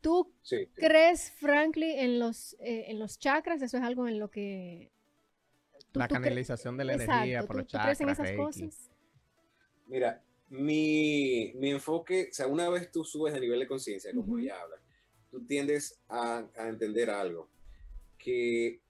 ¿Tú 0.00 0.32
Sí, 0.42 0.64
sí. 0.66 0.72
crees, 0.74 1.30
Franklin, 1.32 1.98
en 1.98 2.18
los, 2.18 2.54
eh, 2.60 2.86
en 2.88 2.98
los 2.98 3.18
chakras? 3.18 3.60
Eso 3.62 3.76
es 3.76 3.82
algo 3.82 4.08
en 4.08 4.18
lo 4.18 4.30
que... 4.30 4.90
tú- 5.92 5.98
La 6.00 6.08
tú 6.08 6.14
canalización 6.14 6.76
de 6.76 6.84
la 6.84 6.94
Exacto, 6.94 7.12
energía 7.14 7.40
por 7.46 7.56
¿tú- 7.56 7.62
los 7.62 7.66
tú 7.68 7.78
crees 7.78 8.00
en 8.00 8.08
chakras, 8.08 8.18
esas 8.18 8.28
Reiki. 8.36 8.42
cosas? 8.42 8.90
Mira, 9.86 10.22
mi, 10.48 11.52
mi 11.56 11.70
enfoque, 11.70 12.28
o 12.30 12.32
sea, 12.34 12.46
una 12.46 12.68
vez 12.70 12.90
tú 12.90 13.04
subes 13.04 13.34
el 13.34 13.40
nivel 13.40 13.60
de 13.60 13.66
conciencia, 13.66 14.12
como 14.12 14.34
Ujú. 14.34 14.38
ella 14.38 14.60
habla, 14.60 14.76
tú 15.30 15.44
tiendes 15.44 16.00
a, 16.08 16.46
a 16.56 16.68
entender 16.68 17.10
algo, 17.10 17.48
que 18.18 18.80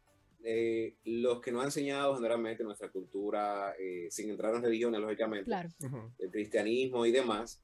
eh, 0.42 0.94
los 1.04 1.40
que 1.40 1.52
nos 1.52 1.62
ha 1.62 1.66
enseñado 1.66 2.14
generalmente 2.16 2.62
nuestra 2.64 2.88
cultura, 2.90 3.74
eh, 3.78 4.08
sin 4.11 4.30
entrar 4.30 4.54
en 4.54 4.62
religiones, 4.62 5.00
lógicamente, 5.00 5.44
Claro. 5.46 5.68
Ujú. 5.80 6.12
el 6.18 6.30
cristianismo 6.30 7.04
y 7.06 7.12
demás, 7.12 7.61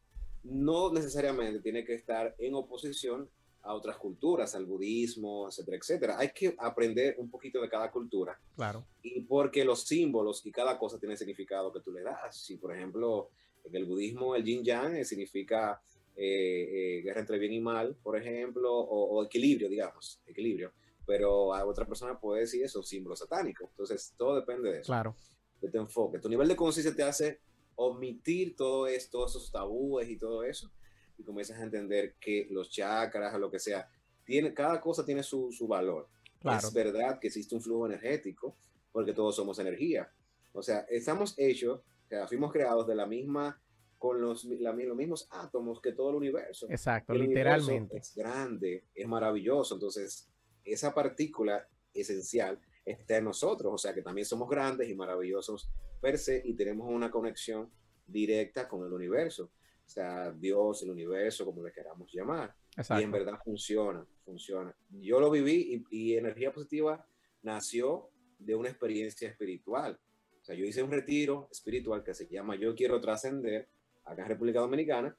no 0.49 0.93
necesariamente 0.93 1.61
tiene 1.61 1.85
que 1.85 1.95
estar 1.95 2.35
en 2.39 2.55
oposición 2.55 3.29
a 3.63 3.75
otras 3.75 3.97
culturas, 3.97 4.55
al 4.55 4.65
budismo, 4.65 5.49
etcétera, 5.49 5.77
etcétera. 5.77 6.19
Hay 6.19 6.31
que 6.31 6.55
aprender 6.59 7.17
un 7.19 7.29
poquito 7.29 7.61
de 7.61 7.69
cada 7.69 7.91
cultura 7.91 8.39
Claro. 8.55 8.87
y 9.03 9.23
porque 9.23 9.65
los 9.65 9.83
símbolos 9.83 10.47
y 10.47 10.53
cada 10.53 10.79
cosa 10.79 10.99
tiene 11.01 11.17
significado 11.17 11.73
que 11.73 11.81
tú 11.81 11.91
le 11.93 12.03
das. 12.03 12.37
Si, 12.45 12.57
por 12.59 12.75
ejemplo, 12.75 13.31
en 13.65 13.75
el 13.75 13.85
budismo 13.85 14.37
el 14.37 14.45
yin 14.45 14.63
yang 14.63 14.95
eh, 14.95 15.05
significa 15.05 15.83
eh, 16.15 16.99
eh, 16.99 17.03
guerra 17.03 17.21
entre 17.21 17.39
bien 17.39 17.55
y 17.55 17.61
mal, 17.61 17.97
por 18.03 18.17
ejemplo, 18.17 18.73
o, 18.73 19.17
o 19.19 19.25
equilibrio, 19.25 19.69
digamos, 19.69 20.21
equilibrio. 20.27 20.73
Pero 21.05 21.53
a 21.53 21.65
otra 21.67 21.87
persona 21.87 22.19
puede 22.19 22.43
decir 22.43 22.63
eso, 22.65 22.83
símbolo 22.85 23.17
satánico. 23.17 23.67
Entonces, 23.71 24.15
todo 24.17 24.37
depende 24.37 24.71
de 24.71 24.79
eso, 24.81 24.87
Claro. 24.87 25.17
de 25.61 25.69
tu 25.71 25.79
enfoque. 25.79 26.21
Tu 26.21 26.29
nivel 26.29 26.47
de 26.49 26.55
conciencia 26.57 26.95
te 26.95 27.03
hace 27.03 27.41
omitir 27.77 28.57
todo 28.57 28.87
esto, 28.87 29.19
todos 29.19 29.37
esos 29.37 29.53
tabúes 29.53 30.09
y 30.09 30.17
todo 30.19 30.43
eso, 30.43 30.71
y 31.19 31.23
comienzas 31.23 31.59
a 31.61 31.63
entender 31.63 32.15
que 32.21 32.47
los 32.51 32.69
chakras 32.71 33.35
o 33.35 33.39
lo 33.39 33.51
que 33.51 33.59
sea, 33.59 33.89
tiene, 34.25 34.53
cada 34.53 34.81
cosa 34.81 35.05
tiene 35.05 35.23
su, 35.23 35.53
su 35.53 35.67
valor. 35.69 36.09
Claro. 36.41 36.67
Es 36.67 36.75
verdad 36.75 37.19
que 37.21 37.29
existe 37.29 37.55
un 37.55 37.63
flujo 37.63 37.87
energético, 37.87 38.57
porque 38.93 39.13
todos 39.13 39.37
somos 39.37 39.59
energía. 39.59 40.11
O 40.53 40.63
sea, 40.63 40.81
estamos 40.91 41.35
hechos, 41.39 41.81
o 41.81 42.09
sea, 42.09 42.27
fuimos 42.27 42.53
creados 42.53 42.87
de 42.87 42.95
la 42.95 43.07
misma, 43.07 43.61
con 43.99 44.21
los, 44.21 44.45
la- 44.45 44.73
los 44.73 44.97
mismos 44.97 45.27
átomos 45.31 45.81
que 45.81 45.93
todo 45.93 46.11
el 46.11 46.17
universo. 46.17 46.67
Exacto, 46.69 47.13
El 47.15 47.23
universo 47.23 47.57
literalmente. 47.71 47.97
Es 47.99 48.15
grande, 48.15 48.85
es 48.95 49.07
maravilloso. 49.09 49.75
Entonces, 49.75 50.29
esa 50.65 50.95
partícula 50.95 51.67
esencial 51.95 52.61
está 52.85 53.17
en 53.17 53.25
nosotros. 53.25 53.73
O 53.75 53.79
sea, 53.79 53.95
que 53.95 54.03
también 54.03 54.27
somos 54.27 54.49
grandes 54.51 54.89
y 54.91 54.95
maravillosos 54.95 55.71
per 56.01 56.19
se 56.19 56.43
y 56.45 56.55
tenemos 56.55 56.89
una 56.89 57.11
conexión 57.11 57.71
directa 58.07 58.69
con 58.69 58.85
el 58.87 58.93
universo. 58.93 59.45
O 59.85 59.89
sea, 59.89 60.33
Dios, 60.33 60.83
el 60.83 60.91
universo, 60.91 61.45
como 61.45 61.63
le 61.63 61.73
queramos 61.73 62.13
llamar. 62.13 62.55
Y 62.55 62.73
en 62.73 62.81
Exacto. 62.81 63.11
verdad 63.11 63.39
funciona, 63.45 64.07
funciona. 64.25 64.75
Yo 64.91 65.21
lo 65.21 65.31
viví 65.31 65.85
y, 65.91 66.13
y 66.13 66.17
energía 66.17 66.53
positiva 66.53 67.07
nació 67.43 68.11
de 68.39 68.55
una 68.55 68.69
experiencia 68.69 69.29
espiritual. 69.29 69.99
O 70.41 70.45
sea, 70.45 70.55
yo 70.55 70.65
hice 70.65 70.83
un 70.83 70.91
retiro 70.91 71.49
espiritual 71.51 72.03
que 72.05 72.15
se 72.15 72.27
llama 72.27 72.57
Yo 72.57 72.75
Quiero 72.75 73.01
Trascender, 73.01 73.69
acá 74.05 74.23
en 74.23 74.29
República 74.29 74.61
Dominicana, 74.61 75.17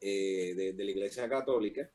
eh, 0.00 0.54
de, 0.56 0.72
de 0.72 0.84
la 0.84 0.90
Iglesia 0.90 1.28
Católica. 1.28 1.90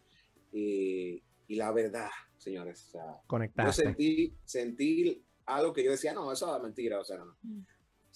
Y, 0.51 1.21
y 1.47 1.55
la 1.55 1.71
verdad, 1.71 2.09
señores, 2.37 2.85
o 2.87 2.91
sea, 2.91 3.65
yo 3.65 3.71
sentí, 3.73 4.33
sentí 4.43 5.23
algo 5.45 5.73
que 5.73 5.83
yo 5.83 5.91
decía, 5.91 6.13
no, 6.13 6.31
eso 6.31 6.55
es 6.55 6.63
mentira, 6.63 6.99
o 6.99 7.03
sea, 7.03 7.17
no. 7.17 7.37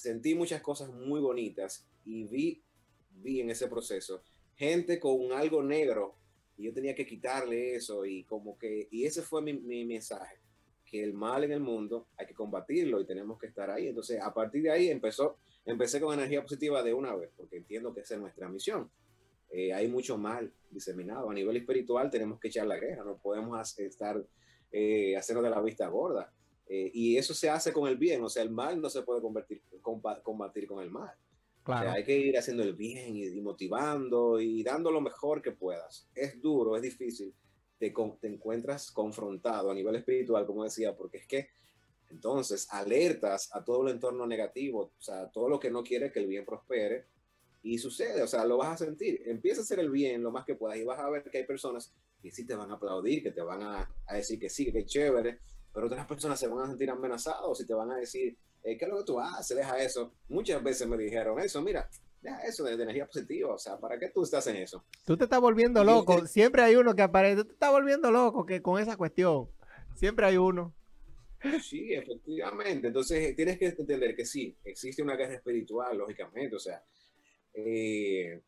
Sentí 0.01 0.33
muchas 0.33 0.63
cosas 0.63 0.89
muy 0.89 1.21
bonitas 1.21 1.85
y 2.05 2.23
vi, 2.23 2.63
vi 3.11 3.39
en 3.39 3.51
ese 3.51 3.67
proceso 3.67 4.23
gente 4.55 4.99
con 4.99 5.31
algo 5.31 5.61
negro 5.61 6.15
y 6.57 6.63
yo 6.63 6.73
tenía 6.73 6.95
que 6.95 7.05
quitarle 7.05 7.75
eso 7.75 8.03
y 8.03 8.23
como 8.23 8.57
que, 8.57 8.87
y 8.89 9.05
ese 9.05 9.21
fue 9.21 9.43
mi, 9.43 9.53
mi 9.53 9.85
mensaje, 9.85 10.37
que 10.83 11.03
el 11.03 11.13
mal 11.13 11.43
en 11.43 11.51
el 11.51 11.59
mundo 11.59 12.07
hay 12.17 12.25
que 12.25 12.33
combatirlo 12.33 12.99
y 12.99 13.05
tenemos 13.05 13.37
que 13.37 13.45
estar 13.45 13.69
ahí. 13.69 13.89
Entonces, 13.89 14.19
a 14.19 14.33
partir 14.33 14.63
de 14.63 14.71
ahí 14.71 14.89
empezó, 14.89 15.37
empecé 15.67 16.01
con 16.01 16.15
energía 16.15 16.41
positiva 16.41 16.81
de 16.81 16.95
una 16.95 17.15
vez, 17.15 17.29
porque 17.37 17.57
entiendo 17.57 17.93
que 17.93 17.99
esa 17.99 18.15
es 18.15 18.21
nuestra 18.21 18.49
misión. 18.49 18.89
Eh, 19.51 19.71
hay 19.71 19.87
mucho 19.87 20.17
mal 20.17 20.51
diseminado. 20.71 21.29
A 21.29 21.33
nivel 21.35 21.57
espiritual 21.57 22.09
tenemos 22.09 22.39
que 22.39 22.47
echar 22.47 22.65
la 22.65 22.79
guerra, 22.79 23.03
no 23.03 23.17
podemos 23.17 23.77
estar 23.77 24.25
eh, 24.71 25.15
hacernos 25.15 25.43
de 25.43 25.51
la 25.51 25.61
vista 25.61 25.87
gorda. 25.89 26.33
Eh, 26.73 26.89
y 26.93 27.17
eso 27.17 27.33
se 27.33 27.49
hace 27.49 27.73
con 27.73 27.89
el 27.89 27.97
bien, 27.97 28.23
o 28.23 28.29
sea, 28.29 28.43
el 28.43 28.49
mal 28.49 28.79
no 28.79 28.89
se 28.89 29.01
puede 29.01 29.19
convertir, 29.21 29.61
combatir 30.23 30.67
con 30.67 30.81
el 30.81 30.89
mal. 30.89 31.09
O 31.09 31.63
Claro. 31.65 31.83
sea, 31.89 31.93
hay 31.95 32.05
que 32.05 32.17
ir 32.17 32.37
haciendo 32.37 32.63
el 32.63 32.75
bien 32.75 33.17
y, 33.17 33.25
y 33.25 33.41
motivando 33.41 34.39
y 34.39 34.63
dando 34.63 34.89
lo 34.89 35.01
mejor 35.01 35.41
que 35.41 35.51
puedas. 35.51 36.09
Es 36.15 36.41
duro, 36.41 36.77
es 36.77 36.81
difícil. 36.81 37.35
Te, 37.77 37.93
te 38.21 38.27
encuentras 38.27 38.89
confrontado 38.89 39.69
a 39.69 39.73
nivel 39.75 39.95
espiritual, 39.97 40.45
como 40.45 40.63
decía, 40.63 40.95
porque 40.95 41.17
es 41.17 41.27
que 41.27 41.49
entonces 42.09 42.67
alertas 42.71 43.49
a 43.53 43.65
todo 43.65 43.85
el 43.85 43.93
entorno 43.93 44.25
negativo, 44.25 44.93
o 44.97 45.01
sea, 45.01 45.29
todo 45.29 45.49
lo 45.49 45.59
que 45.59 45.71
no 45.71 45.83
quiere 45.83 46.09
que 46.09 46.19
el 46.19 46.27
bien 46.27 46.45
prospere. 46.45 47.07
Y 47.63 47.77
sucede, 47.79 48.23
o 48.23 48.27
sea, 48.27 48.45
lo 48.45 48.55
vas 48.57 48.81
a 48.81 48.85
sentir. 48.85 49.23
Empieza 49.25 49.59
a 49.59 49.63
hacer 49.63 49.79
el 49.79 49.91
bien 49.91 50.23
lo 50.23 50.31
más 50.31 50.45
que 50.45 50.55
puedas 50.55 50.77
y 50.77 50.85
vas 50.85 50.99
a 50.99 51.09
ver 51.09 51.23
que 51.29 51.37
hay 51.39 51.45
personas 51.45 51.93
que 52.21 52.31
sí 52.31 52.47
te 52.47 52.55
van 52.55 52.71
a 52.71 52.75
aplaudir, 52.75 53.21
que 53.23 53.31
te 53.31 53.41
van 53.41 53.61
a, 53.61 53.93
a 54.07 54.15
decir 54.15 54.39
que 54.39 54.49
sí, 54.49 54.71
que 54.71 54.79
es 54.79 54.85
chévere, 54.85 55.39
pero 55.73 55.87
otras 55.87 56.05
personas 56.05 56.39
se 56.39 56.47
van 56.47 56.65
a 56.65 56.67
sentir 56.67 56.89
amenazados 56.89 57.61
y 57.61 57.67
te 57.67 57.73
van 57.73 57.91
a 57.91 57.97
decir, 57.97 58.37
eh, 58.63 58.77
¿qué 58.77 58.85
es 58.85 58.91
lo 58.91 58.99
que 58.99 59.05
tú 59.05 59.19
haces? 59.19 59.57
Deja 59.57 59.77
eso. 59.81 60.13
Muchas 60.29 60.61
veces 60.63 60.87
me 60.87 60.97
dijeron 60.97 61.39
eso, 61.39 61.61
mira, 61.61 61.89
deja 62.21 62.41
eso 62.41 62.63
de, 62.63 62.77
de 62.77 62.83
energía 62.83 63.05
positiva, 63.05 63.53
o 63.53 63.57
sea, 63.57 63.77
¿para 63.79 63.97
qué 63.97 64.09
tú 64.09 64.23
estás 64.23 64.45
en 64.47 64.57
eso? 64.57 64.83
Tú 65.05 65.17
te 65.17 65.23
estás 65.23 65.39
volviendo 65.39 65.83
loco. 65.83 66.27
Siempre 66.27 66.61
hay 66.61 66.75
uno 66.75 66.95
que 66.95 67.01
aparece. 67.01 67.37
Tú 67.37 67.45
te 67.45 67.53
estás 67.53 67.71
volviendo 67.71 68.11
loco 68.11 68.45
que 68.45 68.61
con 68.61 68.79
esa 68.81 68.97
cuestión. 68.97 69.49
Siempre 69.95 70.25
hay 70.25 70.37
uno. 70.37 70.73
Sí, 71.63 71.93
efectivamente. 71.93 72.87
Entonces 72.87 73.35
tienes 73.35 73.57
que 73.57 73.67
entender 73.67 74.15
que 74.15 74.25
sí, 74.25 74.55
existe 74.63 75.01
una 75.01 75.15
guerra 75.15 75.35
espiritual, 75.35 75.97
lógicamente, 75.97 76.55
o 76.55 76.59
sea, 76.59 76.83
eh, 77.53 78.41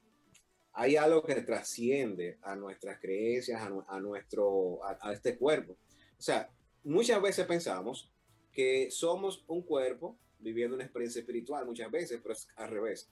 hay 0.74 0.96
algo 0.96 1.24
que 1.24 1.36
trasciende 1.42 2.38
a 2.42 2.56
nuestras 2.56 3.00
creencias, 3.00 3.62
a, 3.62 3.72
a 3.88 4.00
nuestro, 4.00 4.84
a, 4.84 4.98
a 5.02 5.14
este 5.14 5.38
cuerpo. 5.38 5.74
O 5.74 6.22
sea, 6.22 6.50
muchas 6.84 7.22
veces 7.22 7.46
pensamos 7.46 8.12
que 8.52 8.90
somos 8.92 9.44
un 9.48 9.62
cuerpo 9.62 10.18
viviendo 10.40 10.76
una 10.76 10.84
experiencia 10.84 11.20
espiritual, 11.22 11.66
muchas 11.66 11.90
veces, 11.90 12.20
pero 12.22 12.34
es 12.34 12.48
al 12.56 12.70
revés. 12.70 13.10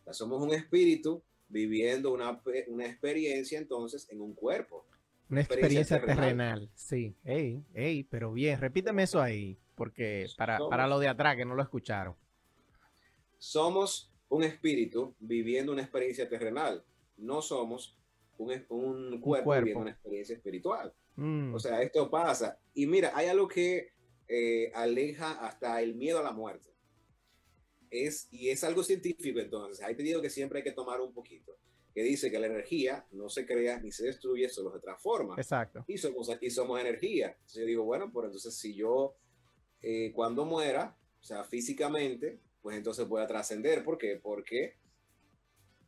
O 0.00 0.04
sea, 0.04 0.12
somos 0.12 0.42
un 0.42 0.52
espíritu 0.52 1.22
viviendo 1.48 2.12
una, 2.12 2.40
una 2.68 2.86
experiencia 2.86 3.58
entonces 3.58 4.06
en 4.10 4.20
un 4.20 4.34
cuerpo. 4.34 4.86
Una 5.30 5.40
Experiencia 5.40 5.80
experiencia 5.96 6.00
terrenal. 6.00 6.24
terrenal. 6.60 6.70
Sí. 6.74 7.16
Ey, 7.24 7.64
ey, 7.72 8.04
pero 8.04 8.32
bien. 8.32 8.60
Repíteme 8.60 9.04
eso 9.04 9.20
ahí. 9.20 9.58
Porque 9.74 10.26
para, 10.36 10.58
Somos- 10.58 10.70
para 10.70 10.86
los 10.86 11.00
de 11.00 11.08
atrás 11.08 11.36
que 11.36 11.44
no 11.44 11.54
lo 11.54 11.62
escucharon. 11.62 12.14
somos 13.38 14.10
un 14.28 14.44
espíritu 14.44 15.14
viviendo 15.20 15.72
una 15.72 15.82
experiencia 15.82 16.28
terrenal. 16.28 16.84
No 17.16 17.42
somos 17.42 17.96
un, 18.38 18.50
un 18.68 19.20
cuerpo, 19.20 19.44
cuerpo. 19.46 19.60
viviendo 19.64 19.80
una 19.82 19.90
experiencia 19.92 20.36
espiritual. 20.36 20.92
Mm, 21.16 21.54
O 21.54 21.58
sea, 21.58 21.82
esto 21.82 22.10
pasa. 22.10 22.58
Y 22.74 22.86
mira, 22.86 23.12
hay 23.14 23.28
algo 23.28 23.46
que 23.48 23.92
eh, 24.28 24.72
aleja 24.74 25.32
hasta 25.46 25.80
el 25.82 25.94
miedo 25.94 26.18
a 26.18 26.22
la 26.22 26.32
muerte. 26.32 26.70
Es, 27.90 28.26
y 28.32 28.48
es 28.48 28.64
algo 28.64 28.82
científico, 28.82 29.38
entonces. 29.38 29.84
Ahí 29.84 29.94
te 29.94 30.02
digo 30.02 30.20
que 30.20 30.30
siempre 30.30 30.58
hay 30.58 30.64
que 30.64 30.72
tomar 30.72 31.00
un 31.00 31.12
poquito. 31.12 31.56
Que 31.94 32.02
dice 32.02 32.28
que 32.30 32.40
la 32.40 32.46
energía 32.48 33.06
no 33.12 33.28
se 33.28 33.46
crea 33.46 33.78
ni 33.78 33.92
se 33.92 34.06
destruye, 34.06 34.48
solo 34.48 34.72
se 34.72 34.80
transforma 34.80 35.36
exacto. 35.38 35.84
y 35.86 35.96
somos, 35.96 36.28
y 36.40 36.50
somos 36.50 36.80
energía. 36.80 37.28
Entonces 37.28 37.60
yo 37.60 37.66
digo, 37.66 37.84
bueno, 37.84 38.10
pues 38.12 38.26
entonces 38.26 38.56
si 38.56 38.74
yo 38.74 39.16
eh, 39.80 40.10
cuando 40.12 40.44
muera, 40.44 40.96
o 41.20 41.22
sea, 41.22 41.44
físicamente, 41.44 42.40
pues 42.62 42.76
entonces 42.76 43.06
voy 43.06 43.22
a 43.22 43.28
trascender. 43.28 43.84
¿Por 43.84 43.96
qué? 43.96 44.18
Porque 44.20 44.76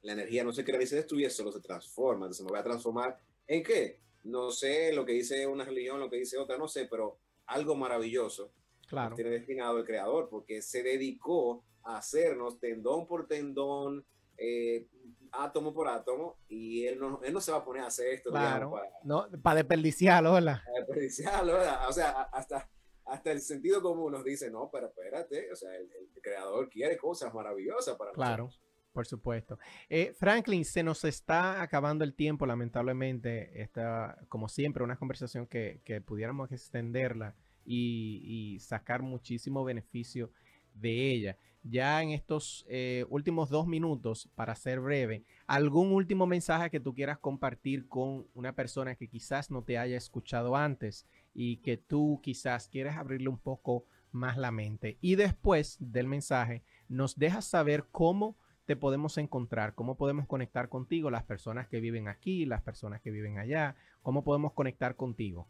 la 0.03 0.13
energía 0.13 0.45
no 0.45 0.53
se 0.53 0.65
crea 0.65 0.79
ni 0.79 0.87
se 0.87 0.95
destruye, 0.97 1.29
solo 1.29 1.51
se 1.51 1.61
transforma. 1.61 2.27
Entonces 2.27 2.45
me 2.45 2.51
voy 2.51 2.61
a 2.61 2.63
transformar 2.63 3.19
en 3.49 3.65
qué? 3.65 3.99
No 4.27 4.51
sé 4.51 4.93
lo 4.93 5.05
que 5.05 5.13
dice 5.13 5.47
una 5.47 5.65
religión, 5.65 6.01
lo 6.01 6.11
que 6.11 6.17
dice 6.19 6.37
otra, 6.39 6.57
no 6.59 6.69
sé, 6.69 6.87
pero 6.91 7.19
algo 7.47 7.75
maravilloso 7.77 8.53
Claro. 8.89 9.15
tiene 9.17 9.31
destinado 9.31 9.79
el 9.79 9.85
creador, 9.85 10.29
porque 10.29 10.63
se 10.63 10.83
dedicó 10.83 11.65
a 11.83 11.99
hacernos 11.99 12.59
tendón 12.61 13.07
por 13.07 13.27
tendón, 13.27 14.05
eh, 14.39 14.87
átomo 15.33 15.73
por 15.73 15.89
átomo, 15.89 16.39
y 16.49 16.85
él 16.87 16.99
no, 16.99 17.21
él 17.23 17.33
no 17.33 17.41
se 17.41 17.53
va 17.53 17.59
a 17.59 17.65
poner 17.65 17.83
a 17.83 17.87
hacer 17.87 18.09
esto, 18.09 18.31
digamos, 18.31 18.51
Claro. 18.59 18.71
para, 18.71 18.91
No, 19.05 19.27
para 19.43 19.57
desperdiciarlo, 19.57 20.33
hola. 20.35 20.63
a 20.67 20.79
desperdiciarlo, 20.81 21.53
¿verdad? 21.55 21.89
O 21.89 21.93
sea, 21.93 22.23
hasta, 22.33 22.69
hasta 23.05 23.31
el 23.33 23.41
sentido 23.41 23.81
común 23.83 24.13
nos 24.13 24.25
dice, 24.25 24.51
no, 24.51 24.69
pero 24.73 24.87
espérate, 24.89 25.51
o 25.53 25.57
sea, 25.57 25.75
el, 25.77 25.91
el 25.93 26.23
creador 26.23 26.69
quiere 26.69 26.97
cosas 26.97 27.33
maravillosas 27.33 27.97
para 27.97 28.11
Claro. 28.13 28.45
nosotros. 28.45 28.66
Por 28.97 29.07
supuesto. 29.07 29.59
Eh, 29.91 30.15
Franklin, 30.19 30.65
se 30.65 30.83
nos 30.83 31.05
está 31.05 31.61
acabando 31.61 32.03
el 32.03 32.15
tiempo, 32.15 32.47
lamentablemente. 32.47 33.61
Esta, 33.61 34.17
como 34.31 34.49
siempre, 34.49 34.83
una 34.83 34.97
conversación 34.97 35.47
que, 35.47 35.83
que 35.85 36.01
pudiéramos 36.01 36.51
extenderla 36.51 37.35
y, 37.67 38.57
sacar 38.59 39.03
muchísimo 39.03 39.63
beneficio 39.65 40.31
de 40.73 41.11
ella. 41.11 41.37
Ya 41.63 42.03
en 42.03 42.13
estos 42.13 42.65
eh, 42.71 43.05
últimos 43.11 43.51
dos 43.51 43.67
minutos, 43.67 44.31
para 44.35 44.55
ser 44.55 44.81
breve, 44.81 45.25
¿algún 45.47 45.93
último 45.93 46.27
mensaje 46.27 46.71
que 46.71 46.81
tú 46.81 46.95
quieras 46.95 47.19
compartir 47.19 47.89
con 47.89 48.27
una 48.33 48.55
persona 48.55 48.95
que 48.95 49.09
quizás 49.09 49.51
no 49.51 49.61
te 49.61 49.77
haya 49.77 49.99
escuchado 49.99 50.57
antes 50.57 51.05
y 51.35 51.59
que 51.59 51.77
tú 51.77 52.19
quizás 52.23 52.67
quieres 52.67 52.97
abrirle 52.97 53.29
un 53.29 53.39
poco 53.39 53.85
más 54.11 54.39
la 54.39 54.53
mente? 54.53 54.97
Y 55.03 55.17
después 55.17 55.77
del 55.81 56.07
mensaje, 56.07 56.63
nos 56.89 57.19
dejas 57.19 57.45
saber 57.45 57.85
cómo 57.93 58.39
te 58.67 58.77
podemos 58.77 59.17
encontrar, 59.19 59.75
cómo 59.75 59.97
podemos 59.97 60.27
conectar 60.27 60.69
contigo, 60.69 61.11
las 61.11 61.25
personas 61.25 61.69
que 61.69 61.81
viven 61.81 62.09
aquí, 62.09 62.45
las 62.45 62.63
personas 62.63 63.01
que 63.01 63.11
viven 63.11 63.39
allá, 63.39 63.77
cómo 64.03 64.25
podemos 64.25 64.53
conectar 64.53 64.97
contigo. 64.97 65.49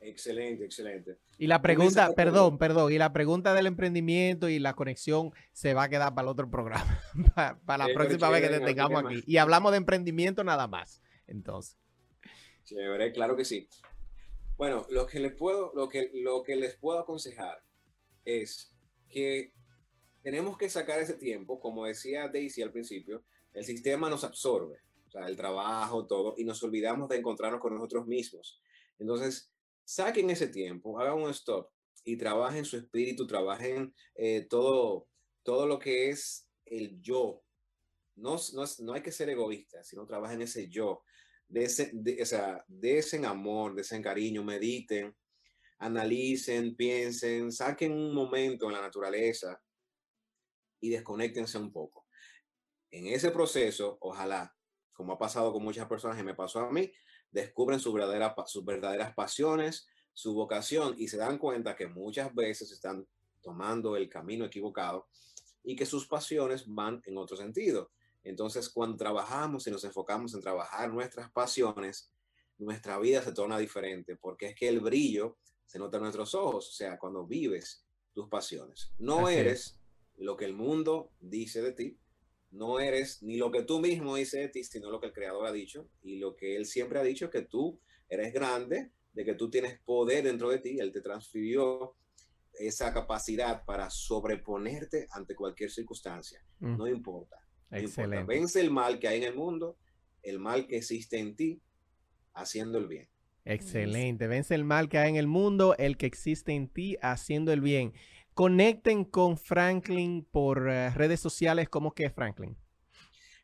Excelente, 0.00 0.64
excelente. 0.64 1.18
Y 1.38 1.46
la 1.46 1.56
Un 1.56 1.62
pregunta, 1.62 2.12
perdón, 2.14 2.58
perdón, 2.58 2.92
y 2.92 2.98
la 2.98 3.12
pregunta 3.12 3.54
del 3.54 3.66
emprendimiento 3.66 4.48
y 4.48 4.58
la 4.58 4.74
conexión 4.74 5.32
se 5.52 5.74
va 5.74 5.84
a 5.84 5.88
quedar 5.88 6.14
para 6.14 6.26
el 6.26 6.28
otro 6.28 6.50
programa, 6.50 7.00
para, 7.34 7.58
para 7.60 7.86
la 7.86 7.94
próxima 7.94 8.28
vez 8.28 8.42
que 8.42 8.48
te 8.48 8.60
tengamos 8.60 9.04
aquí. 9.04 9.22
Y 9.26 9.36
hablamos 9.36 9.72
de 9.72 9.78
emprendimiento 9.78 10.44
nada 10.44 10.66
más. 10.66 11.00
Entonces, 11.26 11.78
Chévere, 12.64 13.12
claro 13.12 13.36
que 13.36 13.44
sí. 13.44 13.68
Bueno, 14.56 14.86
lo 14.90 15.06
que 15.06 15.18
les 15.18 15.32
puedo, 15.32 15.72
lo 15.74 15.88
que, 15.88 16.10
lo 16.14 16.42
que 16.42 16.56
les 16.56 16.76
puedo 16.76 16.98
aconsejar 16.98 17.62
es 18.24 18.72
que 19.08 19.52
tenemos 20.22 20.56
que 20.56 20.68
sacar 20.68 21.00
ese 21.00 21.14
tiempo, 21.14 21.60
como 21.60 21.86
decía 21.86 22.28
Daisy 22.28 22.62
al 22.62 22.72
principio, 22.72 23.24
el 23.52 23.64
sistema 23.64 24.08
nos 24.08 24.24
absorbe, 24.24 24.78
o 25.08 25.10
sea, 25.10 25.26
el 25.26 25.36
trabajo, 25.36 26.06
todo, 26.06 26.34
y 26.36 26.44
nos 26.44 26.62
olvidamos 26.62 27.08
de 27.08 27.16
encontrarnos 27.16 27.60
con 27.60 27.74
nosotros 27.74 28.06
mismos. 28.06 28.60
Entonces, 28.98 29.50
saquen 29.84 30.30
ese 30.30 30.48
tiempo, 30.48 30.98
hagan 30.98 31.20
un 31.20 31.30
stop 31.30 31.68
y 32.04 32.16
trabajen 32.16 32.64
su 32.64 32.76
espíritu, 32.76 33.26
trabajen 33.26 33.94
eh, 34.14 34.46
todo, 34.48 35.06
todo 35.42 35.66
lo 35.66 35.78
que 35.78 36.10
es 36.10 36.48
el 36.64 37.00
yo. 37.00 37.42
No, 38.16 38.36
no, 38.54 38.64
no 38.80 38.92
hay 38.92 39.02
que 39.02 39.12
ser 39.12 39.28
egoísta, 39.28 39.82
sino 39.82 40.06
trabajen 40.06 40.42
ese 40.42 40.68
yo 40.68 41.02
de 41.52 41.64
ese, 41.64 41.90
de, 41.92 42.22
o 42.22 42.24
sea, 42.24 42.64
desen 42.66 43.26
amor, 43.26 43.74
desen 43.74 44.02
cariño, 44.02 44.42
mediten, 44.42 45.14
analicen, 45.78 46.74
piensen, 46.74 47.52
saquen 47.52 47.92
un 47.92 48.14
momento 48.14 48.66
en 48.66 48.72
la 48.72 48.80
naturaleza 48.80 49.60
y 50.82 50.90
desconéctense 50.90 51.56
un 51.56 51.72
poco. 51.72 52.06
En 52.90 53.06
ese 53.06 53.30
proceso, 53.30 53.96
ojalá, 54.00 54.54
como 54.92 55.14
ha 55.14 55.18
pasado 55.18 55.52
con 55.52 55.62
muchas 55.62 55.86
personas 55.88 56.18
y 56.20 56.22
me 56.22 56.34
pasó 56.34 56.60
a 56.60 56.70
mí, 56.70 56.92
descubren 57.30 57.80
su 57.80 57.92
verdadera, 57.92 58.34
pa- 58.34 58.46
sus 58.46 58.64
verdaderas 58.64 59.14
pasiones, 59.14 59.86
su 60.12 60.34
vocación 60.34 60.94
y 60.98 61.08
se 61.08 61.16
dan 61.16 61.38
cuenta 61.38 61.74
que 61.74 61.86
muchas 61.86 62.34
veces 62.34 62.70
están 62.70 63.06
tomando 63.40 63.96
el 63.96 64.10
camino 64.10 64.44
equivocado 64.44 65.08
y 65.64 65.74
que 65.74 65.86
sus 65.86 66.06
pasiones 66.06 66.64
van 66.66 67.00
en 67.06 67.16
otro 67.16 67.36
sentido. 67.36 67.90
Entonces, 68.24 68.68
cuando 68.68 68.96
trabajamos 68.96 69.66
y 69.66 69.70
nos 69.70 69.84
enfocamos 69.84 70.34
en 70.34 70.40
trabajar 70.40 70.92
nuestras 70.92 71.30
pasiones, 71.32 72.12
nuestra 72.58 72.98
vida 72.98 73.22
se 73.22 73.32
torna 73.32 73.58
diferente, 73.58 74.16
porque 74.16 74.46
es 74.48 74.54
que 74.54 74.68
el 74.68 74.80
brillo 74.80 75.38
se 75.64 75.78
nota 75.78 75.96
en 75.96 76.02
nuestros 76.02 76.34
ojos, 76.34 76.68
o 76.68 76.72
sea, 76.72 76.98
cuando 76.98 77.26
vives 77.26 77.84
tus 78.12 78.28
pasiones. 78.28 78.92
No 78.98 79.26
Así 79.26 79.36
eres 79.38 79.78
lo 80.22 80.36
que 80.36 80.44
el 80.44 80.54
mundo 80.54 81.12
dice 81.20 81.62
de 81.62 81.72
ti, 81.72 81.98
no 82.50 82.80
eres 82.80 83.22
ni 83.22 83.36
lo 83.36 83.50
que 83.50 83.62
tú 83.62 83.80
mismo 83.80 84.16
dices 84.16 84.40
de 84.40 84.48
ti, 84.48 84.64
sino 84.64 84.90
lo 84.90 85.00
que 85.00 85.06
el 85.06 85.12
creador 85.12 85.46
ha 85.46 85.52
dicho 85.52 85.88
y 86.02 86.18
lo 86.18 86.36
que 86.36 86.56
él 86.56 86.66
siempre 86.66 86.98
ha 86.98 87.02
dicho, 87.02 87.30
que 87.30 87.42
tú 87.42 87.80
eres 88.08 88.32
grande, 88.32 88.92
de 89.12 89.24
que 89.24 89.34
tú 89.34 89.50
tienes 89.50 89.78
poder 89.80 90.24
dentro 90.24 90.50
de 90.50 90.58
ti, 90.58 90.78
él 90.78 90.92
te 90.92 91.00
transfirió 91.00 91.94
esa 92.54 92.92
capacidad 92.92 93.64
para 93.64 93.88
sobreponerte 93.90 95.06
ante 95.12 95.34
cualquier 95.34 95.70
circunstancia, 95.70 96.44
mm, 96.60 96.76
no 96.76 96.86
importa. 96.86 97.36
No 97.70 97.78
importa. 97.78 97.78
excelente. 97.78 98.24
Vence 98.24 98.60
el 98.60 98.70
mal 98.70 98.98
que 98.98 99.08
hay 99.08 99.18
en 99.18 99.24
el 99.24 99.34
mundo, 99.34 99.78
el 100.22 100.38
mal 100.38 100.66
que 100.66 100.76
existe 100.76 101.18
en 101.18 101.34
ti, 101.34 101.62
haciendo 102.34 102.78
el 102.78 102.86
bien. 102.86 103.08
Excelente. 103.44 104.28
Vence 104.28 104.54
el 104.54 104.64
mal 104.64 104.88
que 104.88 104.98
hay 104.98 105.10
en 105.10 105.16
el 105.16 105.26
mundo, 105.26 105.74
el 105.78 105.96
que 105.96 106.06
existe 106.06 106.52
en 106.52 106.68
ti, 106.68 106.96
haciendo 107.02 107.52
el 107.52 107.60
bien. 107.60 107.92
Conecten 108.34 109.04
con 109.04 109.36
Franklin 109.36 110.24
por 110.24 110.68
eh, 110.70 110.90
redes 110.90 111.20
sociales. 111.20 111.68
¿Cómo 111.68 111.92
que 111.94 112.08
Franklin? 112.10 112.56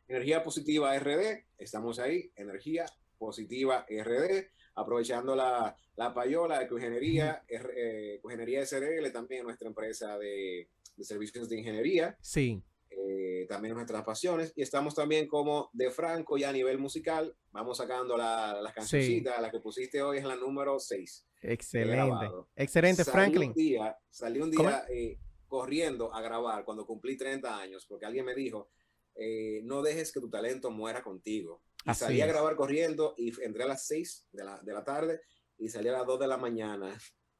Energía 0.07 0.43
Positiva 0.43 0.97
RD, 0.97 1.45
estamos 1.59 1.99
ahí, 1.99 2.31
Energía 2.35 2.85
Positiva 3.19 3.85
RD, 3.87 4.47
aprovechando 4.73 5.35
la, 5.35 5.75
la 5.95 6.13
payola 6.15 6.57
de 6.57 6.65
Ecoingeniería, 6.65 7.43
R- 7.47 7.73
eh, 7.75 8.15
Ecoingeniería 8.15 8.61
SRL, 8.65 9.11
también 9.11 9.43
nuestra 9.43 9.67
empresa 9.67 10.17
de, 10.17 10.69
de 10.95 11.03
servicios 11.03 11.47
de 11.49 11.59
ingeniería, 11.59 12.17
Sí, 12.21 12.59
eh, 12.89 13.45
también 13.47 13.75
nuestras 13.75 14.03
pasiones, 14.03 14.51
y 14.55 14.63
estamos 14.63 14.95
también 14.95 15.27
como 15.27 15.69
de 15.73 15.91
Franco 15.91 16.35
ya 16.37 16.49
a 16.49 16.53
nivel 16.53 16.79
musical, 16.79 17.35
vamos 17.51 17.77
sacando 17.77 18.17
la- 18.17 18.59
las 18.59 18.73
cancioncitas, 18.73 19.39
la 19.39 19.51
que 19.51 19.59
pusiste 19.59 20.01
hoy 20.01 20.17
es 20.17 20.23
la 20.23 20.35
número 20.35 20.79
6. 20.79 21.27
Excelente. 21.41 22.25
Excelente, 22.55 23.03
Salí 23.03 23.13
Franklin. 23.13 23.49
Un 23.49 23.55
día, 23.55 23.97
salí 24.09 24.41
un 24.41 24.51
día 24.51 24.85
eh, 24.89 25.19
corriendo 25.47 26.13
a 26.13 26.21
grabar 26.21 26.63
cuando 26.65 26.85
cumplí 26.85 27.17
30 27.17 27.59
años, 27.59 27.85
porque 27.87 28.05
alguien 28.05 28.25
me 28.25 28.35
dijo, 28.35 28.69
eh, 29.15 29.61
no 29.63 29.81
dejes 29.81 30.11
que 30.11 30.19
tu 30.19 30.29
talento 30.29 30.71
muera 30.71 31.03
contigo. 31.03 31.63
Y 31.85 31.89
Así 31.89 31.99
salí 32.01 32.21
a 32.21 32.27
grabar 32.27 32.55
corriendo 32.55 33.15
y 33.17 33.29
entré 33.43 33.63
a 33.63 33.67
las 33.67 33.85
6 33.87 34.27
de 34.31 34.43
la, 34.43 34.59
de 34.61 34.73
la 34.73 34.83
tarde 34.83 35.21
y 35.57 35.69
salí 35.69 35.89
a 35.89 35.93
las 35.93 36.05
2 36.05 36.19
de 36.19 36.27
la 36.27 36.37
mañana 36.37 36.97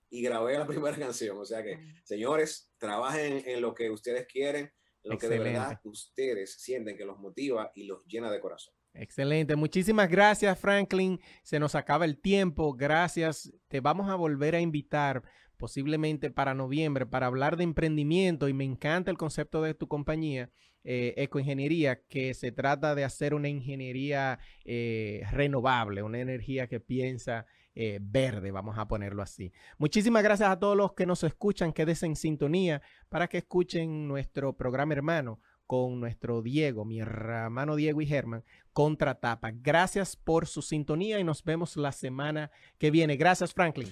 y 0.09 0.21
grabé 0.21 0.57
la 0.57 0.67
primera 0.67 0.97
canción. 0.97 1.37
O 1.37 1.45
sea 1.45 1.63
que, 1.63 1.79
señores, 2.03 2.71
trabajen 2.77 3.43
en 3.45 3.61
lo 3.61 3.73
que 3.73 3.89
ustedes 3.89 4.27
quieren, 4.27 4.71
lo 5.03 5.17
que 5.17 5.29
de 5.29 5.39
verdad 5.39 5.79
ustedes 5.83 6.55
sienten 6.61 6.97
que 6.97 7.05
los 7.05 7.17
motiva 7.19 7.71
y 7.73 7.83
los 7.83 8.05
llena 8.05 8.31
de 8.31 8.39
corazón. 8.39 8.73
Excelente. 8.93 9.55
Muchísimas 9.55 10.09
gracias, 10.09 10.57
Franklin. 10.59 11.19
Se 11.43 11.59
nos 11.59 11.75
acaba 11.75 12.05
el 12.05 12.19
tiempo. 12.19 12.73
Gracias. 12.73 13.51
Te 13.67 13.79
vamos 13.79 14.09
a 14.09 14.15
volver 14.15 14.55
a 14.55 14.61
invitar 14.61 15.23
posiblemente 15.59 16.31
para 16.31 16.55
noviembre 16.55 17.05
para 17.05 17.27
hablar 17.27 17.57
de 17.57 17.65
emprendimiento 17.65 18.47
y 18.47 18.53
me 18.53 18.63
encanta 18.63 19.11
el 19.11 19.17
concepto 19.17 19.61
de 19.61 19.73
tu 19.75 19.87
compañía, 19.87 20.49
eh, 20.85 21.13
Ecoingeniería, 21.17 22.01
que 22.07 22.33
se 22.33 22.51
trata 22.51 22.95
de 22.95 23.03
hacer 23.03 23.33
una 23.33 23.49
ingeniería 23.49 24.39
eh, 24.63 25.21
renovable, 25.31 26.01
una 26.01 26.19
energía 26.19 26.67
que 26.67 26.79
piensa 26.79 27.45
eh, 27.75 27.99
verde, 28.01 28.51
vamos 28.51 28.77
a 28.77 28.87
ponerlo 28.87 29.21
así. 29.21 29.51
Muchísimas 29.77 30.23
gracias 30.23 30.49
a 30.49 30.57
todos 30.57 30.77
los 30.77 30.93
que 30.93 31.05
nos 31.05 31.23
escuchan, 31.23 31.73
quédense 31.73 32.05
en 32.05 32.15
sintonía 32.15 32.81
para 33.09 33.27
que 33.27 33.39
escuchen 33.39 34.07
nuestro 34.07 34.55
programa 34.55 34.93
hermano 34.93 35.41
con 35.69 35.99
nuestro 35.99 36.41
Diego, 36.41 36.83
mi 36.83 36.99
hermano 36.99 37.75
Diego 37.75 38.01
y 38.01 38.07
Germán, 38.07 38.43
Contratapa. 38.73 39.51
Gracias 39.53 40.15
por 40.15 40.47
su 40.47 40.63
sintonía 40.63 41.19
y 41.19 41.23
nos 41.23 41.43
vemos 41.43 41.77
la 41.77 41.91
semana 41.91 42.49
que 42.79 42.89
viene. 42.89 43.17
Gracias, 43.17 43.53
Franklin. 43.53 43.87